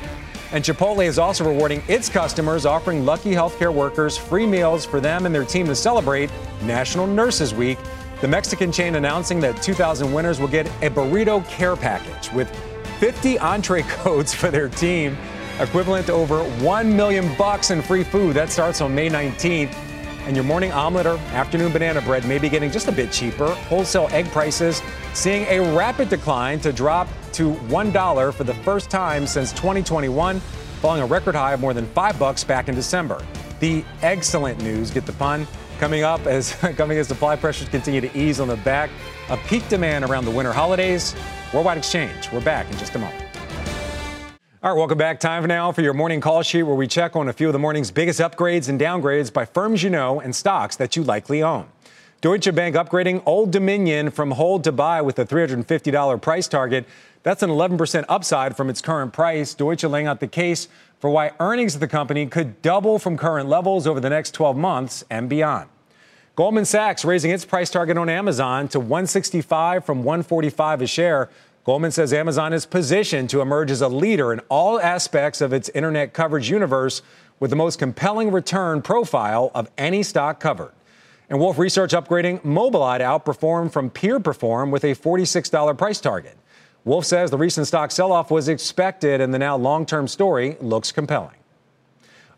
And 0.51 0.65
Chipotle 0.65 1.07
is 1.07 1.17
also 1.17 1.49
rewarding 1.49 1.81
its 1.87 2.09
customers, 2.09 2.67
offering 2.67 3.05
lucky 3.05 3.31
healthcare 3.31 3.73
workers 3.73 4.17
free 4.17 4.47
meals 4.47 4.85
for 4.85 4.99
them 5.01 5.27
and 5.27 5.35
their 5.35 5.45
team 5.45 5.67
to 5.67 5.77
celebrate 5.77 6.29
National 6.63 7.07
Nurses 7.07 7.55
Week. 7.55 7.79
The 8.21 8.27
Mexican 8.27 8.73
chain 8.73 8.97
announcing 8.97 9.39
that 9.41 9.63
2,000 9.63 10.13
winners 10.13 10.41
will 10.41 10.49
get 10.49 10.67
a 10.83 10.91
burrito 10.91 11.47
care 11.49 11.77
package 11.77 12.33
with 12.33 12.51
50 12.99 13.39
entree 13.39 13.83
codes 13.89 14.35
for 14.35 14.51
their 14.51 14.69
team, 14.69 15.17
equivalent 15.61 16.07
to 16.07 16.13
over 16.13 16.43
1 16.43 16.97
million 16.97 17.35
bucks 17.37 17.71
in 17.71 17.81
free 17.83 18.05
food. 18.05 18.35
That 18.35 18.51
starts 18.51 18.81
on 18.81 18.95
May 18.95 19.09
19th. 19.09 19.75
And 20.27 20.37
your 20.37 20.45
morning 20.45 20.73
omelet 20.73 21.07
or 21.07 21.17
afternoon 21.33 21.73
banana 21.73 22.03
bread 22.03 22.27
may 22.27 22.39
be 22.39 22.51
getting 22.51 22.71
just 22.71 22.87
a 22.87 22.93
bit 22.93 23.11
cheaper. 23.11 23.55
Wholesale 23.55 24.09
egg 24.11 24.27
prices 24.27 24.83
seeing 25.15 25.45
a 25.47 25.75
rapid 25.75 26.11
decline 26.11 26.61
to 26.61 26.73
drop 26.73 27.09
to 27.33 27.55
$1 27.55 28.35
for 28.35 28.45
the 28.45 28.53
first 28.55 28.91
time 28.91 29.27
since 29.27 29.53
2021, 29.53 30.41
following 30.83 31.03
a 31.03 31.07
record 31.07 31.35
high 31.35 31.55
of 31.55 31.61
more 31.61 31.73
than 31.73 31.87
5 31.87 32.19
bucks 32.19 32.45
back 32.45 32.69
in 32.69 32.75
December. 32.75 33.25
The 33.61 33.85
excellent 34.03 34.63
news, 34.63 34.91
get 34.91 35.07
the 35.07 35.13
pun, 35.15 35.47
coming 35.79 36.03
up 36.03 36.27
as 36.27 36.55
coming 36.77 36.99
as 36.99 37.09
supply 37.09 37.37
pressures 37.37 37.69
continue 37.69 38.01
to 38.01 38.19
ease 38.19 38.41
on 38.41 38.49
the 38.49 38.57
back 38.59 38.91
of 39.29 39.41
peak 39.47 39.67
demand 39.69 40.05
around 40.05 40.25
the 40.25 40.31
winter 40.31 40.53
holidays. 40.53 41.15
Worldwide 41.53 41.79
Exchange. 41.79 42.31
We're 42.33 42.41
back 42.41 42.71
in 42.71 42.77
just 42.79 42.95
a 42.95 42.99
moment. 42.99 43.25
All 44.61 44.73
right, 44.73 44.77
welcome 44.77 44.99
back. 44.99 45.21
Time 45.21 45.47
now 45.47 45.71
for 45.71 45.83
your 45.83 45.95
morning 45.95 46.21
call 46.21 46.43
sheet 46.43 46.65
where 46.65 46.75
we 46.75 46.89
check 46.89 47.15
on 47.15 47.29
a 47.29 47.33
few 47.33 47.47
of 47.47 47.53
the 47.53 47.61
morning's 47.61 47.93
biggest 47.93 48.19
upgrades 48.19 48.69
and 48.69 48.79
downgrades 48.79 49.33
by 49.33 49.45
firms 49.45 49.83
you 49.85 49.89
know 49.89 50.21
and 50.21 50.35
stocks 50.35 50.75
that 50.77 50.97
you 50.97 51.05
likely 51.05 51.43
own. 51.43 51.69
Deutsche 52.21 52.53
Bank 52.53 52.75
upgrading 52.75 53.23
Old 53.25 53.53
Dominion 53.53 54.11
from 54.11 54.33
hold 54.33 54.65
to 54.65 54.73
buy 54.73 55.01
with 55.01 55.21
a 55.21 55.25
$350 55.25 56.21
price 56.21 56.49
target. 56.49 56.85
That's 57.23 57.45
an 57.45 57.51
11% 57.51 58.05
upside 58.09 58.57
from 58.57 58.69
its 58.69 58.83
current 58.83 59.13
price. 59.13 59.55
Deutsche 59.55 59.85
laying 59.85 60.09
out 60.09 60.19
the 60.19 60.27
case 60.27 60.67
for 60.99 61.11
why 61.11 61.33
earnings 61.41 61.75
of 61.75 61.81
the 61.81 61.89
company 61.89 62.27
could 62.27 62.61
double 62.63 62.99
from 62.99 63.17
current 63.17 63.49
levels 63.49 63.87
over 63.87 64.01
the 64.01 64.11
next 64.11 64.33
12 64.33 64.57
months 64.57 65.05
and 65.11 65.29
beyond. 65.29 65.69
Goldman 66.35 66.65
Sachs 66.65 67.05
raising 67.05 67.31
its 67.31 67.45
price 67.45 67.71
target 67.71 67.99
on 67.99 68.09
Amazon 68.09 68.69
to 68.69 68.79
165 68.79 69.85
from 69.85 70.05
145 70.05 70.83
a 70.83 70.87
share. 70.87 71.31
Goldman 71.65 71.91
says 71.91 72.13
Amazon 72.13 72.53
is 72.53 72.65
positioned 72.65 73.29
to 73.31 73.41
emerge 73.41 73.71
as 73.71 73.81
a 73.81 73.89
leader 73.89 74.33
in 74.33 74.41
all 74.49 74.81
aspects 74.81 75.41
of 75.41 75.53
its 75.53 75.69
internet 75.71 76.13
coverage 76.13 76.49
universe 76.49 77.03
with 77.41 77.51
the 77.51 77.57
most 77.57 77.79
compelling 77.79 78.31
return 78.31 78.83
profile 78.83 79.51
of 79.55 79.71
any 79.77 80.03
stock 80.03 80.41
covered. 80.41 80.73
And 81.29 81.39
Wolfe 81.41 81.59
Research 81.59 81.93
upgrading 81.93 82.41
Mobileye 82.43 82.99
to 82.99 83.05
outperform 83.05 83.71
from 83.71 83.91
peer 83.91 84.19
perform 84.19 84.71
with 84.71 84.85
a 84.85 84.95
$46 84.95 85.77
price 85.77 86.01
target. 86.01 86.37
Wolfe 86.89 87.05
says 87.05 87.31
the 87.31 87.37
recent 87.37 87.67
stock 87.67 87.91
sell 87.91 88.11
off 88.13 88.31
was 88.31 88.49
expected 88.49 89.21
and 89.21 89.33
the 89.35 89.39
now 89.39 89.57
long 89.59 89.85
term 89.85 90.09
story 90.09 90.57
looks 90.59 90.91
compelling. 90.91 91.37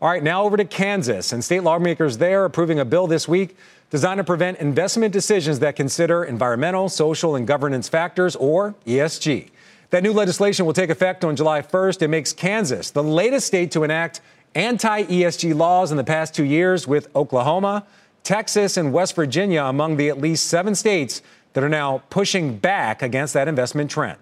All 0.01 0.09
right, 0.09 0.21
now 0.21 0.43
over 0.43 0.57
to 0.57 0.65
Kansas. 0.65 1.31
And 1.31 1.41
state 1.41 1.61
lawmakers 1.61 2.17
there 2.17 2.43
approving 2.43 2.77
a 2.77 2.83
bill 2.83 3.07
this 3.07 3.29
week 3.29 3.55
designed 3.91 4.17
to 4.17 4.25
prevent 4.25 4.57
investment 4.57 5.13
decisions 5.13 5.59
that 5.59 5.77
consider 5.77 6.25
environmental, 6.25 6.89
social, 6.89 7.35
and 7.35 7.47
governance 7.47 7.87
factors, 7.87 8.35
or 8.35 8.75
ESG. 8.85 9.51
That 9.91 10.03
new 10.03 10.11
legislation 10.11 10.65
will 10.65 10.73
take 10.73 10.89
effect 10.89 11.23
on 11.23 11.37
July 11.37 11.61
1st. 11.61 12.01
It 12.01 12.07
makes 12.09 12.33
Kansas 12.33 12.91
the 12.91 13.03
latest 13.03 13.47
state 13.47 13.71
to 13.71 13.85
enact 13.85 14.19
anti 14.53 15.03
ESG 15.03 15.55
laws 15.55 15.91
in 15.91 15.97
the 15.97 16.03
past 16.03 16.35
two 16.35 16.43
years, 16.43 16.85
with 16.85 17.07
Oklahoma, 17.15 17.85
Texas 18.23 18.75
and 18.75 18.91
West 18.91 19.15
Virginia 19.15 19.63
among 19.63 19.95
the 19.95 20.09
at 20.09 20.19
least 20.19 20.47
seven 20.47 20.75
states 20.75 21.21
that 21.53 21.63
are 21.63 21.69
now 21.69 22.03
pushing 22.09 22.57
back 22.57 23.01
against 23.01 23.33
that 23.33 23.47
investment 23.47 23.89
trend. 23.89 24.17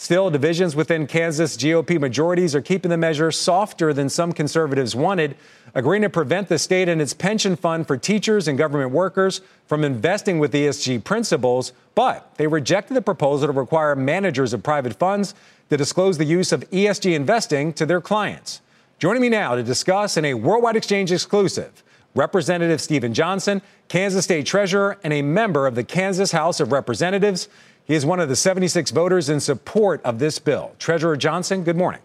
Still, 0.00 0.30
divisions 0.30 0.76
within 0.76 1.08
Kansas 1.08 1.56
GOP 1.56 1.98
majorities 1.98 2.54
are 2.54 2.62
keeping 2.62 2.88
the 2.88 2.96
measure 2.96 3.32
softer 3.32 3.92
than 3.92 4.08
some 4.08 4.32
conservatives 4.32 4.94
wanted, 4.94 5.36
agreeing 5.74 6.02
to 6.02 6.08
prevent 6.08 6.48
the 6.48 6.56
state 6.56 6.88
and 6.88 7.02
its 7.02 7.12
pension 7.12 7.56
fund 7.56 7.88
for 7.88 7.96
teachers 7.96 8.46
and 8.46 8.56
government 8.56 8.92
workers 8.92 9.40
from 9.66 9.82
investing 9.82 10.38
with 10.38 10.52
ESG 10.52 11.02
principles. 11.02 11.72
But 11.96 12.32
they 12.36 12.46
rejected 12.46 12.94
the 12.94 13.02
proposal 13.02 13.48
to 13.48 13.52
require 13.52 13.96
managers 13.96 14.52
of 14.52 14.62
private 14.62 14.94
funds 14.94 15.34
to 15.68 15.76
disclose 15.76 16.16
the 16.16 16.24
use 16.24 16.52
of 16.52 16.60
ESG 16.70 17.16
investing 17.16 17.72
to 17.72 17.84
their 17.84 18.00
clients. 18.00 18.60
Joining 19.00 19.20
me 19.20 19.28
now 19.28 19.56
to 19.56 19.64
discuss 19.64 20.16
in 20.16 20.24
a 20.24 20.34
Worldwide 20.34 20.76
Exchange 20.76 21.10
exclusive, 21.10 21.82
Representative 22.14 22.80
Steven 22.80 23.12
Johnson, 23.14 23.62
Kansas 23.88 24.24
State 24.24 24.46
Treasurer, 24.46 24.96
and 25.02 25.12
a 25.12 25.22
member 25.22 25.66
of 25.66 25.74
the 25.74 25.84
Kansas 25.84 26.30
House 26.30 26.60
of 26.60 26.70
Representatives. 26.70 27.48
He 27.88 27.94
is 27.94 28.04
one 28.04 28.20
of 28.20 28.28
the 28.28 28.36
76 28.36 28.90
voters 28.90 29.30
in 29.30 29.40
support 29.40 30.02
of 30.04 30.18
this 30.18 30.38
bill. 30.38 30.72
Treasurer 30.78 31.16
Johnson, 31.16 31.64
good 31.64 31.76
morning. 31.76 32.02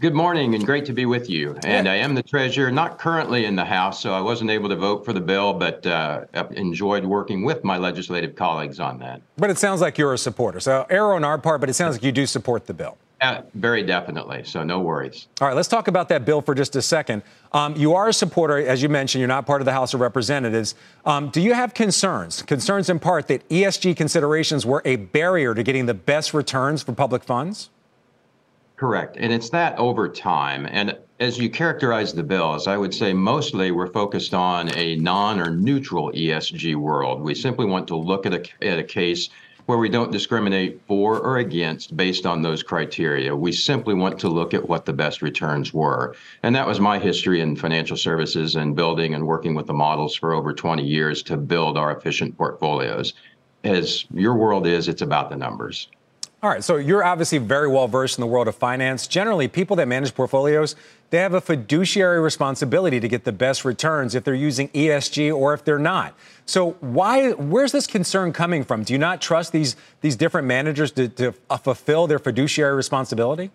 Good 0.00 0.14
morning, 0.14 0.54
and 0.54 0.64
great 0.64 0.86
to 0.86 0.94
be 0.94 1.04
with 1.04 1.28
you. 1.28 1.58
And 1.64 1.86
I 1.86 1.96
am 1.96 2.14
the 2.14 2.22
treasurer, 2.22 2.70
not 2.70 2.98
currently 2.98 3.44
in 3.44 3.56
the 3.56 3.64
House, 3.64 4.00
so 4.00 4.14
I 4.14 4.22
wasn't 4.22 4.50
able 4.50 4.70
to 4.70 4.76
vote 4.76 5.04
for 5.04 5.12
the 5.12 5.20
bill, 5.20 5.52
but 5.52 5.86
uh, 5.86 6.24
enjoyed 6.52 7.04
working 7.04 7.44
with 7.44 7.62
my 7.62 7.76
legislative 7.76 8.36
colleagues 8.36 8.80
on 8.80 8.98
that. 9.00 9.20
But 9.36 9.50
it 9.50 9.58
sounds 9.58 9.82
like 9.82 9.98
you're 9.98 10.14
a 10.14 10.18
supporter. 10.18 10.60
So, 10.60 10.86
error 10.88 11.14
on 11.14 11.24
our 11.24 11.36
part, 11.36 11.60
but 11.60 11.68
it 11.68 11.74
sounds 11.74 11.96
like 11.96 12.02
you 12.02 12.12
do 12.12 12.24
support 12.24 12.66
the 12.66 12.74
bill. 12.74 12.96
Uh, 13.20 13.40
very 13.54 13.82
definitely. 13.82 14.44
So, 14.44 14.62
no 14.62 14.80
worries. 14.80 15.28
All 15.40 15.48
right, 15.48 15.56
let's 15.56 15.68
talk 15.68 15.88
about 15.88 16.10
that 16.10 16.26
bill 16.26 16.42
for 16.42 16.54
just 16.54 16.76
a 16.76 16.82
second. 16.82 17.22
Um, 17.52 17.74
you 17.74 17.94
are 17.94 18.08
a 18.08 18.12
supporter, 18.12 18.58
as 18.58 18.82
you 18.82 18.90
mentioned, 18.90 19.20
you're 19.20 19.28
not 19.28 19.46
part 19.46 19.62
of 19.62 19.64
the 19.64 19.72
House 19.72 19.94
of 19.94 20.00
Representatives. 20.00 20.74
Um, 21.06 21.30
do 21.30 21.40
you 21.40 21.54
have 21.54 21.72
concerns, 21.72 22.42
concerns 22.42 22.90
in 22.90 22.98
part 22.98 23.28
that 23.28 23.48
ESG 23.48 23.96
considerations 23.96 24.66
were 24.66 24.82
a 24.84 24.96
barrier 24.96 25.54
to 25.54 25.62
getting 25.62 25.86
the 25.86 25.94
best 25.94 26.34
returns 26.34 26.82
for 26.82 26.92
public 26.92 27.24
funds? 27.24 27.70
Correct. 28.76 29.16
And 29.18 29.32
it's 29.32 29.48
that 29.50 29.78
over 29.78 30.06
time. 30.06 30.66
And 30.70 30.98
as 31.18 31.38
you 31.38 31.48
characterize 31.48 32.12
the 32.12 32.22
bills, 32.22 32.66
I 32.66 32.76
would 32.76 32.92
say 32.92 33.14
mostly 33.14 33.70
we're 33.70 33.90
focused 33.90 34.34
on 34.34 34.68
a 34.76 34.96
non 34.96 35.40
or 35.40 35.50
neutral 35.50 36.12
ESG 36.12 36.76
world. 36.76 37.22
We 37.22 37.34
simply 37.34 37.64
want 37.64 37.88
to 37.88 37.96
look 37.96 38.26
at 38.26 38.34
a, 38.34 38.66
at 38.66 38.78
a 38.78 38.84
case 38.84 39.30
where 39.66 39.78
we 39.78 39.88
don't 39.88 40.12
discriminate 40.12 40.80
for 40.86 41.18
or 41.18 41.38
against 41.38 41.96
based 41.96 42.24
on 42.24 42.40
those 42.40 42.62
criteria. 42.62 43.34
We 43.34 43.52
simply 43.52 43.94
want 43.94 44.18
to 44.20 44.28
look 44.28 44.54
at 44.54 44.68
what 44.68 44.86
the 44.86 44.92
best 44.92 45.22
returns 45.22 45.74
were. 45.74 46.14
And 46.42 46.54
that 46.54 46.66
was 46.66 46.80
my 46.80 46.98
history 46.98 47.40
in 47.40 47.56
financial 47.56 47.96
services 47.96 48.54
and 48.54 48.76
building 48.76 49.14
and 49.14 49.26
working 49.26 49.54
with 49.54 49.66
the 49.66 49.74
models 49.74 50.14
for 50.14 50.32
over 50.32 50.52
20 50.52 50.84
years 50.84 51.22
to 51.24 51.36
build 51.36 51.76
our 51.76 51.96
efficient 51.96 52.38
portfolios. 52.38 53.14
As 53.64 54.04
your 54.14 54.34
world 54.34 54.66
is, 54.66 54.86
it's 54.86 55.02
about 55.02 55.30
the 55.30 55.36
numbers. 55.36 55.88
All 56.42 56.50
right, 56.50 56.62
so 56.62 56.76
you're 56.76 57.02
obviously 57.02 57.38
very 57.38 57.66
well 57.66 57.88
versed 57.88 58.18
in 58.18 58.20
the 58.20 58.26
world 58.26 58.46
of 58.46 58.54
finance. 58.54 59.08
Generally, 59.08 59.48
people 59.48 59.74
that 59.76 59.88
manage 59.88 60.14
portfolios, 60.14 60.76
they 61.10 61.18
have 61.18 61.34
a 61.34 61.40
fiduciary 61.40 62.20
responsibility 62.20 63.00
to 63.00 63.08
get 63.08 63.24
the 63.24 63.32
best 63.32 63.64
returns 63.64 64.14
if 64.14 64.24
they're 64.24 64.34
using 64.34 64.68
ESG 64.70 65.34
or 65.34 65.54
if 65.54 65.64
they're 65.64 65.78
not. 65.78 66.14
So 66.46 66.72
why 66.80 67.32
where's 67.32 67.72
this 67.72 67.86
concern 67.86 68.32
coming 68.32 68.64
from? 68.64 68.82
Do 68.82 68.92
you 68.92 68.98
not 68.98 69.20
trust 69.20 69.52
these 69.52 69.76
these 70.00 70.16
different 70.16 70.46
managers 70.46 70.92
to, 70.92 71.08
to 71.08 71.34
uh, 71.50 71.56
fulfill 71.56 72.06
their 72.06 72.18
fiduciary 72.18 72.74
responsibility? 72.74 73.50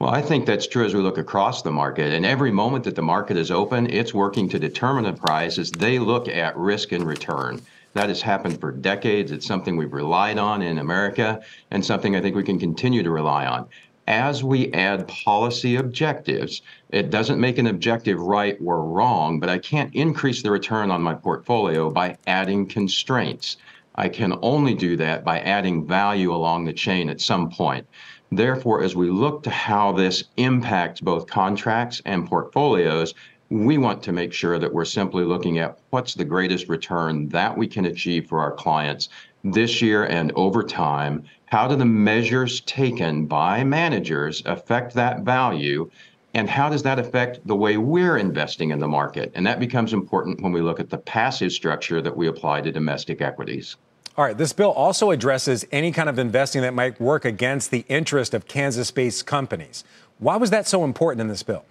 Well, 0.00 0.10
I 0.10 0.22
think 0.22 0.46
that's 0.46 0.66
true 0.66 0.86
as 0.86 0.94
we 0.94 1.00
look 1.00 1.18
across 1.18 1.60
the 1.60 1.70
market. 1.70 2.14
And 2.14 2.24
every 2.24 2.50
moment 2.50 2.84
that 2.84 2.94
the 2.94 3.02
market 3.02 3.36
is 3.36 3.50
open, 3.50 3.90
it's 3.90 4.14
working 4.14 4.48
to 4.48 4.58
determine 4.58 5.04
the 5.04 5.12
price 5.12 5.58
as 5.58 5.70
they 5.70 5.98
look 5.98 6.26
at 6.26 6.56
risk 6.56 6.92
and 6.92 7.04
return. 7.04 7.60
That 7.92 8.08
has 8.08 8.22
happened 8.22 8.60
for 8.60 8.72
decades. 8.72 9.30
It's 9.30 9.46
something 9.46 9.76
we've 9.76 9.92
relied 9.92 10.38
on 10.38 10.62
in 10.62 10.78
America 10.78 11.42
and 11.70 11.84
something 11.84 12.16
I 12.16 12.22
think 12.22 12.34
we 12.34 12.44
can 12.44 12.58
continue 12.58 13.02
to 13.02 13.10
rely 13.10 13.44
on. 13.44 13.68
As 14.10 14.42
we 14.42 14.72
add 14.72 15.06
policy 15.06 15.76
objectives, 15.76 16.62
it 16.88 17.10
doesn't 17.10 17.38
make 17.38 17.58
an 17.58 17.68
objective 17.68 18.18
right 18.20 18.58
or 18.60 18.84
wrong, 18.84 19.38
but 19.38 19.48
I 19.48 19.58
can't 19.58 19.94
increase 19.94 20.42
the 20.42 20.50
return 20.50 20.90
on 20.90 21.00
my 21.00 21.14
portfolio 21.14 21.90
by 21.90 22.16
adding 22.26 22.66
constraints. 22.66 23.56
I 23.94 24.08
can 24.08 24.36
only 24.42 24.74
do 24.74 24.96
that 24.96 25.24
by 25.24 25.38
adding 25.38 25.86
value 25.86 26.34
along 26.34 26.64
the 26.64 26.72
chain 26.72 27.08
at 27.08 27.20
some 27.20 27.50
point. 27.50 27.86
Therefore, 28.32 28.82
as 28.82 28.96
we 28.96 29.10
look 29.10 29.44
to 29.44 29.50
how 29.50 29.92
this 29.92 30.24
impacts 30.36 31.00
both 31.00 31.28
contracts 31.28 32.02
and 32.04 32.28
portfolios, 32.28 33.14
we 33.48 33.78
want 33.78 34.02
to 34.02 34.12
make 34.12 34.32
sure 34.32 34.58
that 34.58 34.74
we're 34.74 34.84
simply 34.86 35.22
looking 35.22 35.60
at 35.60 35.78
what's 35.90 36.14
the 36.14 36.24
greatest 36.24 36.68
return 36.68 37.28
that 37.28 37.56
we 37.56 37.68
can 37.68 37.84
achieve 37.84 38.26
for 38.26 38.40
our 38.40 38.52
clients 38.52 39.08
this 39.44 39.80
year 39.80 40.04
and 40.04 40.32
over 40.34 40.62
time. 40.62 41.24
How 41.50 41.66
do 41.66 41.74
the 41.74 41.84
measures 41.84 42.60
taken 42.60 43.26
by 43.26 43.64
managers 43.64 44.40
affect 44.46 44.94
that 44.94 45.22
value? 45.22 45.90
And 46.32 46.48
how 46.48 46.68
does 46.68 46.84
that 46.84 47.00
affect 47.00 47.44
the 47.44 47.56
way 47.56 47.76
we're 47.76 48.18
investing 48.18 48.70
in 48.70 48.78
the 48.78 48.86
market? 48.86 49.32
And 49.34 49.44
that 49.48 49.58
becomes 49.58 49.92
important 49.92 50.40
when 50.40 50.52
we 50.52 50.60
look 50.60 50.78
at 50.78 50.90
the 50.90 50.98
passive 50.98 51.50
structure 51.50 52.00
that 52.02 52.16
we 52.16 52.28
apply 52.28 52.60
to 52.60 52.70
domestic 52.70 53.20
equities. 53.20 53.74
All 54.16 54.24
right, 54.24 54.38
this 54.38 54.52
bill 54.52 54.70
also 54.70 55.10
addresses 55.10 55.66
any 55.72 55.90
kind 55.90 56.08
of 56.08 56.20
investing 56.20 56.62
that 56.62 56.72
might 56.72 57.00
work 57.00 57.24
against 57.24 57.72
the 57.72 57.84
interest 57.88 58.32
of 58.32 58.46
Kansas 58.46 58.92
based 58.92 59.26
companies. 59.26 59.82
Why 60.20 60.36
was 60.36 60.50
that 60.50 60.68
so 60.68 60.84
important 60.84 61.20
in 61.20 61.26
this 61.26 61.42
bill? 61.42 61.64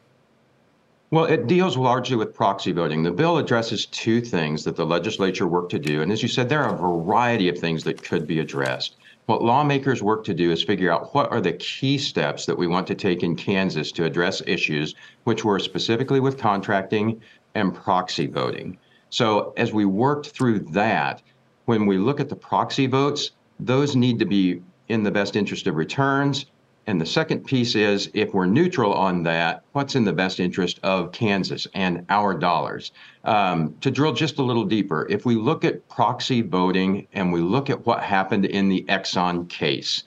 Well, 1.11 1.23
it 1.23 1.47
deals 1.47 1.77
largely 1.77 2.17
with 2.17 2.35
proxy 2.35 2.73
voting. 2.73 3.01
The 3.01 3.11
bill 3.11 3.37
addresses 3.37 3.85
two 3.85 4.19
things 4.19 4.65
that 4.65 4.75
the 4.75 4.85
legislature 4.85 5.47
worked 5.47 5.71
to 5.71 5.79
do. 5.79 6.01
And 6.01 6.11
as 6.11 6.21
you 6.21 6.27
said, 6.27 6.49
there 6.49 6.65
are 6.65 6.75
a 6.75 6.77
variety 6.77 7.47
of 7.47 7.57
things 7.57 7.85
that 7.85 8.03
could 8.03 8.27
be 8.27 8.39
addressed. 8.39 8.97
What 9.29 9.43
lawmakers 9.43 10.01
work 10.01 10.23
to 10.23 10.33
do 10.33 10.49
is 10.49 10.63
figure 10.63 10.91
out 10.91 11.13
what 11.13 11.31
are 11.31 11.39
the 11.39 11.53
key 11.53 11.99
steps 11.99 12.47
that 12.47 12.57
we 12.57 12.65
want 12.65 12.87
to 12.87 12.95
take 12.95 13.21
in 13.21 13.35
Kansas 13.35 13.91
to 13.91 14.03
address 14.03 14.41
issues, 14.47 14.95
which 15.25 15.45
were 15.45 15.59
specifically 15.59 16.19
with 16.19 16.39
contracting 16.39 17.21
and 17.53 17.75
proxy 17.75 18.25
voting. 18.25 18.79
So 19.11 19.53
as 19.55 19.71
we 19.71 19.85
worked 19.85 20.29
through 20.29 20.61
that, 20.71 21.21
when 21.65 21.85
we 21.85 21.99
look 21.99 22.19
at 22.19 22.27
the 22.27 22.35
proxy 22.35 22.87
votes, 22.87 23.29
those 23.59 23.95
need 23.95 24.17
to 24.17 24.25
be 24.25 24.63
in 24.87 25.03
the 25.03 25.11
best 25.11 25.35
interest 25.35 25.67
of 25.67 25.75
returns 25.75 26.47
and 26.89 26.99
the 26.99 27.05
second 27.05 27.45
piece 27.45 27.75
is 27.75 28.09
if 28.15 28.33
we're 28.33 28.47
neutral 28.47 28.91
on 28.95 29.21
that, 29.21 29.61
what's 29.73 29.93
in 29.93 30.05
the 30.05 30.11
best 30.11 30.39
interest 30.39 30.79
of 30.81 31.11
Kansas 31.11 31.67
and 31.75 32.03
our 32.09 32.33
dollars? 32.33 32.93
Um, 33.25 33.75
to 33.81 33.91
drill 33.91 34.11
just 34.11 34.39
a 34.39 34.41
little 34.41 34.65
deeper, 34.65 35.05
if 35.07 35.23
we 35.23 35.35
look 35.35 35.63
at 35.63 35.87
proxy 35.87 36.41
voting 36.41 37.07
and 37.13 37.31
we 37.31 37.41
look 37.41 37.69
at 37.69 37.85
what 37.85 38.01
happened 38.01 38.45
in 38.45 38.69
the 38.69 38.83
Exxon 38.89 39.47
case, 39.47 40.03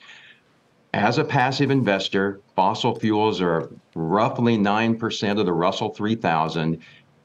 as 0.93 1.19
a 1.19 1.23
passive 1.23 1.71
investor, 1.71 2.41
fossil 2.53 2.99
fuels 2.99 3.39
are 3.39 3.69
roughly 3.95 4.57
9% 4.57 5.39
of 5.39 5.45
the 5.45 5.53
Russell 5.53 5.93
3000. 5.93 6.79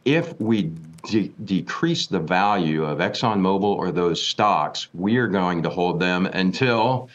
If 0.04 0.40
we 0.40 0.70
de- 1.08 1.32
decrease 1.44 2.06
the 2.06 2.20
value 2.20 2.84
of 2.84 2.98
ExxonMobil 2.98 3.64
or 3.64 3.90
those 3.90 4.24
stocks, 4.24 4.88
we 4.94 5.16
are 5.16 5.26
going 5.26 5.64
to 5.64 5.68
hold 5.68 5.98
them 5.98 6.26
until 6.26 7.10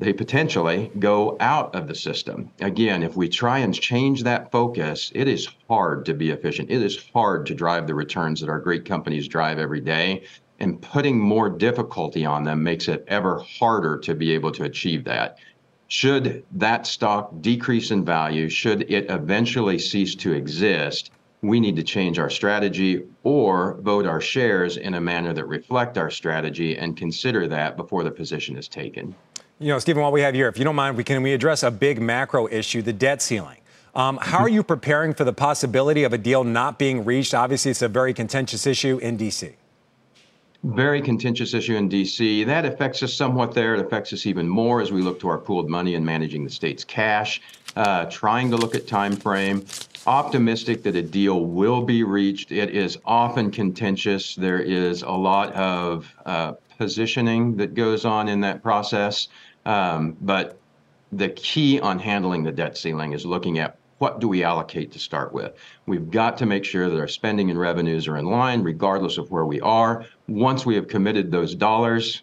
they 0.00 0.12
potentially 0.12 0.92
go 0.98 1.36
out 1.40 1.74
of 1.74 1.88
the 1.88 1.94
system. 1.94 2.50
Again, 2.60 3.02
if 3.02 3.16
we 3.16 3.28
try 3.28 3.58
and 3.58 3.74
change 3.74 4.22
that 4.22 4.52
focus, 4.52 5.10
it 5.14 5.26
is 5.26 5.48
hard 5.68 6.04
to 6.06 6.14
be 6.14 6.30
efficient. 6.30 6.70
It 6.70 6.82
is 6.82 7.08
hard 7.12 7.46
to 7.46 7.54
drive 7.54 7.86
the 7.86 7.94
returns 7.94 8.40
that 8.40 8.48
our 8.48 8.60
great 8.60 8.84
companies 8.84 9.26
drive 9.26 9.58
every 9.58 9.80
day. 9.80 10.22
And 10.60 10.80
putting 10.80 11.18
more 11.18 11.48
difficulty 11.48 12.24
on 12.24 12.44
them 12.44 12.62
makes 12.62 12.88
it 12.88 13.04
ever 13.08 13.38
harder 13.38 13.98
to 13.98 14.14
be 14.14 14.32
able 14.32 14.52
to 14.52 14.64
achieve 14.64 15.04
that. 15.04 15.38
Should 15.88 16.44
that 16.52 16.86
stock 16.86 17.32
decrease 17.40 17.90
in 17.90 18.04
value, 18.04 18.48
should 18.48 18.90
it 18.90 19.10
eventually 19.10 19.78
cease 19.78 20.14
to 20.16 20.32
exist, 20.32 21.10
we 21.42 21.60
need 21.60 21.76
to 21.76 21.82
change 21.82 22.18
our 22.18 22.30
strategy 22.30 23.04
or 23.22 23.78
vote 23.80 24.06
our 24.06 24.20
shares 24.20 24.76
in 24.76 24.94
a 24.94 25.00
manner 25.00 25.32
that 25.32 25.46
reflect 25.46 25.96
our 25.96 26.10
strategy 26.10 26.76
and 26.76 26.96
consider 26.96 27.46
that 27.48 27.76
before 27.76 28.04
the 28.04 28.10
position 28.10 28.56
is 28.56 28.68
taken. 28.68 29.14
You 29.60 29.72
know, 29.72 29.80
Steven, 29.80 30.00
while 30.00 30.12
we 30.12 30.20
have 30.20 30.34
here, 30.34 30.46
if 30.46 30.56
you 30.56 30.62
don't 30.62 30.76
mind, 30.76 30.96
we 30.96 31.02
can 31.02 31.20
we 31.20 31.32
address 31.32 31.64
a 31.64 31.70
big 31.72 32.00
macro 32.00 32.46
issue, 32.46 32.80
the 32.80 32.92
debt 32.92 33.20
ceiling. 33.20 33.58
Um, 33.92 34.16
how 34.22 34.38
are 34.38 34.48
you 34.48 34.62
preparing 34.62 35.14
for 35.14 35.24
the 35.24 35.32
possibility 35.32 36.04
of 36.04 36.12
a 36.12 36.18
deal 36.18 36.44
not 36.44 36.78
being 36.78 37.04
reached? 37.04 37.34
Obviously, 37.34 37.72
it's 37.72 37.82
a 37.82 37.88
very 37.88 38.14
contentious 38.14 38.68
issue 38.68 38.98
in 38.98 39.16
D.C. 39.16 39.56
Very 40.62 41.02
contentious 41.02 41.54
issue 41.54 41.74
in 41.74 41.88
D.C. 41.88 42.44
That 42.44 42.66
affects 42.66 43.02
us 43.02 43.12
somewhat 43.12 43.52
there. 43.52 43.74
It 43.74 43.80
affects 43.84 44.12
us 44.12 44.26
even 44.26 44.48
more 44.48 44.80
as 44.80 44.92
we 44.92 45.02
look 45.02 45.18
to 45.20 45.28
our 45.28 45.38
pooled 45.38 45.68
money 45.68 45.96
and 45.96 46.06
managing 46.06 46.44
the 46.44 46.50
state's 46.50 46.84
cash. 46.84 47.40
Uh, 47.74 48.04
trying 48.04 48.52
to 48.52 48.56
look 48.56 48.76
at 48.76 48.86
time 48.86 49.16
frame. 49.16 49.66
Optimistic 50.06 50.84
that 50.84 50.94
a 50.94 51.02
deal 51.02 51.46
will 51.46 51.82
be 51.82 52.04
reached. 52.04 52.52
It 52.52 52.70
is 52.70 52.96
often 53.04 53.50
contentious. 53.50 54.36
There 54.36 54.60
is 54.60 55.02
a 55.02 55.10
lot 55.10 55.52
of 55.54 56.14
uh, 56.26 56.52
positioning 56.78 57.56
that 57.56 57.74
goes 57.74 58.04
on 58.04 58.28
in 58.28 58.40
that 58.40 58.62
process. 58.62 59.28
Um, 59.68 60.16
but 60.22 60.58
the 61.12 61.28
key 61.28 61.78
on 61.78 61.98
handling 61.98 62.42
the 62.42 62.50
debt 62.50 62.76
ceiling 62.78 63.12
is 63.12 63.26
looking 63.26 63.58
at 63.58 63.76
what 63.98 64.18
do 64.18 64.28
we 64.28 64.42
allocate 64.42 64.92
to 64.92 64.98
start 64.98 65.32
with? 65.32 65.52
We've 65.86 66.10
got 66.10 66.38
to 66.38 66.46
make 66.46 66.64
sure 66.64 66.88
that 66.88 66.98
our 66.98 67.08
spending 67.08 67.50
and 67.50 67.58
revenues 67.58 68.08
are 68.08 68.16
in 68.16 68.26
line, 68.26 68.62
regardless 68.62 69.18
of 69.18 69.30
where 69.30 69.44
we 69.44 69.60
are. 69.60 70.06
Once 70.26 70.64
we 70.64 70.74
have 70.76 70.88
committed 70.88 71.30
those 71.30 71.54
dollars, 71.54 72.22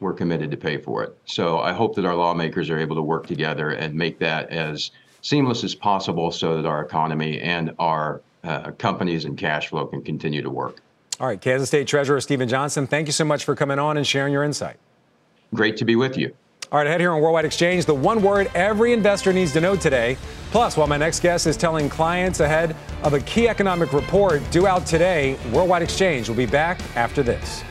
we're 0.00 0.12
committed 0.12 0.50
to 0.50 0.56
pay 0.56 0.76
for 0.76 1.02
it. 1.02 1.16
So 1.24 1.60
I 1.60 1.72
hope 1.72 1.94
that 1.94 2.04
our 2.04 2.14
lawmakers 2.14 2.68
are 2.68 2.78
able 2.78 2.96
to 2.96 3.02
work 3.02 3.26
together 3.26 3.70
and 3.70 3.94
make 3.94 4.18
that 4.18 4.50
as 4.50 4.90
seamless 5.22 5.64
as 5.64 5.74
possible 5.74 6.30
so 6.30 6.56
that 6.56 6.66
our 6.68 6.82
economy 6.82 7.40
and 7.40 7.72
our 7.78 8.20
uh, 8.44 8.72
companies 8.72 9.24
and 9.24 9.38
cash 9.38 9.68
flow 9.68 9.86
can 9.86 10.02
continue 10.02 10.42
to 10.42 10.50
work. 10.50 10.80
All 11.20 11.26
right, 11.26 11.40
Kansas 11.40 11.68
State 11.68 11.86
Treasurer 11.86 12.20
Steven 12.20 12.48
Johnson, 12.48 12.86
thank 12.86 13.06
you 13.06 13.12
so 13.12 13.24
much 13.24 13.44
for 13.44 13.54
coming 13.54 13.78
on 13.78 13.96
and 13.96 14.06
sharing 14.06 14.32
your 14.32 14.44
insight. 14.44 14.76
Great 15.54 15.78
to 15.78 15.86
be 15.86 15.96
with 15.96 16.18
you. 16.18 16.34
All 16.72 16.78
right, 16.78 16.86
ahead 16.88 17.00
here 17.00 17.12
on 17.12 17.22
Worldwide 17.22 17.44
Exchange, 17.44 17.84
the 17.84 17.94
one 17.94 18.20
word 18.20 18.50
every 18.52 18.92
investor 18.92 19.32
needs 19.32 19.52
to 19.52 19.60
know 19.60 19.76
today. 19.76 20.16
Plus, 20.50 20.76
while 20.76 20.88
my 20.88 20.96
next 20.96 21.20
guest 21.20 21.46
is 21.46 21.56
telling 21.56 21.88
clients 21.88 22.40
ahead 22.40 22.74
of 23.04 23.12
a 23.12 23.20
key 23.20 23.48
economic 23.48 23.92
report 23.92 24.42
due 24.50 24.66
out 24.66 24.84
today, 24.84 25.38
Worldwide 25.52 25.82
Exchange 25.82 26.28
will 26.28 26.34
be 26.34 26.44
back 26.44 26.80
after 26.96 27.22
this. 27.22 27.62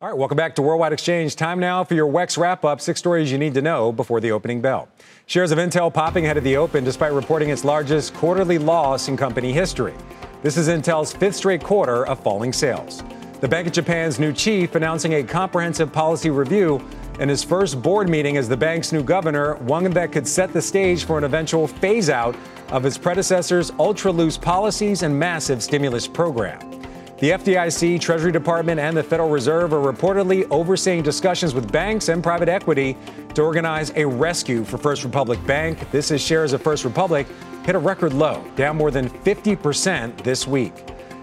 All 0.00 0.08
right, 0.08 0.18
welcome 0.18 0.36
back 0.36 0.56
to 0.56 0.62
Worldwide 0.62 0.92
Exchange. 0.92 1.36
Time 1.36 1.60
now 1.60 1.84
for 1.84 1.94
your 1.94 2.10
WEX 2.10 2.36
wrap 2.36 2.64
up 2.64 2.80
six 2.80 2.98
stories 2.98 3.30
you 3.30 3.38
need 3.38 3.54
to 3.54 3.62
know 3.62 3.92
before 3.92 4.20
the 4.20 4.32
opening 4.32 4.60
bell. 4.60 4.88
Shares 5.26 5.52
of 5.52 5.58
Intel 5.58 5.94
popping 5.94 6.24
ahead 6.24 6.36
of 6.36 6.42
the 6.42 6.56
open 6.56 6.82
despite 6.82 7.12
reporting 7.12 7.50
its 7.50 7.64
largest 7.64 8.12
quarterly 8.12 8.58
loss 8.58 9.06
in 9.06 9.16
company 9.16 9.52
history. 9.52 9.94
This 10.42 10.56
is 10.56 10.66
Intel's 10.66 11.12
fifth 11.12 11.36
straight 11.36 11.62
quarter 11.62 12.04
of 12.08 12.20
falling 12.24 12.52
sales. 12.52 13.04
The 13.40 13.46
Bank 13.46 13.68
of 13.68 13.72
Japan's 13.72 14.18
new 14.18 14.32
chief 14.32 14.74
announcing 14.74 15.14
a 15.14 15.22
comprehensive 15.22 15.92
policy 15.92 16.28
review 16.28 16.84
in 17.18 17.28
his 17.28 17.42
first 17.42 17.82
board 17.82 18.08
meeting 18.08 18.36
as 18.36 18.48
the 18.48 18.56
bank's 18.56 18.92
new 18.92 19.02
governor, 19.02 19.54
one 19.56 19.84
that 19.90 20.12
could 20.12 20.26
set 20.26 20.52
the 20.52 20.62
stage 20.62 21.04
for 21.04 21.18
an 21.18 21.24
eventual 21.24 21.66
phase 21.66 22.10
out 22.10 22.36
of 22.70 22.82
his 22.82 22.96
predecessor's 22.96 23.72
ultra 23.78 24.12
loose 24.12 24.36
policies 24.36 25.02
and 25.02 25.18
massive 25.18 25.62
stimulus 25.62 26.06
program. 26.06 26.58
The 27.18 27.30
FDIC, 27.30 28.00
Treasury 28.00 28.30
Department, 28.30 28.78
and 28.78 28.96
the 28.96 29.02
Federal 29.02 29.28
Reserve 29.28 29.72
are 29.72 29.92
reportedly 29.92 30.46
overseeing 30.52 31.02
discussions 31.02 31.52
with 31.52 31.72
banks 31.72 32.08
and 32.08 32.22
private 32.22 32.48
equity 32.48 32.96
to 33.34 33.42
organize 33.42 33.90
a 33.96 34.06
rescue 34.06 34.62
for 34.62 34.78
First 34.78 35.02
Republic 35.02 35.44
Bank. 35.44 35.90
This 35.90 36.12
is 36.12 36.20
shares 36.20 36.52
of 36.52 36.62
First 36.62 36.84
Republic 36.84 37.26
hit 37.64 37.74
a 37.74 37.78
record 37.78 38.12
low, 38.14 38.44
down 38.54 38.76
more 38.76 38.92
than 38.92 39.10
50% 39.10 40.22
this 40.22 40.46
week. 40.46 40.72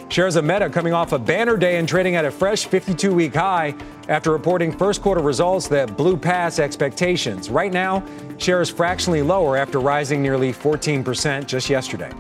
Shares 0.10 0.36
of 0.36 0.46
Meta 0.46 0.70
coming 0.70 0.94
off 0.94 1.14
a 1.14 1.20
banner 1.20 1.58
day 1.58 1.78
and 1.78 1.88
trading 1.88 2.16
at 2.16 2.26
a 2.26 2.32
fresh 2.32 2.66
52 2.66 3.14
week 3.14 3.34
high 3.34 3.74
after 4.08 4.32
reporting 4.32 4.72
first 4.72 5.02
quarter 5.02 5.22
results 5.22 5.68
that 5.70 5.98
blew 5.98 6.18
past 6.18 6.60
expectations. 6.60 7.50
Right 7.50 7.72
now, 7.72 8.04
shares 8.38 8.70
fractionally 8.70 9.22
lower 9.22 9.58
after 9.58 9.80
rising 9.80 10.22
nearly 10.22 10.54
14% 10.54 11.48
just 11.48 11.70
yesterday. 11.70 12.12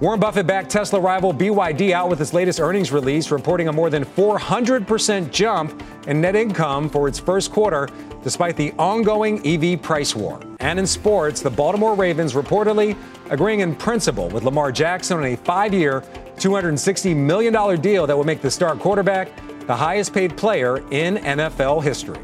Warren 0.00 0.20
Buffett 0.20 0.46
backed 0.46 0.70
Tesla 0.70 1.00
rival 1.00 1.34
BYD 1.34 1.90
out 1.90 2.08
with 2.08 2.20
its 2.20 2.32
latest 2.32 2.60
earnings 2.60 2.92
release, 2.92 3.32
reporting 3.32 3.66
a 3.66 3.72
more 3.72 3.90
than 3.90 4.04
400% 4.04 5.32
jump 5.32 5.82
in 6.06 6.20
net 6.20 6.36
income 6.36 6.88
for 6.88 7.08
its 7.08 7.18
first 7.18 7.50
quarter, 7.50 7.88
despite 8.22 8.56
the 8.56 8.72
ongoing 8.78 9.44
EV 9.44 9.82
price 9.82 10.14
war. 10.14 10.40
And 10.60 10.78
in 10.78 10.86
sports, 10.86 11.40
the 11.40 11.50
Baltimore 11.50 11.96
Ravens 11.96 12.34
reportedly 12.34 12.96
agreeing 13.30 13.58
in 13.58 13.74
principle 13.74 14.28
with 14.28 14.44
Lamar 14.44 14.70
Jackson 14.70 15.18
on 15.18 15.24
a 15.24 15.36
five 15.36 15.74
year, 15.74 16.04
$260 16.36 17.16
million 17.16 17.80
deal 17.80 18.06
that 18.06 18.16
will 18.16 18.22
make 18.22 18.40
the 18.40 18.50
star 18.50 18.76
quarterback 18.76 19.32
the 19.68 19.76
highest 19.76 20.14
paid 20.14 20.34
player 20.34 20.78
in 20.90 21.16
NFL 21.18 21.82
history. 21.82 22.16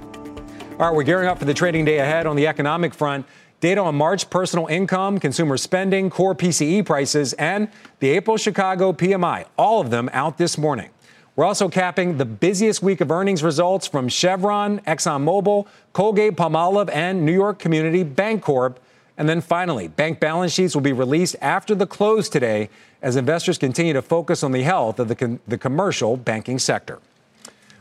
All 0.78 0.86
right, 0.86 0.94
we're 0.94 1.02
gearing 1.02 1.28
up 1.28 1.38
for 1.38 1.44
the 1.44 1.52
trading 1.52 1.84
day 1.84 1.98
ahead 1.98 2.26
on 2.26 2.36
the 2.36 2.46
economic 2.46 2.94
front. 2.94 3.26
Data 3.60 3.82
on 3.82 3.94
March 3.94 4.30
personal 4.30 4.66
income, 4.66 5.20
consumer 5.20 5.58
spending, 5.58 6.08
core 6.08 6.34
PCE 6.34 6.86
prices, 6.86 7.34
and 7.34 7.68
the 8.00 8.08
April 8.08 8.38
Chicago 8.38 8.94
PMI, 8.94 9.44
all 9.58 9.82
of 9.82 9.90
them 9.90 10.08
out 10.14 10.38
this 10.38 10.56
morning. 10.56 10.88
We're 11.36 11.44
also 11.44 11.68
capping 11.68 12.16
the 12.16 12.24
busiest 12.24 12.82
week 12.82 13.02
of 13.02 13.10
earnings 13.10 13.42
results 13.42 13.86
from 13.86 14.08
Chevron, 14.08 14.80
ExxonMobil, 14.80 15.66
Colgate 15.92 16.36
Palmolive, 16.36 16.88
and 16.94 17.26
New 17.26 17.32
York 17.32 17.58
Community 17.58 18.04
Bank 18.04 18.42
Corp. 18.42 18.80
And 19.18 19.28
then 19.28 19.42
finally, 19.42 19.88
bank 19.88 20.18
balance 20.18 20.52
sheets 20.52 20.74
will 20.74 20.80
be 20.80 20.94
released 20.94 21.36
after 21.42 21.74
the 21.74 21.86
close 21.86 22.30
today 22.30 22.70
as 23.02 23.16
investors 23.16 23.58
continue 23.58 23.92
to 23.92 24.00
focus 24.00 24.42
on 24.42 24.52
the 24.52 24.62
health 24.62 24.98
of 24.98 25.08
the, 25.08 25.38
the 25.46 25.58
commercial 25.58 26.16
banking 26.16 26.58
sector. 26.58 27.00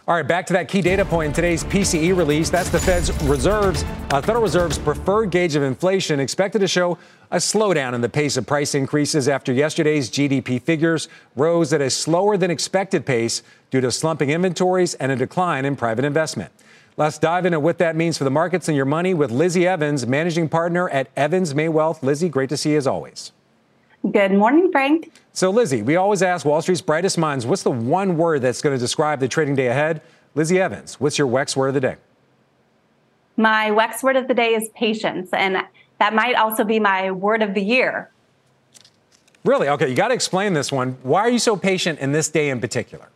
All 0.06 0.16
right, 0.16 0.28
back 0.28 0.46
to 0.48 0.54
that 0.54 0.68
key 0.68 0.82
data 0.82 1.06
point 1.06 1.28
in 1.28 1.34
today's 1.34 1.64
PCE 1.64 2.14
release. 2.18 2.50
That's 2.50 2.68
the 2.68 2.78
Fed's 2.78 3.10
reserves, 3.24 3.86
uh, 4.12 4.22
Federal 4.22 4.44
Reserve's 4.44 4.78
preferred 4.78 5.32
gauge 5.32 5.56
of 5.56 5.64
inflation, 5.64 6.20
expected 6.20 6.60
to 6.60 6.68
show 6.68 6.98
a 7.32 7.38
slowdown 7.38 7.94
in 7.94 8.02
the 8.02 8.10
pace 8.10 8.36
of 8.36 8.46
price 8.46 8.76
increases 8.76 9.30
after 9.30 9.54
yesterday's 9.54 10.10
GDP 10.10 10.62
figures 10.62 11.08
rose 11.38 11.72
at 11.72 11.80
a 11.80 11.90
slower 11.90 12.36
than 12.36 12.52
expected 12.52 13.06
pace 13.06 13.44
due 13.72 13.80
to 13.80 13.90
slumping 13.94 14.30
inventories 14.30 14.94
and 14.96 15.10
a 15.10 15.16
decline 15.16 15.64
in 15.64 15.78
private 15.78 16.04
investment. 16.04 16.52
Let's 16.98 17.18
dive 17.18 17.46
into 17.46 17.62
what 17.62 17.78
that 17.78 17.96
means 17.96 18.18
for 18.18 18.26
the 18.26 18.30
markets 18.30 18.68
and 18.68 18.76
your 18.76 18.86
money 18.86 19.14
with 19.14 19.32
Lizzie 19.32 19.66
Evans, 19.66 20.06
managing 20.06 20.50
partner 20.50 20.90
at 20.90 21.08
Evans 21.16 21.56
May 21.56 21.70
Wealth. 21.70 22.04
Lizzie, 22.04 22.28
great 22.28 22.50
to 22.50 22.58
see 22.58 22.72
you 22.72 22.78
as 22.78 22.88
always. 22.88 23.32
Good 24.12 24.34
morning, 24.34 24.70
Frank. 24.70 25.14
So, 25.32 25.50
Lizzie, 25.50 25.82
we 25.82 25.96
always 25.96 26.22
ask 26.22 26.46
Wall 26.46 26.62
Street's 26.62 26.82
brightest 26.82 27.18
minds 27.18 27.46
what's 27.46 27.64
the 27.64 27.72
one 27.72 28.18
word 28.18 28.42
that's 28.42 28.62
going 28.62 28.76
to 28.76 28.80
describe 28.80 29.22
the 29.22 29.30
trading 29.30 29.56
day 29.56 29.68
ahead? 29.68 30.02
Lizzie 30.36 30.60
Evans, 30.60 31.00
what's 31.00 31.18
your 31.18 31.28
WEX 31.28 31.56
word 31.56 31.70
of 31.70 31.74
the 31.74 31.80
day? 31.80 31.96
My 33.38 33.72
WEX 33.72 34.04
word 34.04 34.18
of 34.18 34.28
the 34.28 34.34
day 34.34 34.56
is 34.56 34.70
patience, 34.76 35.30
and 35.32 35.64
that 36.00 36.14
might 36.14 36.36
also 36.36 36.66
be 36.66 36.80
my 36.80 37.12
word 37.12 37.42
of 37.42 37.54
the 37.54 37.62
year. 37.62 38.12
Really? 39.46 39.70
Okay, 39.70 39.90
you 39.90 39.96
got 39.96 40.10
to 40.10 40.14
explain 40.14 40.54
this 40.54 40.70
one. 40.70 40.98
Why 41.04 41.22
are 41.22 41.30
you 41.30 41.40
so 41.40 41.56
patient 41.56 42.00
in 42.00 42.12
this 42.12 42.30
day 42.30 42.50
in 42.50 42.60
particular? 42.60 43.08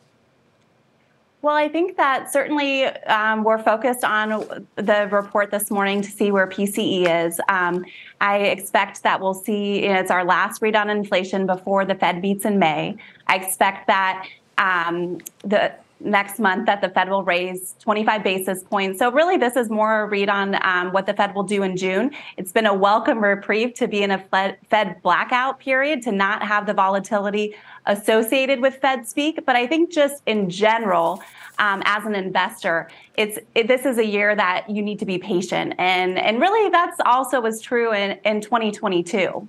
Well, 1.43 1.55
I 1.55 1.67
think 1.69 1.97
that 1.97 2.33
certainly 2.33 2.85
um, 2.85 3.43
we're 3.43 3.61
focused 3.61 4.03
on 4.03 4.65
the 4.75 5.07
report 5.11 5.51
this 5.51 5.69
morning 5.69 6.01
to 6.01 6.09
see 6.09 6.31
where 6.31 6.47
PCE 6.47 7.27
is. 7.27 7.39
Um, 7.47 7.85
I 8.19 8.39
expect 8.39 9.03
that 9.03 9.21
we'll 9.21 9.35
see 9.35 9.83
you 9.83 9.89
know, 9.89 9.99
it's 9.99 10.09
our 10.09 10.25
last 10.25 10.63
read 10.63 10.75
on 10.75 10.89
inflation 10.89 11.45
before 11.45 11.85
the 11.85 11.93
Fed 11.93 12.21
meets 12.23 12.43
in 12.43 12.57
May. 12.57 12.97
I 13.27 13.35
expect 13.35 13.85
that 13.85 14.27
um, 14.57 15.19
the 15.43 15.73
next 15.99 16.39
month 16.39 16.65
that 16.65 16.81
the 16.81 16.89
Fed 16.89 17.09
will 17.09 17.23
raise 17.23 17.75
25 17.79 18.23
basis 18.23 18.63
points. 18.63 18.99
So 18.99 19.11
really, 19.11 19.38
this 19.38 19.55
is 19.55 19.69
more 19.69 20.01
a 20.01 20.05
read 20.05 20.29
on 20.29 20.57
um, 20.63 20.91
what 20.91 21.05
the 21.05 21.13
Fed 21.13 21.33
will 21.35 21.43
do 21.43 21.63
in 21.63 21.77
June. 21.77 22.11
It's 22.38 22.51
been 22.51 22.65
a 22.65 22.73
welcome 22.73 23.23
reprieve 23.23 23.73
to 23.75 23.88
be 23.88 24.03
in 24.03 24.11
a 24.11 24.19
Fed 24.19 25.01
blackout 25.01 25.59
period 25.59 26.01
to 26.03 26.11
not 26.11 26.43
have 26.43 26.65
the 26.65 26.73
volatility 26.73 27.55
associated 27.88 28.61
with 28.61 28.75
Fed 28.75 29.07
speak. 29.07 29.45
But 29.45 29.55
I 29.55 29.65
think 29.65 29.91
just 29.91 30.21
in 30.25 30.49
general, 30.49 31.23
um, 31.59 31.81
as 31.85 32.05
an 32.05 32.13
investor, 32.13 32.89
it's 33.15 33.39
it, 33.55 33.67
this 33.67 33.85
is 33.85 33.97
a 33.97 34.05
year 34.05 34.35
that 34.35 34.69
you 34.69 34.81
need 34.81 34.99
to 34.99 35.05
be 35.05 35.17
patient, 35.17 35.73
and 35.79 36.19
and 36.19 36.39
really 36.39 36.69
that's 36.69 36.99
also 37.05 37.41
was 37.41 37.59
true 37.61 37.93
in 37.93 38.19
in 38.25 38.41
2022. 38.41 39.47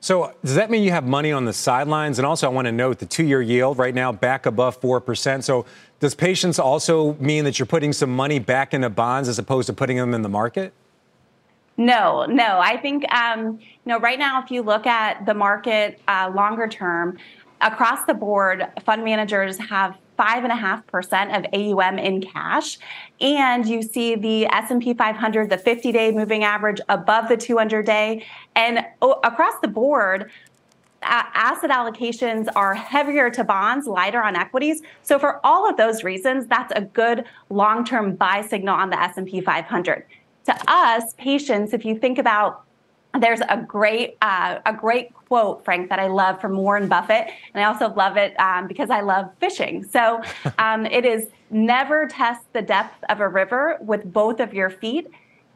So 0.00 0.34
does 0.44 0.54
that 0.54 0.70
mean 0.70 0.82
you 0.82 0.90
have 0.90 1.06
money 1.06 1.32
on 1.32 1.46
the 1.46 1.52
sidelines? 1.52 2.18
And 2.18 2.26
also, 2.26 2.46
I 2.46 2.50
want 2.50 2.66
to 2.66 2.72
note 2.72 2.98
the 2.98 3.06
two-year 3.06 3.42
yield 3.42 3.78
right 3.78 3.94
now 3.94 4.12
back 4.12 4.46
above 4.46 4.76
four 4.76 5.00
percent. 5.00 5.44
So 5.44 5.66
does 6.00 6.14
patience 6.14 6.58
also 6.58 7.14
mean 7.14 7.44
that 7.44 7.58
you're 7.58 7.66
putting 7.66 7.92
some 7.92 8.14
money 8.14 8.38
back 8.38 8.74
into 8.74 8.90
bonds 8.90 9.28
as 9.28 9.38
opposed 9.38 9.66
to 9.66 9.72
putting 9.72 9.96
them 9.96 10.14
in 10.14 10.22
the 10.22 10.28
market? 10.28 10.72
No, 11.78 12.24
no. 12.24 12.58
I 12.58 12.76
think 12.78 13.10
um, 13.12 13.58
you 13.60 13.68
know 13.86 13.98
right 13.98 14.18
now, 14.18 14.42
if 14.42 14.50
you 14.50 14.62
look 14.62 14.86
at 14.86 15.26
the 15.26 15.34
market 15.34 16.00
uh, 16.08 16.30
longer 16.34 16.68
term, 16.68 17.18
across 17.60 18.04
the 18.06 18.14
board, 18.14 18.66
fund 18.84 19.04
managers 19.04 19.58
have 19.58 19.96
five 20.16 20.44
and 20.44 20.52
a 20.52 20.56
half 20.56 20.86
percent 20.86 21.34
of 21.34 21.44
AUM 21.52 21.98
in 21.98 22.22
cash, 22.22 22.78
and 23.20 23.66
you 23.66 23.82
see 23.82 24.14
the 24.14 24.46
S&P 24.46 24.94
500, 24.94 25.50
the 25.50 25.56
50-day 25.56 26.12
moving 26.12 26.44
average 26.44 26.80
above 26.88 27.28
the 27.28 27.36
200-day, 27.36 28.24
and 28.54 28.84
across 29.02 29.54
the 29.60 29.68
board. 29.68 30.30
asset 31.02 31.70
allocations 31.70 32.48
are 32.56 32.74
heavier 32.74 33.30
to 33.30 33.44
bonds, 33.44 33.86
lighter 33.86 34.22
on 34.22 34.34
equities. 34.36 34.82
So 35.02 35.18
for 35.18 35.44
all 35.44 35.68
of 35.68 35.76
those 35.76 36.02
reasons, 36.02 36.46
that's 36.46 36.72
a 36.74 36.80
good 36.80 37.24
long-term 37.50 38.16
buy 38.16 38.40
signal 38.40 38.74
on 38.74 38.90
the 38.90 39.00
S&P 39.00 39.40
500. 39.40 40.06
To 40.46 40.56
us, 40.68 41.12
patience, 41.18 41.72
if 41.72 41.84
you 41.84 41.98
think 41.98 42.18
about 42.18 42.62
there's 43.20 43.40
a 43.48 43.56
great 43.56 44.16
uh, 44.20 44.58
a 44.66 44.72
great 44.72 45.10
quote, 45.28 45.64
Frank, 45.64 45.88
that 45.90 45.98
I 45.98 46.06
love 46.06 46.40
from 46.40 46.56
Warren 46.56 46.88
Buffett, 46.88 47.28
and 47.54 47.62
I 47.62 47.64
also 47.64 47.92
love 47.94 48.16
it 48.16 48.38
um, 48.38 48.68
because 48.68 48.90
I 48.90 49.00
love 49.00 49.30
fishing. 49.40 49.84
So 49.84 50.22
um, 50.58 50.86
it 50.86 51.04
is 51.04 51.28
never 51.50 52.06
test 52.06 52.40
the 52.52 52.62
depth 52.62 53.04
of 53.08 53.20
a 53.20 53.28
river 53.28 53.78
with 53.80 54.12
both 54.12 54.40
of 54.40 54.54
your 54.54 54.70
feet. 54.70 55.08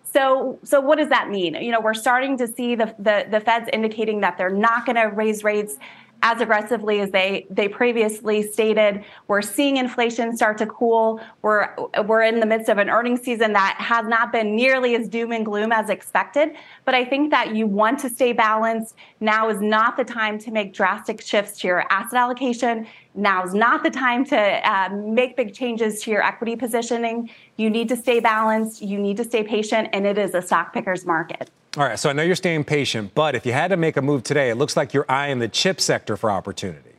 So, 0.02 0.58
so 0.64 0.80
what 0.80 0.98
does 0.98 1.08
that 1.10 1.30
mean? 1.30 1.54
You 1.54 1.70
know, 1.70 1.80
we're 1.80 1.94
starting 1.94 2.36
to 2.38 2.46
see 2.46 2.74
the 2.74 2.94
the, 2.98 3.26
the 3.30 3.40
Feds 3.40 3.68
indicating 3.72 4.20
that 4.20 4.36
they're 4.38 4.50
not 4.50 4.84
going 4.84 4.96
to 4.96 5.06
raise 5.06 5.44
rates 5.44 5.76
as 6.22 6.40
aggressively 6.40 7.00
as 7.00 7.10
they 7.10 7.46
they 7.50 7.68
previously 7.68 8.42
stated. 8.42 9.04
We're 9.28 9.42
seeing 9.42 9.76
inflation 9.76 10.36
start 10.36 10.58
to 10.58 10.66
cool. 10.66 11.20
We're 11.42 11.68
we're 12.04 12.22
in 12.22 12.40
the 12.40 12.46
midst 12.46 12.68
of 12.68 12.78
an 12.78 12.90
earnings 12.90 13.22
season 13.22 13.52
that 13.54 13.76
has 13.78 14.06
not 14.06 14.32
been 14.32 14.54
nearly 14.54 14.94
as 14.94 15.08
doom 15.08 15.32
and 15.32 15.44
gloom 15.44 15.72
as 15.72 15.88
expected. 15.88 16.50
But 16.84 16.94
I 16.94 17.04
think 17.04 17.30
that 17.30 17.54
you 17.54 17.66
want 17.66 17.98
to 18.00 18.10
stay 18.10 18.32
balanced. 18.32 18.94
Now 19.20 19.48
is 19.48 19.60
not 19.60 19.96
the 19.96 20.04
time 20.04 20.38
to 20.40 20.50
make 20.50 20.74
drastic 20.74 21.22
shifts 21.22 21.60
to 21.60 21.68
your 21.68 21.84
asset 21.90 22.18
allocation. 22.18 22.86
Now 23.14 23.44
is 23.44 23.54
not 23.54 23.82
the 23.82 23.90
time 23.90 24.24
to 24.26 24.36
uh, 24.36 24.88
make 24.90 25.36
big 25.36 25.52
changes 25.52 26.02
to 26.02 26.10
your 26.10 26.22
equity 26.22 26.54
positioning. 26.54 27.30
You 27.56 27.68
need 27.68 27.88
to 27.88 27.96
stay 27.96 28.20
balanced. 28.20 28.82
You 28.82 28.98
need 28.98 29.16
to 29.16 29.24
stay 29.24 29.42
patient, 29.42 29.88
and 29.92 30.06
it 30.06 30.16
is 30.16 30.34
a 30.34 30.42
stock 30.42 30.72
picker's 30.72 31.04
market. 31.04 31.50
All 31.76 31.84
right, 31.84 31.98
so 31.98 32.10
I 32.10 32.12
know 32.12 32.22
you're 32.22 32.36
staying 32.36 32.64
patient, 32.64 33.14
but 33.14 33.34
if 33.34 33.46
you 33.46 33.52
had 33.52 33.68
to 33.68 33.76
make 33.76 33.96
a 33.96 34.02
move 34.02 34.22
today, 34.22 34.50
it 34.50 34.56
looks 34.56 34.76
like 34.76 34.92
you're 34.92 35.06
eyeing 35.08 35.38
the 35.38 35.48
chip 35.48 35.80
sector 35.80 36.16
for 36.16 36.30
opportunity. 36.30 36.90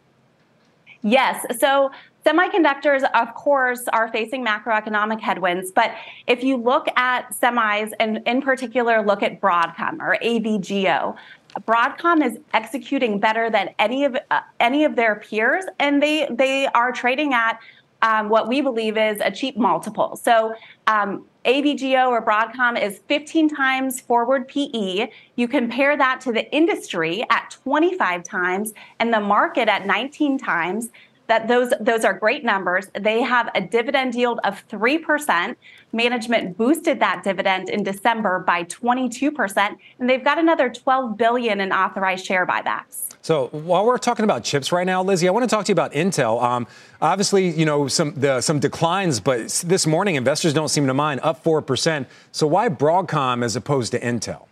Yes. 1.01 1.45
So 1.59 1.91
semiconductors, 2.26 3.03
of 3.14 3.34
course, 3.34 3.88
are 3.91 4.07
facing 4.09 4.45
macroeconomic 4.45 5.20
headwinds. 5.20 5.72
But 5.72 5.93
if 6.28 6.43
you 6.43 6.57
look 6.57 6.88
at 6.95 7.34
semis, 7.34 7.91
and 7.99 8.22
in 8.26 8.41
particular, 8.41 9.03
look 9.03 9.24
at 9.24 9.41
Broadcom 9.41 9.99
or 9.99 10.18
AVGO, 10.24 11.18
Broadcom 11.60 12.26
is 12.26 12.39
executing 12.54 13.20
better 13.20 13.49
than 13.49 13.70
any 13.78 14.06
of 14.06 14.18
uh, 14.30 14.41
any 14.60 14.86
of 14.86 14.95
their 14.95 15.16
peers, 15.16 15.66
and 15.80 16.02
they 16.02 16.28
they 16.32 16.68
are 16.68 16.91
trading 16.91 17.34
at 17.34 17.60
um, 18.02 18.30
what 18.30 18.47
we 18.47 18.62
believe 18.62 18.97
is 18.97 19.20
a 19.22 19.32
cheap 19.32 19.58
multiple. 19.58 20.16
So 20.16 20.56
um, 20.88 21.26
AVGO 21.45 22.08
or 22.08 22.24
Broadcom 22.24 22.82
is 22.82 22.99
15 23.08 23.49
times 23.49 23.99
forward 23.99 24.47
PE. 24.47 25.10
You 25.36 25.47
compare 25.47 25.97
that 25.97 26.22
to 26.22 26.32
the 26.32 26.52
industry 26.54 27.24
at 27.30 27.52
25 27.64 28.24
times 28.24 28.74
and 28.99 29.14
the 29.14 29.20
market 29.20 29.68
at 29.68 29.86
19 29.86 30.38
times. 30.38 30.89
That 31.32 31.48
those 31.48 31.72
those 31.80 32.04
are 32.04 32.14
great 32.14 32.44
numbers. 32.44 32.90
They 32.94 33.22
have 33.22 33.50
a 33.56 33.62
dividend 33.62 34.16
yield 34.16 34.42
of 34.44 34.68
3%. 34.68 35.56
Management 35.94 36.58
boosted 36.58 37.00
that 37.00 37.24
dividend 37.24 37.70
in 37.70 37.84
December 37.84 38.40
by 38.40 38.66
22%, 38.66 39.78
and 40.00 40.10
they've 40.10 40.26
got 40.26 40.40
another 40.40 40.70
12 40.70 41.16
billion 41.18 41.62
in 41.62 41.72
authorized 41.72 42.26
share 42.26 42.46
buybacks. 42.46 43.16
So 43.22 43.48
while 43.54 43.86
we're 43.86 43.98
talking 43.98 44.26
about 44.26 44.44
chips 44.44 44.74
right 44.74 44.86
now, 44.86 45.02
Lizzie, 45.04 45.30
I 45.30 45.32
want 45.32 45.50
to 45.50 45.56
talk 45.56 45.64
to 45.68 45.70
you 45.70 45.74
about 45.74 45.94
Intel. 45.94 46.44
Um, 46.44 46.68
obviously, 47.02 47.48
you 47.50 47.66
know 47.66 47.88
some 47.88 48.14
the, 48.14 48.42
some 48.42 48.60
declines, 48.60 49.22
but 49.22 49.64
this 49.66 49.88
morning 49.88 50.16
investors 50.16 50.54
don't 50.54 50.68
seem 50.68 50.86
to 50.88 50.94
mind, 50.94 51.22
up 51.24 51.42
four 51.42 51.62
percent. 51.62 52.10
So 52.34 52.46
why 52.46 52.68
Broadcom 52.68 53.42
as 53.42 53.56
opposed 53.56 53.94
to 53.94 54.02
Intel? 54.02 54.48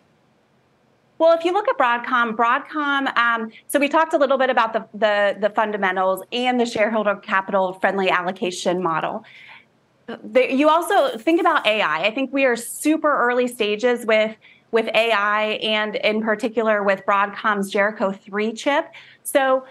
Well, 1.20 1.38
if 1.38 1.44
you 1.44 1.52
look 1.52 1.68
at 1.68 1.78
Broadcom, 1.78 2.36
Broadcom, 2.36 3.16
um, 3.18 3.52
so 3.68 3.78
we 3.78 3.90
talked 3.90 4.14
a 4.14 4.18
little 4.18 4.38
bit 4.38 4.50
about 4.50 4.72
the, 4.72 4.88
the, 4.94 5.38
the 5.40 5.50
fundamentals 5.50 6.24
and 6.32 6.58
the 6.60 6.66
shareholder 6.66 7.18
capital 7.18 7.74
friendly 7.74 8.10
allocation 8.10 8.82
model. 8.82 9.26
The, 10.08 10.52
you 10.52 10.70
also 10.70 11.18
think 11.18 11.42
about 11.42 11.68
AI. 11.68 12.06
I 12.06 12.12
think 12.12 12.34
we 12.34 12.46
are 12.46 12.56
super 12.56 13.16
early 13.16 13.48
stages 13.48 14.06
with 14.06 14.36
with 14.72 14.88
AI 14.94 15.58
and 15.64 15.96
in 15.96 16.22
particular 16.22 16.84
with 16.84 17.04
Broadcom's 17.04 17.72
Jericho 17.72 18.12
3 18.12 18.54
chip. 18.54 18.86
So 19.24 19.66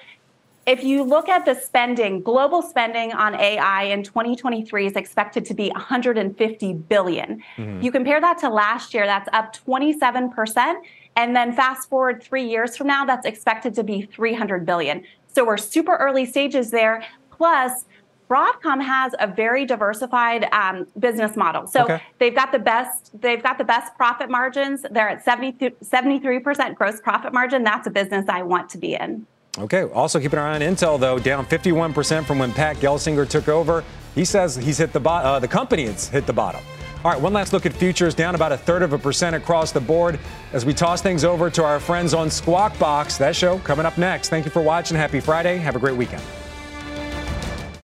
if 0.67 0.83
you 0.83 1.05
look 1.05 1.29
at 1.29 1.45
the 1.45 1.55
spending, 1.55 2.21
global 2.21 2.63
spending 2.63 3.13
on 3.13 3.35
AI 3.37 3.85
in 3.85 4.03
2023 4.03 4.87
is 4.87 4.97
expected 4.97 5.45
to 5.47 5.55
be 5.55 5.71
150 5.71 6.73
billion. 6.75 7.43
Mm-hmm. 7.57 7.81
You 7.81 7.93
compare 7.93 8.21
that 8.21 8.39
to 8.39 8.51
last 8.51 8.93
year, 8.93 9.07
that's 9.07 9.29
up 9.33 9.57
27%. 9.57 10.75
And 11.19 11.35
then 11.35 11.53
fast 11.53 11.89
forward 11.89 12.23
three 12.23 12.49
years 12.49 12.77
from 12.77 12.87
now, 12.87 13.05
that's 13.05 13.27
expected 13.27 13.75
to 13.75 13.83
be 13.83 14.03
300 14.03 14.65
billion. 14.65 15.03
So 15.27 15.45
we're 15.45 15.57
super 15.57 15.97
early 15.97 16.25
stages 16.25 16.71
there. 16.71 17.05
Plus, 17.33 17.87
Broadcom 18.31 18.81
has 18.81 19.17
a 19.19 19.27
very 19.27 19.67
diversified 19.67 20.45
um, 20.53 20.87
business 21.01 21.37
model. 21.37 21.67
So 21.67 21.83
okay. 21.85 22.03
they've 22.21 22.35
got 22.35 22.53
the 22.53 22.61
best 22.61 23.21
they've 23.21 23.43
got 23.43 23.59
the 23.59 23.65
best 23.65 23.97
profit 23.97 24.31
margins. 24.31 24.85
They're 24.93 25.09
at 25.09 25.25
73% 25.25 26.75
gross 26.77 27.01
profit 27.01 27.33
margin. 27.33 27.65
That's 27.65 27.89
a 27.89 27.91
business 27.91 28.27
I 28.29 28.43
want 28.43 28.71
to 28.71 28.79
be 28.79 28.95
in. 28.95 29.27
Okay. 29.59 29.85
Also 29.85 30.21
keeping 30.21 30.39
an 30.39 30.45
eye 30.45 30.55
on 30.55 30.61
Intel 30.61 31.01
though, 31.01 31.19
down 31.19 31.47
51% 31.47 32.27
from 32.27 32.39
when 32.39 32.53
Pat 32.53 32.77
Gelsinger 32.77 33.29
took 33.29 33.49
over. 33.49 33.83
He 34.15 34.25
says 34.25 34.55
he's 34.55 34.79
hit 34.79 34.93
the 34.93 35.01
bottom. 35.01 35.33
Uh, 35.33 35.39
the 35.41 35.49
company 35.49 35.87
has 35.87 36.09
hit 36.09 36.27
the 36.27 36.33
bottom. 36.33 36.61
All 37.05 37.13
right, 37.13 37.21
one 37.21 37.33
last 37.33 37.53
look 37.53 37.65
at 37.65 37.73
futures, 37.73 38.13
down 38.13 38.35
about 38.35 38.51
a 38.51 38.57
third 38.57 38.83
of 38.83 38.93
a 38.93 38.99
percent 38.99 39.37
across 39.37 39.71
the 39.71 39.81
board 39.81 40.19
as 40.53 40.67
we 40.67 40.75
toss 40.75 41.01
things 41.01 41.23
over 41.23 41.49
to 41.49 41.63
our 41.63 41.79
friends 41.79 42.13
on 42.13 42.29
Squawk 42.29 42.77
Box. 42.77 43.17
That 43.19 43.37
show 43.37 43.61
coming 43.61 43.87
up 43.87 43.97
next. 43.99 44.31
Thank 44.31 44.45
you 44.45 44.51
for 44.51 44.63
watching. 44.63 44.97
Happy 44.97 45.21
Friday. 45.21 45.59
Have 45.59 45.77
a 45.77 45.79
great 45.79 45.97
weekend. 45.97 46.23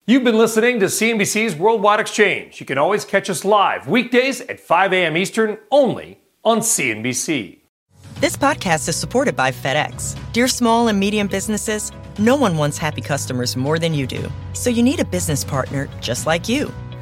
You've 0.06 0.24
been 0.24 0.38
listening 0.38 0.80
to 0.82 0.86
CNBC's 0.86 1.56
Worldwide 1.56 2.00
Exchange. 2.00 2.60
You 2.60 2.66
can 2.66 2.78
always 2.78 3.04
catch 3.04 3.30
us 3.30 3.44
live 3.44 3.88
weekdays 3.88 4.42
at 4.42 4.60
5 4.60 4.94
a.m. 4.94 5.18
Eastern 5.18 5.58
only 5.72 6.20
on 6.44 6.60
CNBC. 6.60 7.60
This 8.20 8.38
podcast 8.38 8.88
is 8.88 8.96
supported 8.96 9.36
by 9.36 9.52
FedEx. 9.52 10.16
Dear 10.32 10.48
small 10.48 10.90
and 10.90 11.00
medium 11.00 11.28
businesses, 11.28 11.92
no 12.20 12.36
one 12.36 12.56
wants 12.56 12.78
happy 12.78 13.02
customers 13.02 13.56
more 13.56 13.80
than 13.80 13.96
you 13.96 14.06
do. 14.06 14.30
So 14.54 14.70
you 14.70 14.84
need 14.84 15.00
a 15.00 15.06
business 15.06 15.44
partner 15.44 15.90
just 16.02 16.28
like 16.28 16.48
you. 16.48 16.72